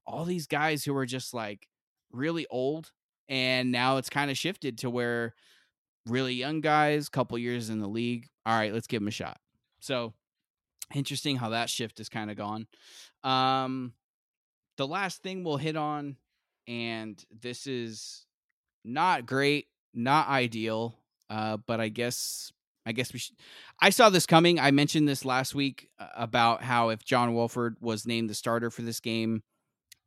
all 0.06 0.26
these 0.26 0.48
guys 0.48 0.84
who 0.84 0.94
were 0.94 1.06
just 1.06 1.34
like 1.34 1.68
really 2.12 2.46
old. 2.50 2.92
And 3.30 3.72
now 3.72 3.98
it's 3.98 4.10
kind 4.10 4.30
of 4.30 4.38
shifted 4.38 4.80
to 4.80 4.90
where 4.90 5.34
really 6.08 6.34
young 6.34 6.60
guys, 6.60 7.08
couple 7.08 7.38
years 7.38 7.70
in 7.70 7.80
the 7.80 7.88
league. 7.88 8.28
All 8.46 8.58
right, 8.58 8.74
let's 8.74 8.88
give 8.88 9.00
them 9.00 9.08
a 9.08 9.12
shot. 9.12 9.38
So 9.80 10.14
interesting 10.94 11.38
how 11.38 11.50
that 11.50 11.70
shift 11.70 11.98
has 12.00 12.10
kind 12.10 12.32
of 12.32 12.38
gone. 12.38 12.68
Um, 13.24 13.94
the 14.78 14.88
last 14.88 15.22
thing 15.22 15.44
we'll 15.44 15.58
hit 15.58 15.76
on, 15.76 16.18
and 16.68 17.24
this 17.32 17.68
is 17.68 18.26
not 18.84 19.26
great, 19.26 19.68
not 19.94 20.28
ideal, 20.28 20.96
uh, 21.30 21.58
but 21.58 21.80
I 21.80 21.90
guess 21.90 22.52
I 22.86 22.94
guess 22.94 23.14
we 23.14 23.20
should. 23.20 23.36
I 23.80 23.92
saw 23.92 24.10
this 24.10 24.26
coming. 24.26 24.60
I 24.60 24.72
mentioned 24.72 25.08
this 25.08 25.24
last 25.24 25.54
week 25.54 25.90
uh, 26.00 26.08
about 26.16 26.64
how 26.64 26.90
if 26.90 27.04
John 27.04 27.34
Wolford 27.34 27.78
was 27.80 28.08
named 28.08 28.30
the 28.30 28.34
starter 28.34 28.72
for 28.72 28.82
this 28.82 29.00
game, 29.00 29.44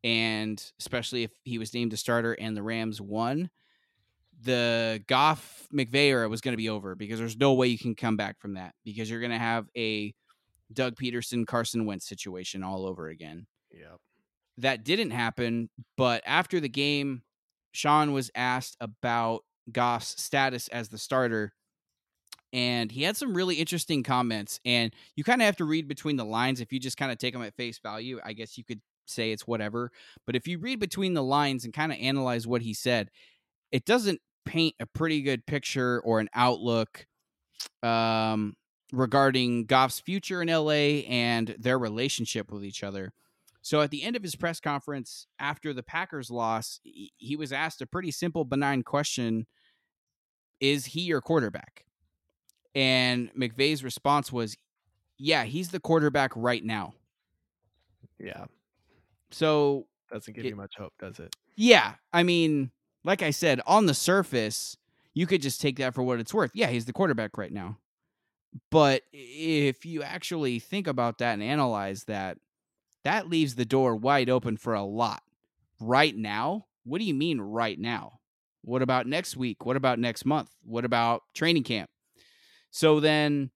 and 0.03 0.63
especially 0.81 1.23
if 1.23 1.31
he 1.45 1.59
was 1.59 1.73
named 1.73 1.93
the 1.93 1.97
starter 1.97 2.33
and 2.33 2.57
the 2.57 2.63
Rams 2.63 3.01
won, 3.01 3.51
the 4.43 5.03
Goff 5.07 5.69
McVay 5.73 6.09
era 6.09 6.29
was 6.29 6.41
going 6.41 6.53
to 6.53 6.59
be 6.59 6.69
over 6.69 6.95
because 6.95 7.19
there's 7.19 7.37
no 7.37 7.55
way 7.55 7.69
you 7.69 7.79
can 7.79 7.95
come 7.95 8.17
back 8.17 8.41
from 8.41 8.55
that 8.55 8.75
because 8.85 9.09
you're 9.09 9.21
going 9.21 9.33
to 9.33 9.39
have 9.39 9.67
a 9.77 10.15
Doug 10.73 10.97
Pederson 10.97 11.47
Carson 11.47 11.87
Wentz 11.87 12.07
situation 12.07 12.63
all 12.63 12.87
over 12.87 13.09
again 13.09 13.47
Yep. 13.71 13.99
that 14.59 14.85
didn't 14.85 15.11
happen. 15.11 15.69
But 15.97 16.23
after 16.27 16.61
the 16.61 16.69
game, 16.69 17.23
Sean 17.73 18.13
was 18.13 18.31
asked 18.35 18.77
about 18.81 19.43
Goff's 19.71 20.21
status 20.23 20.69
as 20.69 20.89
the 20.89 20.99
starter. 20.99 21.53
And 22.53 22.93
he 22.93 23.03
had 23.03 23.17
some 23.17 23.35
really 23.35 23.57
interesting 23.57 24.05
comments. 24.05 24.61
And 24.65 24.95
you 25.17 25.25
kind 25.25 25.43
of 25.43 25.47
have 25.47 25.57
to 25.57 25.65
read 25.65 25.89
between 25.89 26.17
the 26.17 26.25
lines. 26.25 26.61
If 26.61 26.73
you 26.73 26.79
just 26.79 26.97
kind 26.97 27.11
of 27.11 27.19
take 27.19 27.35
them 27.35 27.43
at 27.43 27.57
face 27.57 27.81
value, 27.81 28.21
I 28.25 28.33
guess 28.33 28.57
you 28.57 28.63
could 28.65 28.81
say 29.07 29.33
it's 29.33 29.47
whatever. 29.47 29.91
But 30.25 30.37
if 30.37 30.47
you 30.47 30.59
read 30.59 30.79
between 30.79 31.15
the 31.15 31.23
lines 31.23 31.65
and 31.65 31.75
kind 31.75 31.91
of 31.91 31.99
analyze 32.01 32.47
what 32.47 32.63
he 32.63 32.73
said, 32.73 33.11
it 33.73 33.85
doesn't 33.85 34.21
paint 34.47 34.77
a 34.79 34.87
pretty 34.87 35.21
good 35.23 35.45
picture 35.47 36.01
or 36.05 36.21
an 36.21 36.29
outlook 36.33 37.07
um, 37.83 38.55
regarding 38.97 39.67
Goff's 39.67 40.01
future 40.01 40.43
in 40.43 40.49
LA 40.49 41.03
and 41.09 41.55
their 41.59 41.79
relationship 41.79 42.51
with 42.53 42.65
each 42.65 42.83
other. 42.83 43.13
So 43.63 43.81
at 43.81 43.91
the 43.91 44.03
end 44.03 44.15
of 44.17 44.23
his 44.23 44.37
press 44.37 44.61
conference 44.61 45.27
after 45.39 45.73
the 45.73 45.83
Packers 45.83 46.31
loss, 46.31 46.81
he 46.85 47.35
was 47.37 47.53
asked 47.53 47.81
a 47.81 47.87
pretty 47.87 48.11
simple, 48.11 48.45
benign 48.45 48.83
question 48.83 49.47
Is 50.61 50.87
he 50.87 51.01
your 51.03 51.21
quarterback? 51.21 51.85
And 52.75 53.33
McVay's 53.35 53.83
response 53.85 54.33
was, 54.33 54.57
Yeah, 55.17 55.45
he's 55.45 55.69
the 55.71 55.81
quarterback 55.81 56.33
right 56.37 56.65
now. 56.65 56.95
Yeah. 58.19 58.45
So, 59.31 59.87
Doesn't 60.13 60.35
give 60.35 60.45
It- 60.45 60.51
you 60.51 60.57
much 60.57 60.75
hope, 60.77 60.93
does 60.99 61.19
it? 61.19 61.35
yeah, 61.57 61.95
I 62.13 62.23
mean, 62.23 62.71
like 63.03 63.23
I 63.23 63.31
said, 63.31 63.61
on 63.67 63.87
the 63.87 63.95
surface, 63.95 64.77
you 65.15 65.27
could 65.27 65.41
just 65.43 65.61
take 65.61 65.77
that 65.79 65.95
for 65.95 66.03
what 66.03 66.21
it's 66.21 66.33
worth. 66.35 66.51
Yeah, 66.55 66.69
he's 66.69 66.85
the 66.85 66.93
quarterback 66.93 67.37
right 67.39 67.53
now. 67.53 67.79
But 68.71 69.03
if 69.13 69.85
you 69.85 70.03
actually 70.03 70.59
think 70.59 70.87
about 70.87 71.19
that 71.19 71.35
and 71.35 71.43
analyze 71.43 72.05
that, 72.05 72.39
that 73.05 73.29
leaves 73.29 73.55
the 73.55 73.65
door 73.65 73.97
wide 73.97 74.31
open 74.31 74.57
for 74.57 74.75
a 74.75 74.85
lot. 74.85 75.23
Right 75.81 76.17
now? 76.17 76.67
What 76.85 76.99
do 76.99 77.05
you 77.05 77.15
mean 77.15 77.41
right 77.41 77.79
now? 77.79 78.21
What 78.63 78.83
about 78.83 79.07
next 79.07 79.37
week? 79.37 79.67
What 79.67 79.77
about 79.77 79.99
next 79.99 80.25
month? 80.25 80.51
What 80.63 80.85
about 80.85 81.23
training 81.35 81.65
camp? 81.65 81.91
So 82.71 83.01
then 83.01 83.51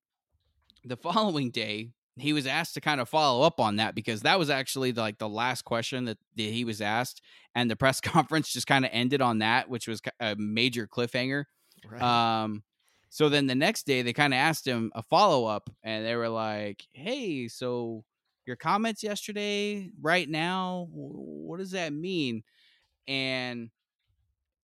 the 0.84 0.96
following 0.96 1.51
day, 1.51 1.90
he 2.16 2.32
was 2.32 2.46
asked 2.46 2.74
to 2.74 2.80
kind 2.80 3.01
of 3.01 3.09
follow 3.09 3.42
up 3.42 3.61
on 3.61 3.76
that 3.76 3.94
because 3.94 4.22
that 4.22 4.38
was 4.38 4.51
actually 4.51 4.90
the, 4.90 5.01
like 5.01 5.18
the 5.18 5.28
last 5.28 5.64
question 5.64 6.05
that, 6.07 6.18
that 6.36 6.42
he 6.42 6.64
was 6.64 6.80
asked 6.80 7.22
and 7.55 7.70
the 7.70 7.76
press 7.76 8.01
conference 8.03 8.53
just 8.53 8.66
kind 8.66 8.84
of 8.84 8.90
ended 8.92 9.22
on 9.22 9.38
that, 9.38 9.68
which 9.68 9.86
was 9.88 10.01
a 10.20 10.34
major 10.36 10.86
cliffhanger. 10.86 11.44
Right. 11.88 12.03
Um, 12.03 12.64
so 13.11 13.28
then 13.28 13.46
the 13.46 13.54
next 13.54 13.84
day 13.86 14.02
they 14.02 14.12
kind 14.12 14.34
of 14.34 14.38
asked 14.38 14.66
him 14.66 14.92
a 14.94 15.02
follow 15.02 15.46
up, 15.46 15.70
and 15.82 16.04
they 16.06 16.16
were 16.16 16.28
like, 16.28 16.86
"Hey, 16.92 17.48
so 17.48 18.04
your 18.46 18.56
comments 18.56 19.02
yesterday, 19.02 19.90
right 20.00 20.28
now, 20.28 20.88
what 20.90 21.59
does 21.59 21.72
that 21.72 21.92
mean?" 21.92 22.42
And 23.09 23.70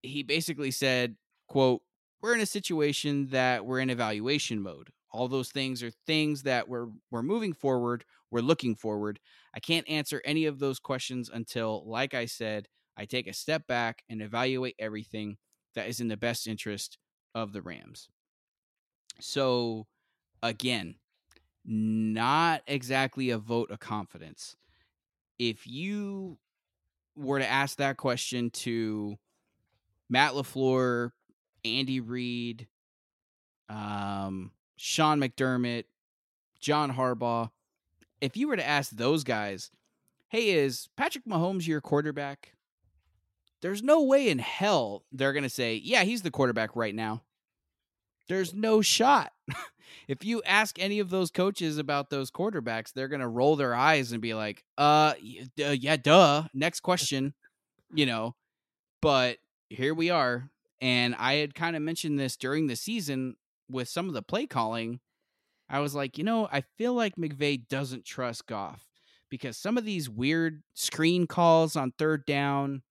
he 0.03 0.23
basically 0.23 0.71
said, 0.71 1.17
"quote 1.49 1.83
We're 2.23 2.35
in 2.35 2.41
a 2.41 2.47
situation 2.47 3.27
that 3.29 3.67
we're 3.67 3.81
in 3.81 3.91
evaluation 3.91 4.61
mode. 4.63 4.91
All 5.11 5.29
those 5.29 5.51
things 5.51 5.83
are 5.83 5.91
things 5.91 6.43
that 6.45 6.69
we're 6.69 6.89
we're 7.11 7.23
moving 7.23 7.53
forward. 7.53 8.05
We're 8.31 8.41
looking 8.41 8.75
forward. 8.77 9.21
I 9.55 9.61
can't 9.61 9.89
answer 9.89 10.21
any 10.25 10.47
of 10.47 10.59
those 10.59 10.79
questions 10.81 11.31
until, 11.33 11.85
like 11.89 12.15
I 12.15 12.27
said, 12.27 12.69
I 12.97 13.05
take 13.07 13.27
a 13.29 13.33
step 13.33 13.67
back 13.67 14.03
and 14.09 14.23
evaluate 14.23 14.77
everything 14.79 15.37
that 15.75 15.89
is 15.89 16.01
in 16.01 16.09
the 16.09 16.17
best 16.17 16.47
interest 16.47 16.99
of 17.35 17.53
the 17.53 17.63
Rams. 17.63 18.09
So, 19.21 19.87
again, 20.43 20.97
not 21.65 22.63
exactly 22.67 23.31
a 23.31 23.39
vote 23.39 23.71
of 23.71 23.81
confidence. 23.81 24.57
If 25.39 25.67
you 25.67 26.39
were 27.17 27.39
to 27.39 27.49
ask 27.49 27.79
that 27.79 27.97
question 27.97 28.51
to 28.51 29.17
Matt 30.09 30.33
LaFleur, 30.33 31.13
Andy 31.65 32.01
Reid, 32.01 32.69
um, 33.69 34.53
Sean 34.77 35.21
McDermott, 35.21 35.85
John 36.61 36.93
Harbaugh, 36.93 37.51
if 38.21 38.37
you 38.37 38.49
were 38.49 38.57
to 38.57 38.67
ask 38.67 38.91
those 38.91 39.25
guys, 39.25 39.71
hey, 40.29 40.51
is 40.51 40.89
Patrick 40.97 41.25
Mahomes 41.25 41.67
your 41.67 41.81
quarterback? 41.81 42.55
there's 43.65 43.83
no 43.83 44.03
way 44.03 44.29
in 44.29 44.39
hell 44.39 45.05
they're 45.11 45.33
going 45.33 45.43
to 45.43 45.49
say, 45.49 45.81
yeah, 45.83 46.05
he's 46.05 46.21
the 46.21 46.31
quarterback 46.31 46.77
right 46.77 46.95
now. 46.95 47.23
There's 48.29 48.55
no 48.55 48.81
shot. 48.83 49.33
if 50.09 50.25
you 50.25 50.43
ask 50.45 50.79
any 50.79 50.99
of 50.99 51.11
those 51.11 51.31
coaches 51.31 51.79
about 51.79 52.11
those 52.11 52.31
quarterbacks, 52.31 52.93
they're 52.93 53.09
going 53.09 53.21
to 53.21 53.29
roll 53.29 53.57
their 53.57 53.75
eyes 53.75 54.13
and 54.13 54.21
be 54.21 54.35
like, 54.35 54.65
uh, 54.79 55.15
yeah, 55.57 55.97
duh. 55.97 56.45
Next 56.55 56.81
question, 56.81 57.35
you 57.93 58.07
know. 58.07 58.35
But 59.01 59.39
here 59.69 59.95
we 59.95 60.11
are. 60.11 60.49
And 60.81 61.15
I 61.19 61.35
had 61.35 61.55
kind 61.55 61.77
of 61.77 61.83
mentioned 61.83 62.19
this 62.19 62.37
during 62.37 62.67
the 62.67 62.77
season 62.77 63.37
with 63.71 63.89
some 63.89 64.09
of 64.09 64.15
the 64.15 64.23
play 64.23 64.47
calling. 64.47 65.01
I 65.69 65.81
was 65.81 65.95
like, 65.95 66.19
you 66.19 66.25
know, 66.25 66.49
I 66.53 66.63
feel 66.77 66.95
like 66.95 67.17
McVay 67.17 67.69
doesn't 67.69 68.05
trust 68.05 68.47
Goff 68.47 68.83
because 69.31 69.57
some 69.57 69.79
of 69.79 69.85
these 69.85 70.09
weird 70.11 70.63
screen 70.75 71.27
calls 71.27 71.75
on 71.77 71.93
third 71.99 72.27
down 72.27 72.83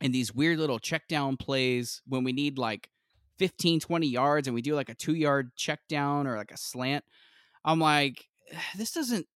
and 0.00 0.14
these 0.14 0.34
weird 0.34 0.58
little 0.58 0.78
check 0.78 1.08
down 1.08 1.36
plays 1.36 2.02
when 2.06 2.22
we 2.22 2.32
need 2.32 2.58
like 2.58 2.88
15, 3.38 3.80
20 3.80 4.06
yards 4.06 4.48
and 4.48 4.54
we 4.54 4.62
do 4.62 4.74
like 4.74 4.88
a 4.88 4.94
two 4.94 5.14
yard 5.14 5.52
check 5.56 5.80
down 5.88 6.26
or 6.26 6.36
like 6.36 6.50
a 6.50 6.56
slant. 6.56 7.04
I'm 7.64 7.80
like, 7.80 8.28
this 8.76 8.92
doesn't 8.92 9.26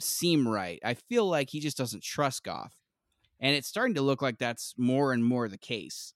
seem 0.00 0.46
right. 0.46 0.80
I 0.84 0.94
feel 0.94 1.28
like 1.28 1.50
he 1.50 1.60
just 1.60 1.76
doesn't 1.76 2.02
trust 2.02 2.44
Goff. 2.44 2.74
And 3.40 3.54
it's 3.54 3.68
starting 3.68 3.94
to 3.94 4.02
look 4.02 4.20
like 4.20 4.38
that's 4.38 4.74
more 4.76 5.12
and 5.12 5.24
more 5.24 5.48
the 5.48 5.58
case. 5.58 6.12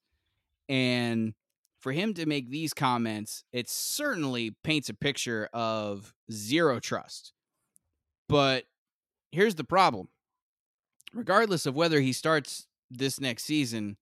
And 0.67 1.33
for 1.79 1.91
him 1.91 2.13
to 2.15 2.25
make 2.25 2.49
these 2.49 2.73
comments, 2.73 3.43
it 3.51 3.69
certainly 3.69 4.55
paints 4.63 4.89
a 4.89 4.93
picture 4.93 5.49
of 5.53 6.13
zero 6.31 6.79
trust. 6.79 7.33
But 8.27 8.65
here's 9.31 9.55
the 9.55 9.63
problem 9.63 10.09
regardless 11.13 11.65
of 11.65 11.75
whether 11.75 12.01
he 12.01 12.11
starts 12.11 12.67
this 12.89 13.19
next 13.19 13.43
season, 13.43 13.97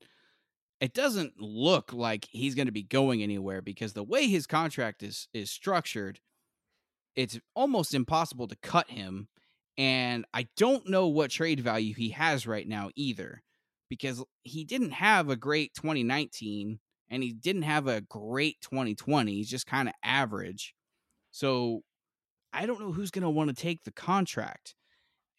it 0.81 0.93
doesn't 0.93 1.39
look 1.39 1.93
like 1.93 2.27
he's 2.31 2.55
going 2.55 2.65
to 2.65 2.73
be 2.73 2.83
going 2.83 3.23
anywhere 3.23 3.61
because 3.61 3.93
the 3.93 4.03
way 4.03 4.27
his 4.27 4.47
contract 4.47 5.03
is 5.03 5.27
is 5.33 5.49
structured, 5.49 6.19
it's 7.15 7.39
almost 7.55 7.93
impossible 7.93 8.47
to 8.47 8.57
cut 8.61 8.89
him. 8.89 9.29
And 9.77 10.25
I 10.33 10.47
don't 10.57 10.89
know 10.89 11.07
what 11.07 11.31
trade 11.31 11.61
value 11.61 11.93
he 11.93 12.09
has 12.09 12.45
right 12.45 12.67
now 12.67 12.89
either, 12.95 13.41
because 13.89 14.23
he 14.43 14.65
didn't 14.65 14.91
have 14.91 15.29
a 15.29 15.37
great 15.37 15.73
2019 15.75 16.79
and 17.09 17.23
he 17.23 17.31
didn't 17.31 17.61
have 17.63 17.87
a 17.87 18.01
great 18.01 18.57
2020. 18.61 19.33
He's 19.33 19.49
just 19.49 19.67
kind 19.67 19.87
of 19.87 19.93
average. 20.03 20.73
So 21.31 21.81
I 22.51 22.65
don't 22.65 22.81
know 22.81 22.91
who's 22.91 23.11
going 23.11 23.23
to 23.23 23.29
want 23.29 23.49
to 23.49 23.55
take 23.55 23.83
the 23.83 23.91
contract 23.91 24.75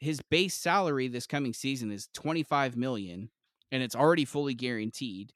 his 0.02 0.20
base 0.30 0.54
salary 0.54 1.06
this 1.06 1.28
coming 1.28 1.54
season 1.54 1.92
is 1.92 2.08
25 2.12 2.76
million 2.76 3.30
and 3.72 3.82
it's 3.82 3.96
already 3.96 4.26
fully 4.26 4.54
guaranteed. 4.54 5.32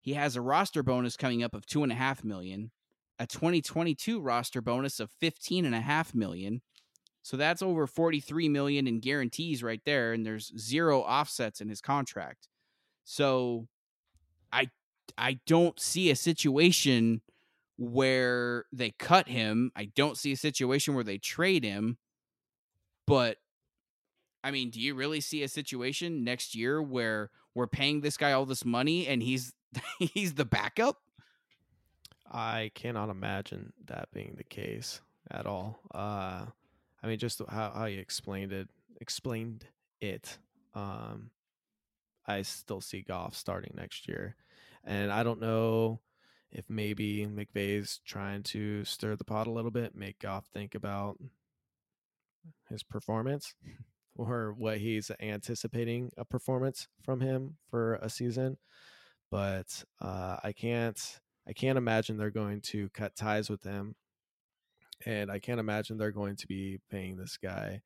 He 0.00 0.14
has 0.14 0.34
a 0.34 0.40
roster 0.40 0.82
bonus 0.82 1.16
coming 1.16 1.44
up 1.44 1.54
of 1.54 1.66
two 1.66 1.82
and 1.82 1.92
a 1.92 1.94
half 1.94 2.24
million, 2.24 2.72
a 3.18 3.26
2022 3.26 4.20
roster 4.20 4.60
bonus 4.60 4.98
of 4.98 5.10
15 5.20 5.66
and 5.66 5.74
a 5.74 5.80
half 5.80 6.14
million. 6.14 6.62
So 7.22 7.36
that's 7.36 7.62
over 7.62 7.86
43 7.86 8.48
million 8.48 8.86
in 8.86 9.00
guarantees 9.00 9.62
right 9.62 9.80
there. 9.84 10.12
And 10.12 10.26
there's 10.26 10.52
zero 10.58 11.00
offsets 11.00 11.60
in 11.60 11.68
his 11.68 11.80
contract. 11.80 12.48
So 13.04 13.68
I 14.52 14.70
I 15.16 15.40
don't 15.46 15.78
see 15.78 16.10
a 16.10 16.16
situation 16.16 17.20
where 17.76 18.64
they 18.72 18.90
cut 18.90 19.28
him. 19.28 19.72
I 19.76 19.86
don't 19.86 20.16
see 20.16 20.32
a 20.32 20.36
situation 20.36 20.94
where 20.94 21.04
they 21.04 21.18
trade 21.18 21.64
him. 21.64 21.98
But 23.06 23.38
I 24.42 24.50
mean, 24.50 24.70
do 24.70 24.80
you 24.80 24.94
really 24.94 25.20
see 25.20 25.42
a 25.42 25.48
situation 25.48 26.24
next 26.24 26.54
year 26.54 26.82
where 26.82 27.30
we're 27.54 27.66
paying 27.66 28.00
this 28.00 28.16
guy 28.16 28.32
all 28.32 28.46
this 28.46 28.64
money 28.64 29.06
and 29.06 29.22
he's 29.22 29.52
he's 29.98 30.34
the 30.34 30.44
backup? 30.44 30.98
I 32.30 32.70
cannot 32.74 33.10
imagine 33.10 33.72
that 33.86 34.08
being 34.12 34.34
the 34.36 34.44
case 34.44 35.00
at 35.30 35.46
all. 35.46 35.80
Uh, 35.94 36.46
I 37.02 37.06
mean, 37.06 37.18
just 37.18 37.40
how, 37.48 37.70
how 37.70 37.84
you 37.84 38.00
explained 38.00 38.52
it, 38.52 38.68
explained 39.00 39.66
it. 40.00 40.38
Um, 40.74 41.30
I 42.26 42.42
still 42.42 42.80
see 42.80 43.02
Goff 43.02 43.36
starting 43.36 43.74
next 43.76 44.08
year, 44.08 44.34
and 44.82 45.12
I 45.12 45.22
don't 45.22 45.40
know 45.40 46.00
if 46.50 46.64
maybe 46.68 47.26
McVay's 47.26 48.00
trying 48.04 48.42
to 48.44 48.84
stir 48.84 49.16
the 49.16 49.24
pot 49.24 49.46
a 49.46 49.52
little 49.52 49.70
bit, 49.70 49.94
make 49.94 50.18
Goff 50.18 50.46
think 50.46 50.74
about 50.74 51.18
his 52.68 52.82
performance 52.82 53.54
or 54.16 54.54
what 54.56 54.78
he's 54.78 55.10
anticipating 55.20 56.10
a 56.16 56.24
performance 56.24 56.88
from 57.02 57.20
him 57.20 57.56
for 57.70 57.94
a 57.96 58.08
season. 58.08 58.56
But 59.30 59.84
uh, 60.00 60.36
I 60.42 60.52
can't 60.52 61.00
I 61.48 61.52
can't 61.52 61.78
imagine 61.78 62.16
they're 62.16 62.30
going 62.30 62.60
to 62.62 62.88
cut 62.90 63.16
ties 63.16 63.50
with 63.50 63.64
him, 63.64 63.96
and 65.04 65.30
I 65.30 65.38
can't 65.38 65.60
imagine 65.60 65.98
they're 65.98 66.10
going 66.10 66.36
to 66.36 66.46
be 66.46 66.78
paying 66.90 67.16
this 67.16 67.36
guy 67.36 67.82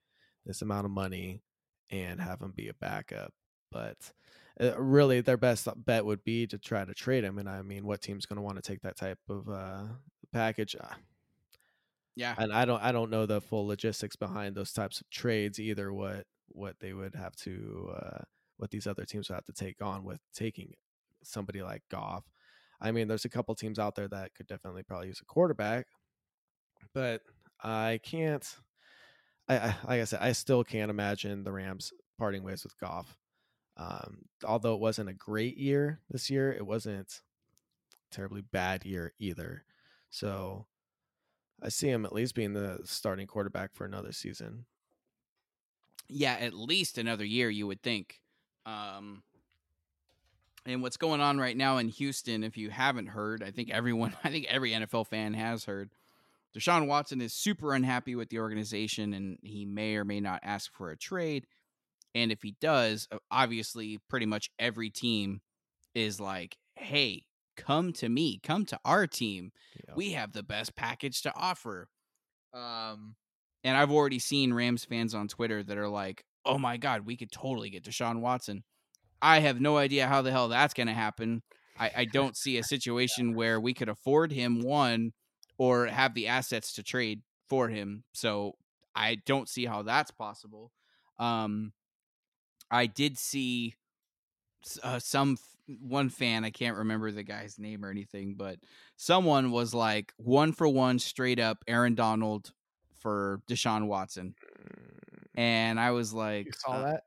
this 0.46 0.62
amount 0.62 0.86
of 0.86 0.90
money 0.90 1.42
and 1.90 2.20
have 2.20 2.40
him 2.40 2.52
be 2.54 2.68
a 2.68 2.74
backup. 2.74 3.32
But 3.70 3.96
uh, 4.60 4.78
really, 4.80 5.20
their 5.20 5.36
best 5.36 5.68
bet 5.76 6.04
would 6.04 6.24
be 6.24 6.46
to 6.46 6.58
try 6.58 6.84
to 6.84 6.94
trade 6.94 7.24
him. 7.24 7.38
And 7.38 7.48
I 7.48 7.62
mean, 7.62 7.86
what 7.86 8.00
team's 8.00 8.26
going 8.26 8.36
to 8.36 8.42
want 8.42 8.56
to 8.56 8.62
take 8.62 8.82
that 8.82 8.96
type 8.96 9.18
of 9.28 9.48
uh, 9.48 9.84
package? 10.32 10.76
Yeah. 12.18 12.34
And 12.36 12.52
I 12.52 12.64
don't 12.64 12.82
I 12.82 12.90
don't 12.90 13.10
know 13.10 13.26
the 13.26 13.40
full 13.40 13.66
logistics 13.68 14.16
behind 14.16 14.56
those 14.56 14.72
types 14.72 15.00
of 15.00 15.08
trades 15.08 15.60
either 15.60 15.92
what 15.92 16.26
what 16.48 16.80
they 16.80 16.92
would 16.92 17.14
have 17.14 17.36
to 17.36 17.92
uh 17.94 18.18
what 18.56 18.70
these 18.72 18.88
other 18.88 19.04
teams 19.04 19.28
would 19.28 19.36
have 19.36 19.44
to 19.44 19.52
take 19.52 19.80
on 19.80 20.02
with 20.02 20.20
taking 20.34 20.74
somebody 21.22 21.62
like 21.62 21.82
Goff. 21.90 22.24
I 22.80 22.90
mean, 22.90 23.06
there's 23.06 23.24
a 23.24 23.28
couple 23.28 23.54
teams 23.54 23.78
out 23.78 23.94
there 23.94 24.08
that 24.08 24.34
could 24.34 24.48
definitely 24.48 24.82
probably 24.82 25.06
use 25.08 25.20
a 25.20 25.24
quarterback, 25.26 25.86
but 26.92 27.22
I 27.62 28.00
can't. 28.02 28.44
I, 29.48 29.58
I 29.58 29.66
like 29.86 30.00
I 30.00 30.04
said, 30.04 30.20
I 30.22 30.32
still 30.32 30.64
can't 30.64 30.90
imagine 30.90 31.44
the 31.44 31.52
Rams 31.52 31.92
parting 32.18 32.42
ways 32.42 32.64
with 32.64 32.78
Goff. 32.78 33.16
Um, 33.76 34.22
although 34.44 34.74
it 34.74 34.80
wasn't 34.80 35.10
a 35.10 35.14
great 35.14 35.56
year 35.56 36.00
this 36.10 36.30
year, 36.30 36.52
it 36.52 36.66
wasn't 36.66 37.20
terribly 38.10 38.42
bad 38.42 38.84
year 38.84 39.12
either. 39.18 39.64
So 40.10 40.66
I 41.62 41.68
see 41.70 41.88
him 41.88 42.04
at 42.04 42.12
least 42.12 42.34
being 42.34 42.52
the 42.52 42.80
starting 42.84 43.26
quarterback 43.26 43.74
for 43.74 43.84
another 43.84 44.12
season. 44.12 44.64
Yeah, 46.08 46.36
at 46.40 46.54
least 46.54 46.98
another 46.98 47.24
year, 47.24 47.50
you 47.50 47.66
would 47.66 47.82
think. 47.82 48.20
Um, 48.64 49.22
and 50.64 50.82
what's 50.82 50.96
going 50.96 51.20
on 51.20 51.38
right 51.38 51.56
now 51.56 51.78
in 51.78 51.88
Houston, 51.88 52.44
if 52.44 52.56
you 52.56 52.70
haven't 52.70 53.08
heard, 53.08 53.42
I 53.42 53.50
think 53.50 53.70
everyone, 53.70 54.14
I 54.24 54.30
think 54.30 54.46
every 54.48 54.72
NFL 54.72 55.08
fan 55.08 55.34
has 55.34 55.64
heard. 55.64 55.90
Deshaun 56.56 56.86
Watson 56.86 57.20
is 57.20 57.34
super 57.34 57.74
unhappy 57.74 58.14
with 58.14 58.30
the 58.30 58.38
organization 58.38 59.12
and 59.12 59.38
he 59.42 59.64
may 59.64 59.96
or 59.96 60.04
may 60.04 60.20
not 60.20 60.40
ask 60.42 60.72
for 60.72 60.90
a 60.90 60.96
trade. 60.96 61.46
And 62.14 62.32
if 62.32 62.42
he 62.42 62.56
does, 62.60 63.06
obviously, 63.30 63.98
pretty 64.08 64.26
much 64.26 64.50
every 64.58 64.90
team 64.90 65.40
is 65.94 66.20
like, 66.20 66.56
hey, 66.74 67.24
come 67.58 67.92
to 67.94 68.08
me, 68.08 68.40
come 68.42 68.64
to 68.66 68.78
our 68.84 69.06
team. 69.06 69.52
Yeah. 69.86 69.94
We 69.96 70.12
have 70.12 70.32
the 70.32 70.42
best 70.42 70.74
package 70.76 71.22
to 71.22 71.32
offer. 71.36 71.88
Um, 72.54 73.16
and 73.64 73.76
I've 73.76 73.90
already 73.90 74.18
seen 74.18 74.54
Rams 74.54 74.84
fans 74.84 75.14
on 75.14 75.28
Twitter 75.28 75.62
that 75.62 75.76
are 75.76 75.88
like, 75.88 76.24
"Oh 76.44 76.58
my 76.58 76.76
god, 76.76 77.04
we 77.04 77.16
could 77.16 77.32
totally 77.32 77.70
get 77.70 77.84
Deshaun 77.84 78.20
Watson." 78.20 78.64
I 79.20 79.40
have 79.40 79.60
no 79.60 79.76
idea 79.76 80.06
how 80.06 80.22
the 80.22 80.30
hell 80.30 80.48
that's 80.48 80.74
going 80.74 80.86
to 80.86 80.94
happen. 80.94 81.42
I, 81.78 81.90
I 81.96 82.04
don't 82.04 82.36
see 82.36 82.56
a 82.58 82.62
situation 82.62 83.34
where 83.34 83.60
we 83.60 83.74
could 83.74 83.88
afford 83.88 84.32
him 84.32 84.62
one 84.62 85.12
or 85.58 85.86
have 85.86 86.14
the 86.14 86.28
assets 86.28 86.72
to 86.74 86.82
trade 86.82 87.22
for 87.48 87.68
him. 87.68 88.04
So 88.12 88.54
I 88.94 89.16
don't 89.26 89.48
see 89.48 89.66
how 89.66 89.82
that's 89.82 90.12
possible. 90.12 90.72
Um, 91.18 91.72
I 92.70 92.86
did 92.86 93.18
see 93.18 93.74
uh, 94.82 94.98
some 94.98 95.36
one 95.80 96.08
fan 96.08 96.44
I 96.44 96.50
can't 96.50 96.76
remember 96.76 97.10
the 97.10 97.22
guy's 97.22 97.58
name 97.58 97.84
or 97.84 97.90
anything, 97.90 98.34
but 98.34 98.58
someone 98.96 99.50
was 99.50 99.74
like 99.74 100.12
one 100.16 100.52
for 100.52 100.68
one 100.68 100.98
straight 100.98 101.38
up 101.38 101.58
Aaron 101.66 101.94
Donald 101.94 102.52
for 103.00 103.40
Deshaun 103.48 103.86
Watson, 103.86 104.34
mm. 104.42 105.26
and 105.34 105.78
I 105.78 105.92
was 105.92 106.12
like, 106.12 106.46
you 106.46 106.52
saw 106.56 106.72
uh, 106.72 106.86
that? 106.86 107.02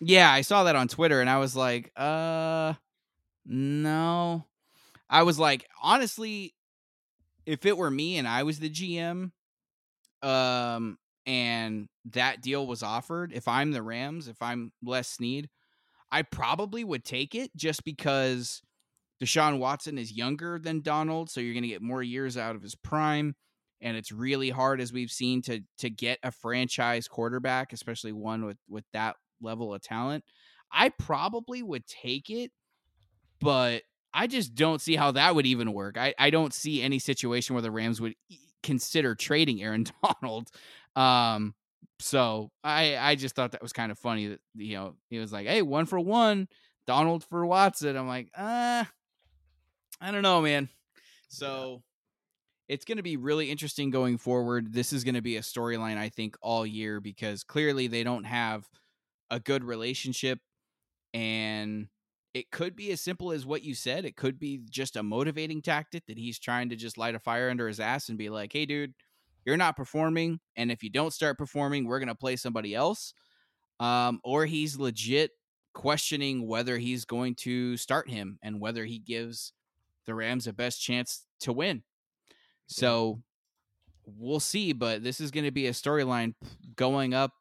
Yeah, 0.00 0.30
I 0.30 0.42
saw 0.42 0.64
that 0.64 0.76
on 0.76 0.88
Twitter, 0.88 1.20
and 1.20 1.28
I 1.28 1.38
was 1.38 1.56
like, 1.56 1.92
uh, 1.96 2.74
no. 3.46 4.44
I 5.10 5.22
was 5.22 5.38
like, 5.38 5.66
honestly, 5.82 6.54
if 7.46 7.64
it 7.64 7.76
were 7.76 7.90
me 7.90 8.18
and 8.18 8.28
I 8.28 8.42
was 8.42 8.58
the 8.58 8.70
GM, 8.70 9.32
um, 10.22 10.98
and 11.26 11.88
that 12.12 12.42
deal 12.42 12.66
was 12.66 12.82
offered, 12.82 13.32
if 13.32 13.48
I'm 13.48 13.72
the 13.72 13.82
Rams, 13.82 14.28
if 14.28 14.40
I'm 14.42 14.72
Les 14.82 15.08
Snead, 15.08 15.48
I 16.10 16.22
probably 16.22 16.84
would 16.84 17.04
take 17.04 17.34
it 17.34 17.50
just 17.56 17.84
because 17.84 18.62
Deshaun 19.22 19.58
Watson 19.58 19.98
is 19.98 20.12
younger 20.12 20.58
than 20.58 20.80
Donald, 20.80 21.30
so 21.30 21.40
you're 21.40 21.54
going 21.54 21.62
to 21.62 21.68
get 21.68 21.82
more 21.82 22.02
years 22.02 22.36
out 22.36 22.56
of 22.56 22.62
his 22.62 22.74
prime. 22.74 23.34
And 23.80 23.96
it's 23.96 24.10
really 24.10 24.50
hard, 24.50 24.80
as 24.80 24.92
we've 24.92 25.10
seen, 25.10 25.42
to 25.42 25.60
to 25.78 25.90
get 25.90 26.18
a 26.22 26.32
franchise 26.32 27.06
quarterback, 27.06 27.72
especially 27.72 28.12
one 28.12 28.44
with 28.44 28.58
with 28.68 28.84
that 28.92 29.16
level 29.40 29.72
of 29.72 29.82
talent. 29.82 30.24
I 30.72 30.88
probably 30.90 31.62
would 31.62 31.86
take 31.86 32.28
it, 32.28 32.50
but 33.40 33.82
I 34.12 34.26
just 34.26 34.54
don't 34.54 34.80
see 34.80 34.96
how 34.96 35.12
that 35.12 35.34
would 35.34 35.46
even 35.46 35.72
work. 35.72 35.96
I, 35.96 36.14
I 36.18 36.30
don't 36.30 36.52
see 36.52 36.82
any 36.82 36.98
situation 36.98 37.54
where 37.54 37.62
the 37.62 37.70
Rams 37.70 38.00
would 38.00 38.14
consider 38.62 39.14
trading 39.14 39.62
Aaron 39.62 39.86
Donald. 40.22 40.48
Um, 40.96 41.54
so 42.00 42.50
I 42.62 42.96
I 42.96 43.14
just 43.14 43.34
thought 43.34 43.52
that 43.52 43.62
was 43.62 43.72
kind 43.72 43.90
of 43.92 43.98
funny 43.98 44.28
that 44.28 44.40
you 44.54 44.74
know 44.74 44.94
he 45.10 45.18
was 45.18 45.32
like, 45.32 45.46
hey, 45.46 45.62
one 45.62 45.86
for 45.86 45.98
one, 46.00 46.48
Donald 46.86 47.24
for 47.24 47.44
Watson. 47.44 47.96
I'm 47.96 48.08
like, 48.08 48.30
uh, 48.36 48.84
I 50.00 50.10
don't 50.10 50.22
know, 50.22 50.40
man. 50.40 50.68
So 51.28 51.82
it's 52.68 52.84
going 52.84 52.98
to 52.98 53.02
be 53.02 53.16
really 53.16 53.50
interesting 53.50 53.90
going 53.90 54.18
forward. 54.18 54.72
This 54.72 54.92
is 54.92 55.04
going 55.04 55.14
to 55.14 55.22
be 55.22 55.36
a 55.36 55.42
storyline, 55.42 55.96
I 55.96 56.08
think, 56.08 56.36
all 56.40 56.66
year 56.66 57.00
because 57.00 57.42
clearly 57.42 57.86
they 57.86 58.04
don't 58.04 58.24
have 58.24 58.68
a 59.30 59.40
good 59.40 59.64
relationship. 59.64 60.38
And 61.14 61.88
it 62.34 62.50
could 62.50 62.76
be 62.76 62.92
as 62.92 63.00
simple 63.00 63.32
as 63.32 63.46
what 63.46 63.64
you 63.64 63.74
said. 63.74 64.04
It 64.04 64.16
could 64.16 64.38
be 64.38 64.60
just 64.68 64.96
a 64.96 65.02
motivating 65.02 65.62
tactic 65.62 66.06
that 66.06 66.18
he's 66.18 66.38
trying 66.38 66.68
to 66.68 66.76
just 66.76 66.98
light 66.98 67.14
a 67.14 67.18
fire 67.18 67.50
under 67.50 67.66
his 67.66 67.80
ass 67.80 68.10
and 68.10 68.18
be 68.18 68.28
like, 68.28 68.52
hey, 68.52 68.66
dude, 68.66 68.94
you're 69.48 69.56
not 69.56 69.78
performing. 69.78 70.40
And 70.56 70.70
if 70.70 70.82
you 70.82 70.90
don't 70.90 71.10
start 71.10 71.38
performing, 71.38 71.86
we're 71.86 72.00
going 72.00 72.08
to 72.08 72.14
play 72.14 72.36
somebody 72.36 72.74
else. 72.74 73.14
Um, 73.80 74.20
or 74.22 74.44
he's 74.44 74.76
legit 74.76 75.30
questioning 75.72 76.46
whether 76.46 76.76
he's 76.76 77.06
going 77.06 77.34
to 77.36 77.78
start 77.78 78.10
him 78.10 78.38
and 78.42 78.60
whether 78.60 78.84
he 78.84 78.98
gives 78.98 79.54
the 80.04 80.14
Rams 80.14 80.46
a 80.46 80.52
best 80.52 80.82
chance 80.82 81.24
to 81.40 81.54
win. 81.54 81.82
So 82.66 83.22
we'll 84.04 84.38
see, 84.38 84.74
but 84.74 85.02
this 85.02 85.18
is 85.18 85.30
going 85.30 85.46
to 85.46 85.50
be 85.50 85.66
a 85.66 85.72
storyline 85.72 86.34
going 86.76 87.14
up 87.14 87.32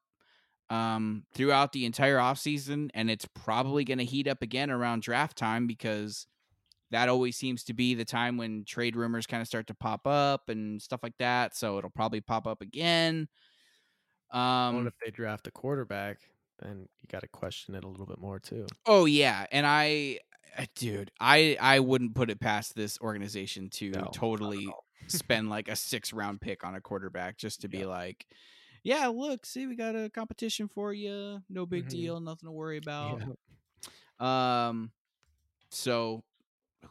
um, 0.70 1.26
throughout 1.34 1.74
the 1.74 1.86
entire 1.86 2.20
offseason, 2.20 2.90
and 2.94 3.12
it's 3.12 3.28
probably 3.36 3.84
going 3.84 3.98
to 3.98 4.06
heat 4.06 4.30
up 4.30 4.42
again 4.42 4.72
around 4.72 5.02
draft 5.02 5.38
time 5.38 5.68
because 5.68 6.26
that 6.92 7.10
always 7.10 7.36
seems 7.36 7.64
to 7.66 7.74
be 7.74 7.94
the 7.94 8.06
time 8.06 8.38
when 8.38 8.64
trade 8.66 8.96
rumors 8.96 9.28
kind 9.28 9.42
of 9.42 9.48
start 9.48 9.68
to 9.68 9.74
pop 9.74 10.08
up 10.08 10.50
and 10.50 10.82
stuff 10.82 11.02
like 11.04 11.18
that. 11.20 11.56
So 11.56 11.78
it'll 11.78 11.90
probably 11.90 12.22
pop 12.22 12.48
up 12.48 12.62
again. 12.62 13.28
Um, 14.32 14.76
what 14.76 14.88
if 14.88 14.94
they 15.04 15.12
draft 15.12 15.48
a 15.48 15.52
quarterback? 15.52 16.20
Then 16.62 16.88
you 17.00 17.08
got 17.10 17.22
to 17.22 17.28
question 17.28 17.76
it 17.76 17.84
a 17.84 17.88
little 17.88 18.06
bit 18.06 18.20
more 18.20 18.40
too. 18.40 18.66
Oh 18.86 19.06
yeah, 19.06 19.46
and 19.52 19.66
I, 19.66 20.20
uh, 20.58 20.66
dude, 20.76 21.12
I 21.20 21.58
I 21.62 21.80
wouldn't 21.80 22.16
put 22.16 22.30
it 22.30 22.40
past 22.40 22.76
this 22.76 22.98
organization 23.00 23.70
to 23.72 23.92
no, 23.92 24.10
totally 24.14 24.68
spend 25.08 25.50
like 25.50 25.68
a 25.68 25.76
six 25.76 26.14
round 26.14 26.42
pick 26.42 26.64
on 26.64 26.76
a 26.76 26.82
quarterback 26.82 27.38
just 27.38 27.62
to 27.62 27.68
be 27.68 27.86
like, 27.86 28.26
yeah, 28.84 29.08
look, 29.08 29.46
see, 29.46 29.68
we 29.68 29.76
got 29.76 29.96
a 29.96 30.10
competition 30.10 30.68
for 30.68 30.94
you. 30.94 31.42
No 31.50 31.66
big 31.66 31.84
mm-hmm. 31.84 31.98
deal, 31.98 32.20
nothing 32.20 32.48
to 32.48 32.52
worry 32.52 32.78
about. 32.78 33.22
Yeah. 33.22 34.68
Um, 34.70 34.92
so 35.70 36.24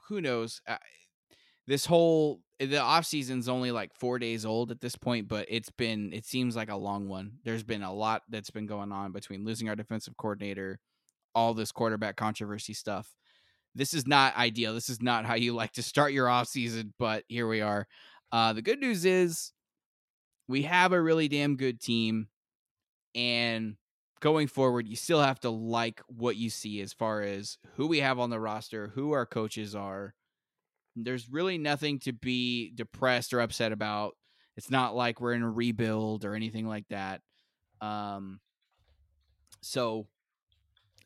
who 0.09 0.21
knows? 0.21 0.61
This 1.67 1.87
whole 1.87 2.41
the 2.59 2.79
off 2.79 3.05
season's 3.05 3.49
only 3.49 3.71
like 3.71 3.93
four 3.95 4.19
days 4.19 4.47
old 4.47 4.71
at 4.71 4.81
this 4.81 4.97
point, 4.97 5.29
but 5.29 5.47
it's 5.49 5.71
been 5.71 6.13
it 6.13 6.25
seems 6.25 6.57
like 6.57 6.71
a 6.71 6.77
long 6.77 7.09
one. 7.09 7.33
There's 7.45 7.65
been 7.65 7.83
a 7.83 7.93
lot 7.93 8.23
that's 8.29 8.51
been 8.51 8.67
going 8.67 8.93
on 8.93 9.13
between 9.13 9.45
losing 9.45 9.69
our 9.69 9.77
defensive 9.77 10.17
coordinator, 10.17 10.79
all 11.35 11.55
this 11.55 11.73
quarterback 11.73 12.17
controversy 12.17 12.73
stuff 12.73 13.15
this 13.77 13.93
is 13.93 14.07
not 14.07 14.37
ideal. 14.37 14.75
This 14.75 14.89
is 14.89 15.03
not 15.03 15.27
how 15.27 15.35
you 15.35 15.55
like 15.55 15.73
to 15.73 15.83
start 15.83 16.13
your 16.13 16.29
off 16.29 16.49
season, 16.49 16.95
but 16.99 17.25
here 17.29 17.47
we 17.47 17.61
are. 17.61 17.87
Uh, 18.33 18.55
the 18.55 18.63
good 18.63 18.81
news 18.81 19.05
is 19.05 19.53
we 20.49 20.63
have 20.63 20.93
a 20.93 21.01
really 21.01 21.29
damn 21.29 21.57
good 21.57 21.79
team, 21.79 22.29
and 23.15 23.77
going 24.27 24.49
forward, 24.49 24.89
you 24.89 24.97
still 24.97 25.23
have 25.23 25.39
to 25.39 25.49
like 25.49 26.03
what 26.09 26.35
you 26.35 26.51
see 26.51 26.81
as 26.81 26.93
far 26.93 27.21
as 27.23 27.59
who 27.77 27.87
we 27.87 28.01
have 28.01 28.19
on 28.19 28.29
the 28.29 28.41
roster, 28.41 28.91
who 28.93 29.13
our 29.13 29.25
coaches 29.25 29.73
are. 29.73 30.17
There's 30.97 31.31
really 31.31 31.59
nothing 31.59 32.01
to 32.01 32.13
be 32.13 32.73
depressed 32.75 33.33
or 33.33 33.39
upset 33.39 33.71
about. 33.71 34.17
It's 34.57 34.69
not 34.69 34.97
like 34.97 35.21
we're 35.21 35.35
in 35.35 35.45
a 35.45 35.51
rebuild 35.51 36.25
or 36.25 36.35
anything 36.35 36.67
like 36.67 36.89
that. 36.89 37.21
Um, 37.81 38.41
so 39.63 40.09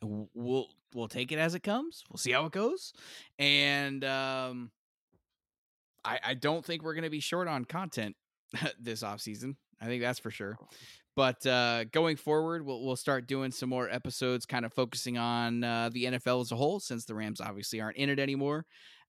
we'll 0.02 0.68
we'll 0.94 1.08
take 1.08 1.30
it 1.30 1.38
as 1.38 1.54
it 1.54 1.62
comes. 1.62 2.02
We'll 2.08 2.16
see 2.16 2.32
how 2.32 2.46
it 2.46 2.52
goes. 2.52 2.94
And 3.38 4.02
um 4.02 4.70
I 6.06 6.20
I 6.24 6.34
don't 6.34 6.64
think 6.64 6.82
we're 6.82 6.94
going 6.94 7.04
to 7.04 7.10
be 7.10 7.20
short 7.20 7.48
on 7.48 7.66
content 7.66 8.16
this 8.80 9.02
off 9.02 9.20
season. 9.20 9.58
I 9.78 9.86
think 9.86 10.00
that's 10.00 10.18
for 10.18 10.30
sure. 10.30 10.56
But 11.20 11.44
uh, 11.44 11.84
going 11.84 12.16
forward, 12.16 12.64
we'll 12.64 12.82
we'll 12.82 12.96
start 12.96 13.26
doing 13.26 13.50
some 13.50 13.68
more 13.68 13.90
episodes, 13.90 14.46
kind 14.46 14.64
of 14.64 14.72
focusing 14.72 15.18
on 15.18 15.62
uh, 15.62 15.90
the 15.92 16.04
NFL 16.04 16.40
as 16.40 16.50
a 16.50 16.56
whole, 16.56 16.80
since 16.80 17.04
the 17.04 17.14
Rams 17.14 17.42
obviously 17.42 17.78
aren't 17.78 17.98
in 17.98 18.08
it 18.08 18.18
anymore. 18.18 18.64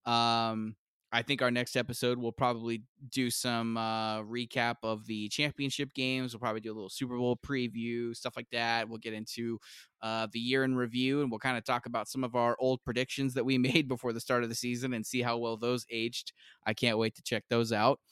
Um, 0.05 0.76
I 1.14 1.22
think 1.22 1.41
our 1.41 1.51
next 1.51 1.78
episode 1.78 2.18
will 2.18 2.34
probably 2.34 2.84
do 3.07 3.30
some 3.30 3.78
uh, 3.78 4.24
recap 4.24 4.76
of 4.84 5.05
the 5.05 5.30
championship 5.30 5.93
games. 5.93 6.34
We'll 6.34 6.41
probably 6.41 6.59
do 6.59 6.74
a 6.74 6.76
little 6.76 6.89
Super 6.89 7.16
Bowl 7.16 7.38
preview, 7.38 8.14
stuff 8.14 8.34
like 8.36 8.49
that. 8.51 8.89
We'll 8.89 8.97
get 8.97 9.14
into 9.14 9.57
uh, 10.01 10.28
the 10.34 10.39
year 10.41 10.66
in 10.66 10.76
review, 10.76 11.22
and 11.22 11.32
we'll 11.32 11.39
kind 11.39 11.57
of 11.57 11.64
talk 11.64 11.86
about 11.86 12.09
some 12.09 12.26
of 12.26 12.36
our 12.36 12.57
old 12.59 12.84
predictions 12.84 13.36
that 13.36 13.45
we 13.45 13.57
made 13.72 13.88
before 13.88 14.12
the 14.12 14.20
start 14.20 14.43
of 14.43 14.49
the 14.49 14.55
season 14.55 14.93
and 14.93 15.05
see 15.05 15.22
how 15.22 15.38
well 15.38 15.55
those 15.55 15.86
aged. 15.89 16.34
I 16.68 16.74
can't 16.74 16.97
wait 16.97 17.16
to 17.16 17.24
check 17.24 17.45
those 17.49 17.72
out. 17.72 18.01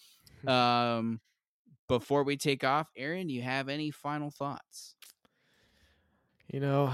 Um, 0.47 1.19
before 1.89 2.23
we 2.23 2.37
take 2.37 2.63
off, 2.63 2.89
Aaron, 2.95 3.27
you 3.27 3.41
have 3.41 3.67
any 3.67 3.91
final 3.91 4.31
thoughts? 4.31 4.95
You 6.47 6.61
know, 6.61 6.93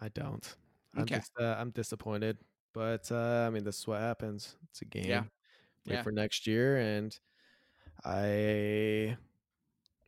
I 0.00 0.08
don't. 0.08 0.54
I'm 0.94 1.02
okay. 1.02 1.16
just 1.16 1.32
uh, 1.40 1.56
I'm 1.58 1.70
disappointed. 1.70 2.36
But 2.74 3.10
uh, 3.10 3.46
I 3.46 3.50
mean, 3.50 3.64
this 3.64 3.78
is 3.78 3.86
what 3.86 4.00
happens. 4.00 4.56
It's 4.68 4.82
a 4.82 4.84
game. 4.84 5.06
Yeah. 5.06 5.22
Wait 5.86 5.94
yeah. 5.94 6.02
for 6.02 6.12
next 6.12 6.46
year, 6.46 6.76
and 6.76 7.16
I, 8.04 9.16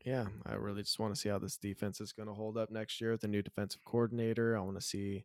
yeah, 0.05 0.27
I 0.45 0.55
really 0.55 0.83
just 0.83 0.99
want 0.99 1.15
to 1.15 1.21
see 1.21 1.29
how 1.29 1.39
this 1.39 1.57
defense 1.57 2.01
is 2.01 2.13
going 2.13 2.29
to 2.29 2.35
hold 2.35 2.59
up 2.59 2.71
next 2.71 3.01
year 3.01 3.13
with 3.13 3.21
the 3.21 3.29
new 3.29 3.43
defensive 3.43 3.85
coordinator. 3.85 4.57
I 4.57 4.61
want 4.61 4.79
to 4.79 4.85
see 4.85 5.25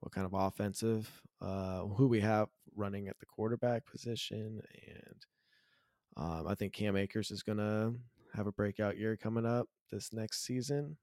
what 0.00 0.12
kind 0.12 0.26
of 0.26 0.34
offensive, 0.34 1.10
uh, 1.40 1.80
who 1.86 2.08
we 2.08 2.20
have 2.20 2.48
running 2.76 3.08
at 3.08 3.18
the 3.18 3.26
quarterback 3.26 3.86
position, 3.86 4.60
and 4.86 5.26
um, 6.16 6.46
I 6.46 6.54
think 6.54 6.72
Cam 6.72 6.96
Akers 6.96 7.30
is 7.30 7.42
going 7.42 7.58
to 7.58 7.94
have 8.36 8.46
a 8.46 8.52
breakout 8.52 8.98
year 8.98 9.16
coming 9.16 9.46
up 9.46 9.68
this 9.90 10.12
next 10.12 10.44
season. 10.44 10.96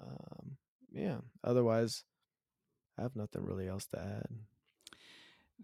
Um, 0.00 0.56
yeah. 0.92 1.18
Otherwise, 1.44 2.04
I 2.98 3.02
have 3.02 3.16
nothing 3.16 3.44
really 3.44 3.68
else 3.68 3.86
to 3.86 4.00
add. 4.00 4.26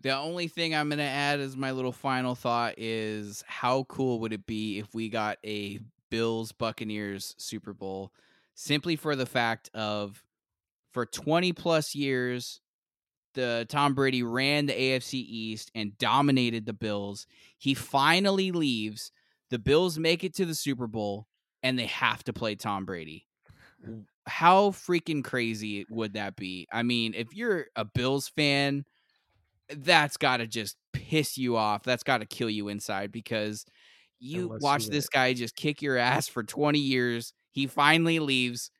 The 0.01 0.17
only 0.17 0.49
thing 0.49 0.75
I'm 0.75 0.89
going 0.89 0.99
to 0.99 1.05
add 1.05 1.41
as 1.41 1.57
my 1.57 1.73
little 1.73 1.93
final 1.93 2.35
thought 2.35 2.75
is 2.77 3.43
how 3.47 3.85
cool 3.85 4.21
would 4.21 4.33
it 4.33 4.47
be 4.47 4.79
if 4.79 4.95
we 4.95 5.09
got 5.09 5.39
a 5.45 5.81
Bills 6.11 6.53
Buccaneers 6.53 7.35
Super 7.39 7.73
Bowl 7.73 8.13
simply 8.55 8.97
for 8.97 9.17
the 9.17 9.27
fact 9.27 9.71
of 9.75 10.23
for 10.93 11.07
20 11.07 11.53
plus 11.53 11.95
years 11.95 12.61
the 13.37 13.67
Tom 13.69 13.95
Brady 13.95 14.25
ran 14.25 14.67
the 14.67 14.73
AFC 14.73 15.15
East 15.15 15.71
and 15.75 15.97
dominated 15.99 16.67
the 16.67 16.73
Bills. 16.73 17.27
He 17.59 17.75
finally 17.75 18.51
leaves. 18.51 19.13
The 19.51 19.59
Bills 19.59 19.99
make 19.99 20.25
it 20.25 20.35
to 20.35 20.45
the 20.45 20.55
Super 20.55 20.87
Bowl 20.87 21.29
and 21.63 21.79
they 21.79 21.87
have 21.87 22.25
to 22.25 22.33
play 22.33 22.55
Tom 22.55 22.85
Brady. 22.85 23.27
How 24.27 24.71
freaking 24.71 25.23
crazy 25.23 25.87
would 25.89 26.15
that 26.15 26.37
be? 26.37 26.67
I 26.73 26.83
mean, 26.83 27.15
if 27.15 27.35
you're 27.35 27.67
a 27.77 27.85
Bills 27.85 28.29
fan, 28.29 28.85
that's 29.69 30.17
got 30.17 30.39
to 30.39 30.47
just 30.47 30.77
piss 30.93 31.39
you 31.39 31.57
off. 31.57 31.83
That's 31.85 32.03
got 32.03 32.19
to 32.19 32.27
kill 32.27 32.51
you 32.51 32.69
inside 32.69 33.13
because 33.13 33.65
you 34.19 34.47
Unless 34.47 34.63
watch 34.63 34.85
you 34.87 34.91
this 34.91 35.09
guy 35.09 35.33
just 35.35 35.57
kick 35.57 35.83
your 35.83 35.97
ass 35.97 36.29
for 36.29 36.43
20 36.43 36.79
years. 36.79 37.33
He 37.53 37.67
finally 37.67 38.19
leaves. 38.19 38.71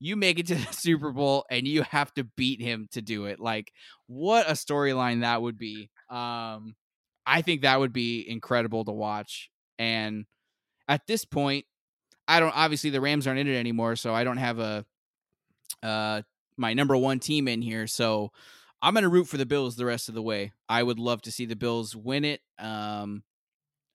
You 0.00 0.16
make 0.16 0.38
it 0.38 0.46
to 0.48 0.54
the 0.54 0.72
Super 0.72 1.12
Bowl 1.12 1.44
and 1.50 1.66
you 1.66 1.82
have 1.82 2.12
to 2.14 2.24
beat 2.24 2.60
him 2.60 2.88
to 2.92 3.02
do 3.02 3.26
it. 3.26 3.40
Like, 3.40 3.72
what 4.06 4.48
a 4.48 4.52
storyline 4.52 5.20
that 5.20 5.42
would 5.42 5.58
be. 5.58 5.90
Um, 6.10 6.76
I 7.26 7.42
think 7.42 7.62
that 7.62 7.80
would 7.80 7.92
be 7.92 8.28
incredible 8.28 8.84
to 8.84 8.92
watch. 8.92 9.50
And 9.78 10.26
at 10.88 11.06
this 11.06 11.24
point, 11.24 11.66
I 12.26 12.40
don't 12.40 12.56
obviously 12.56 12.90
the 12.90 13.00
Rams 13.00 13.26
aren't 13.26 13.40
in 13.40 13.48
it 13.48 13.56
anymore, 13.56 13.96
so 13.96 14.14
I 14.14 14.24
don't 14.24 14.38
have 14.38 14.58
a 14.58 14.84
uh 15.82 16.22
my 16.56 16.72
number 16.74 16.96
one 16.96 17.18
team 17.18 17.48
in 17.48 17.62
here. 17.62 17.86
So 17.86 18.30
I'm 18.80 18.94
to 18.94 19.08
root 19.08 19.28
for 19.28 19.38
the 19.38 19.46
Bills 19.46 19.76
the 19.76 19.86
rest 19.86 20.08
of 20.08 20.14
the 20.14 20.22
way. 20.22 20.52
I 20.68 20.82
would 20.82 20.98
love 20.98 21.22
to 21.22 21.32
see 21.32 21.46
the 21.46 21.56
Bills 21.56 21.96
win 21.96 22.24
it. 22.24 22.42
Um, 22.58 23.22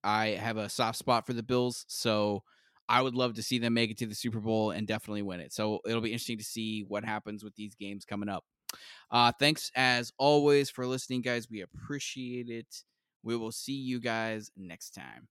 I 0.04 0.30
have 0.30 0.58
a 0.58 0.68
soft 0.68 0.98
spot 0.98 1.28
for 1.28 1.34
the 1.34 1.44
Bills, 1.44 1.86
so 1.88 2.44
I 2.88 3.02
would 3.02 3.14
love 3.14 3.36
to 3.36 3.44
see 3.44 3.60
them 3.60 3.76
make 3.76 3.92
it 3.92 4.00
to 4.00 4.08
the 4.08 4.16
Super 4.16 4.40
Bowl 4.40 4.72
and 4.72 4.88
definitely 4.88 5.22
win 5.22 5.42
it. 5.42 5.54
So 5.54 5.80
it'll 5.86 6.02
be 6.02 6.12
interesting 6.12 6.40
to 6.40 6.44
see 6.44 6.86
what 6.88 7.06
happens 7.06 7.44
with 7.44 7.56
these 7.56 7.76
games 7.76 8.04
coming 8.04 8.30
up. 8.30 8.46
Uh, 9.12 9.32
thanks 9.40 9.72
as 9.76 10.12
always 10.18 10.72
for 10.72 10.88
listening, 10.88 11.22
guys. 11.22 11.48
We 11.50 11.62
appreciate 11.62 12.50
it. 12.50 12.84
We 13.22 13.36
will 13.36 13.52
see 13.52 13.74
you 13.74 14.00
guys 14.00 14.50
next 14.58 14.96
time. 14.96 15.28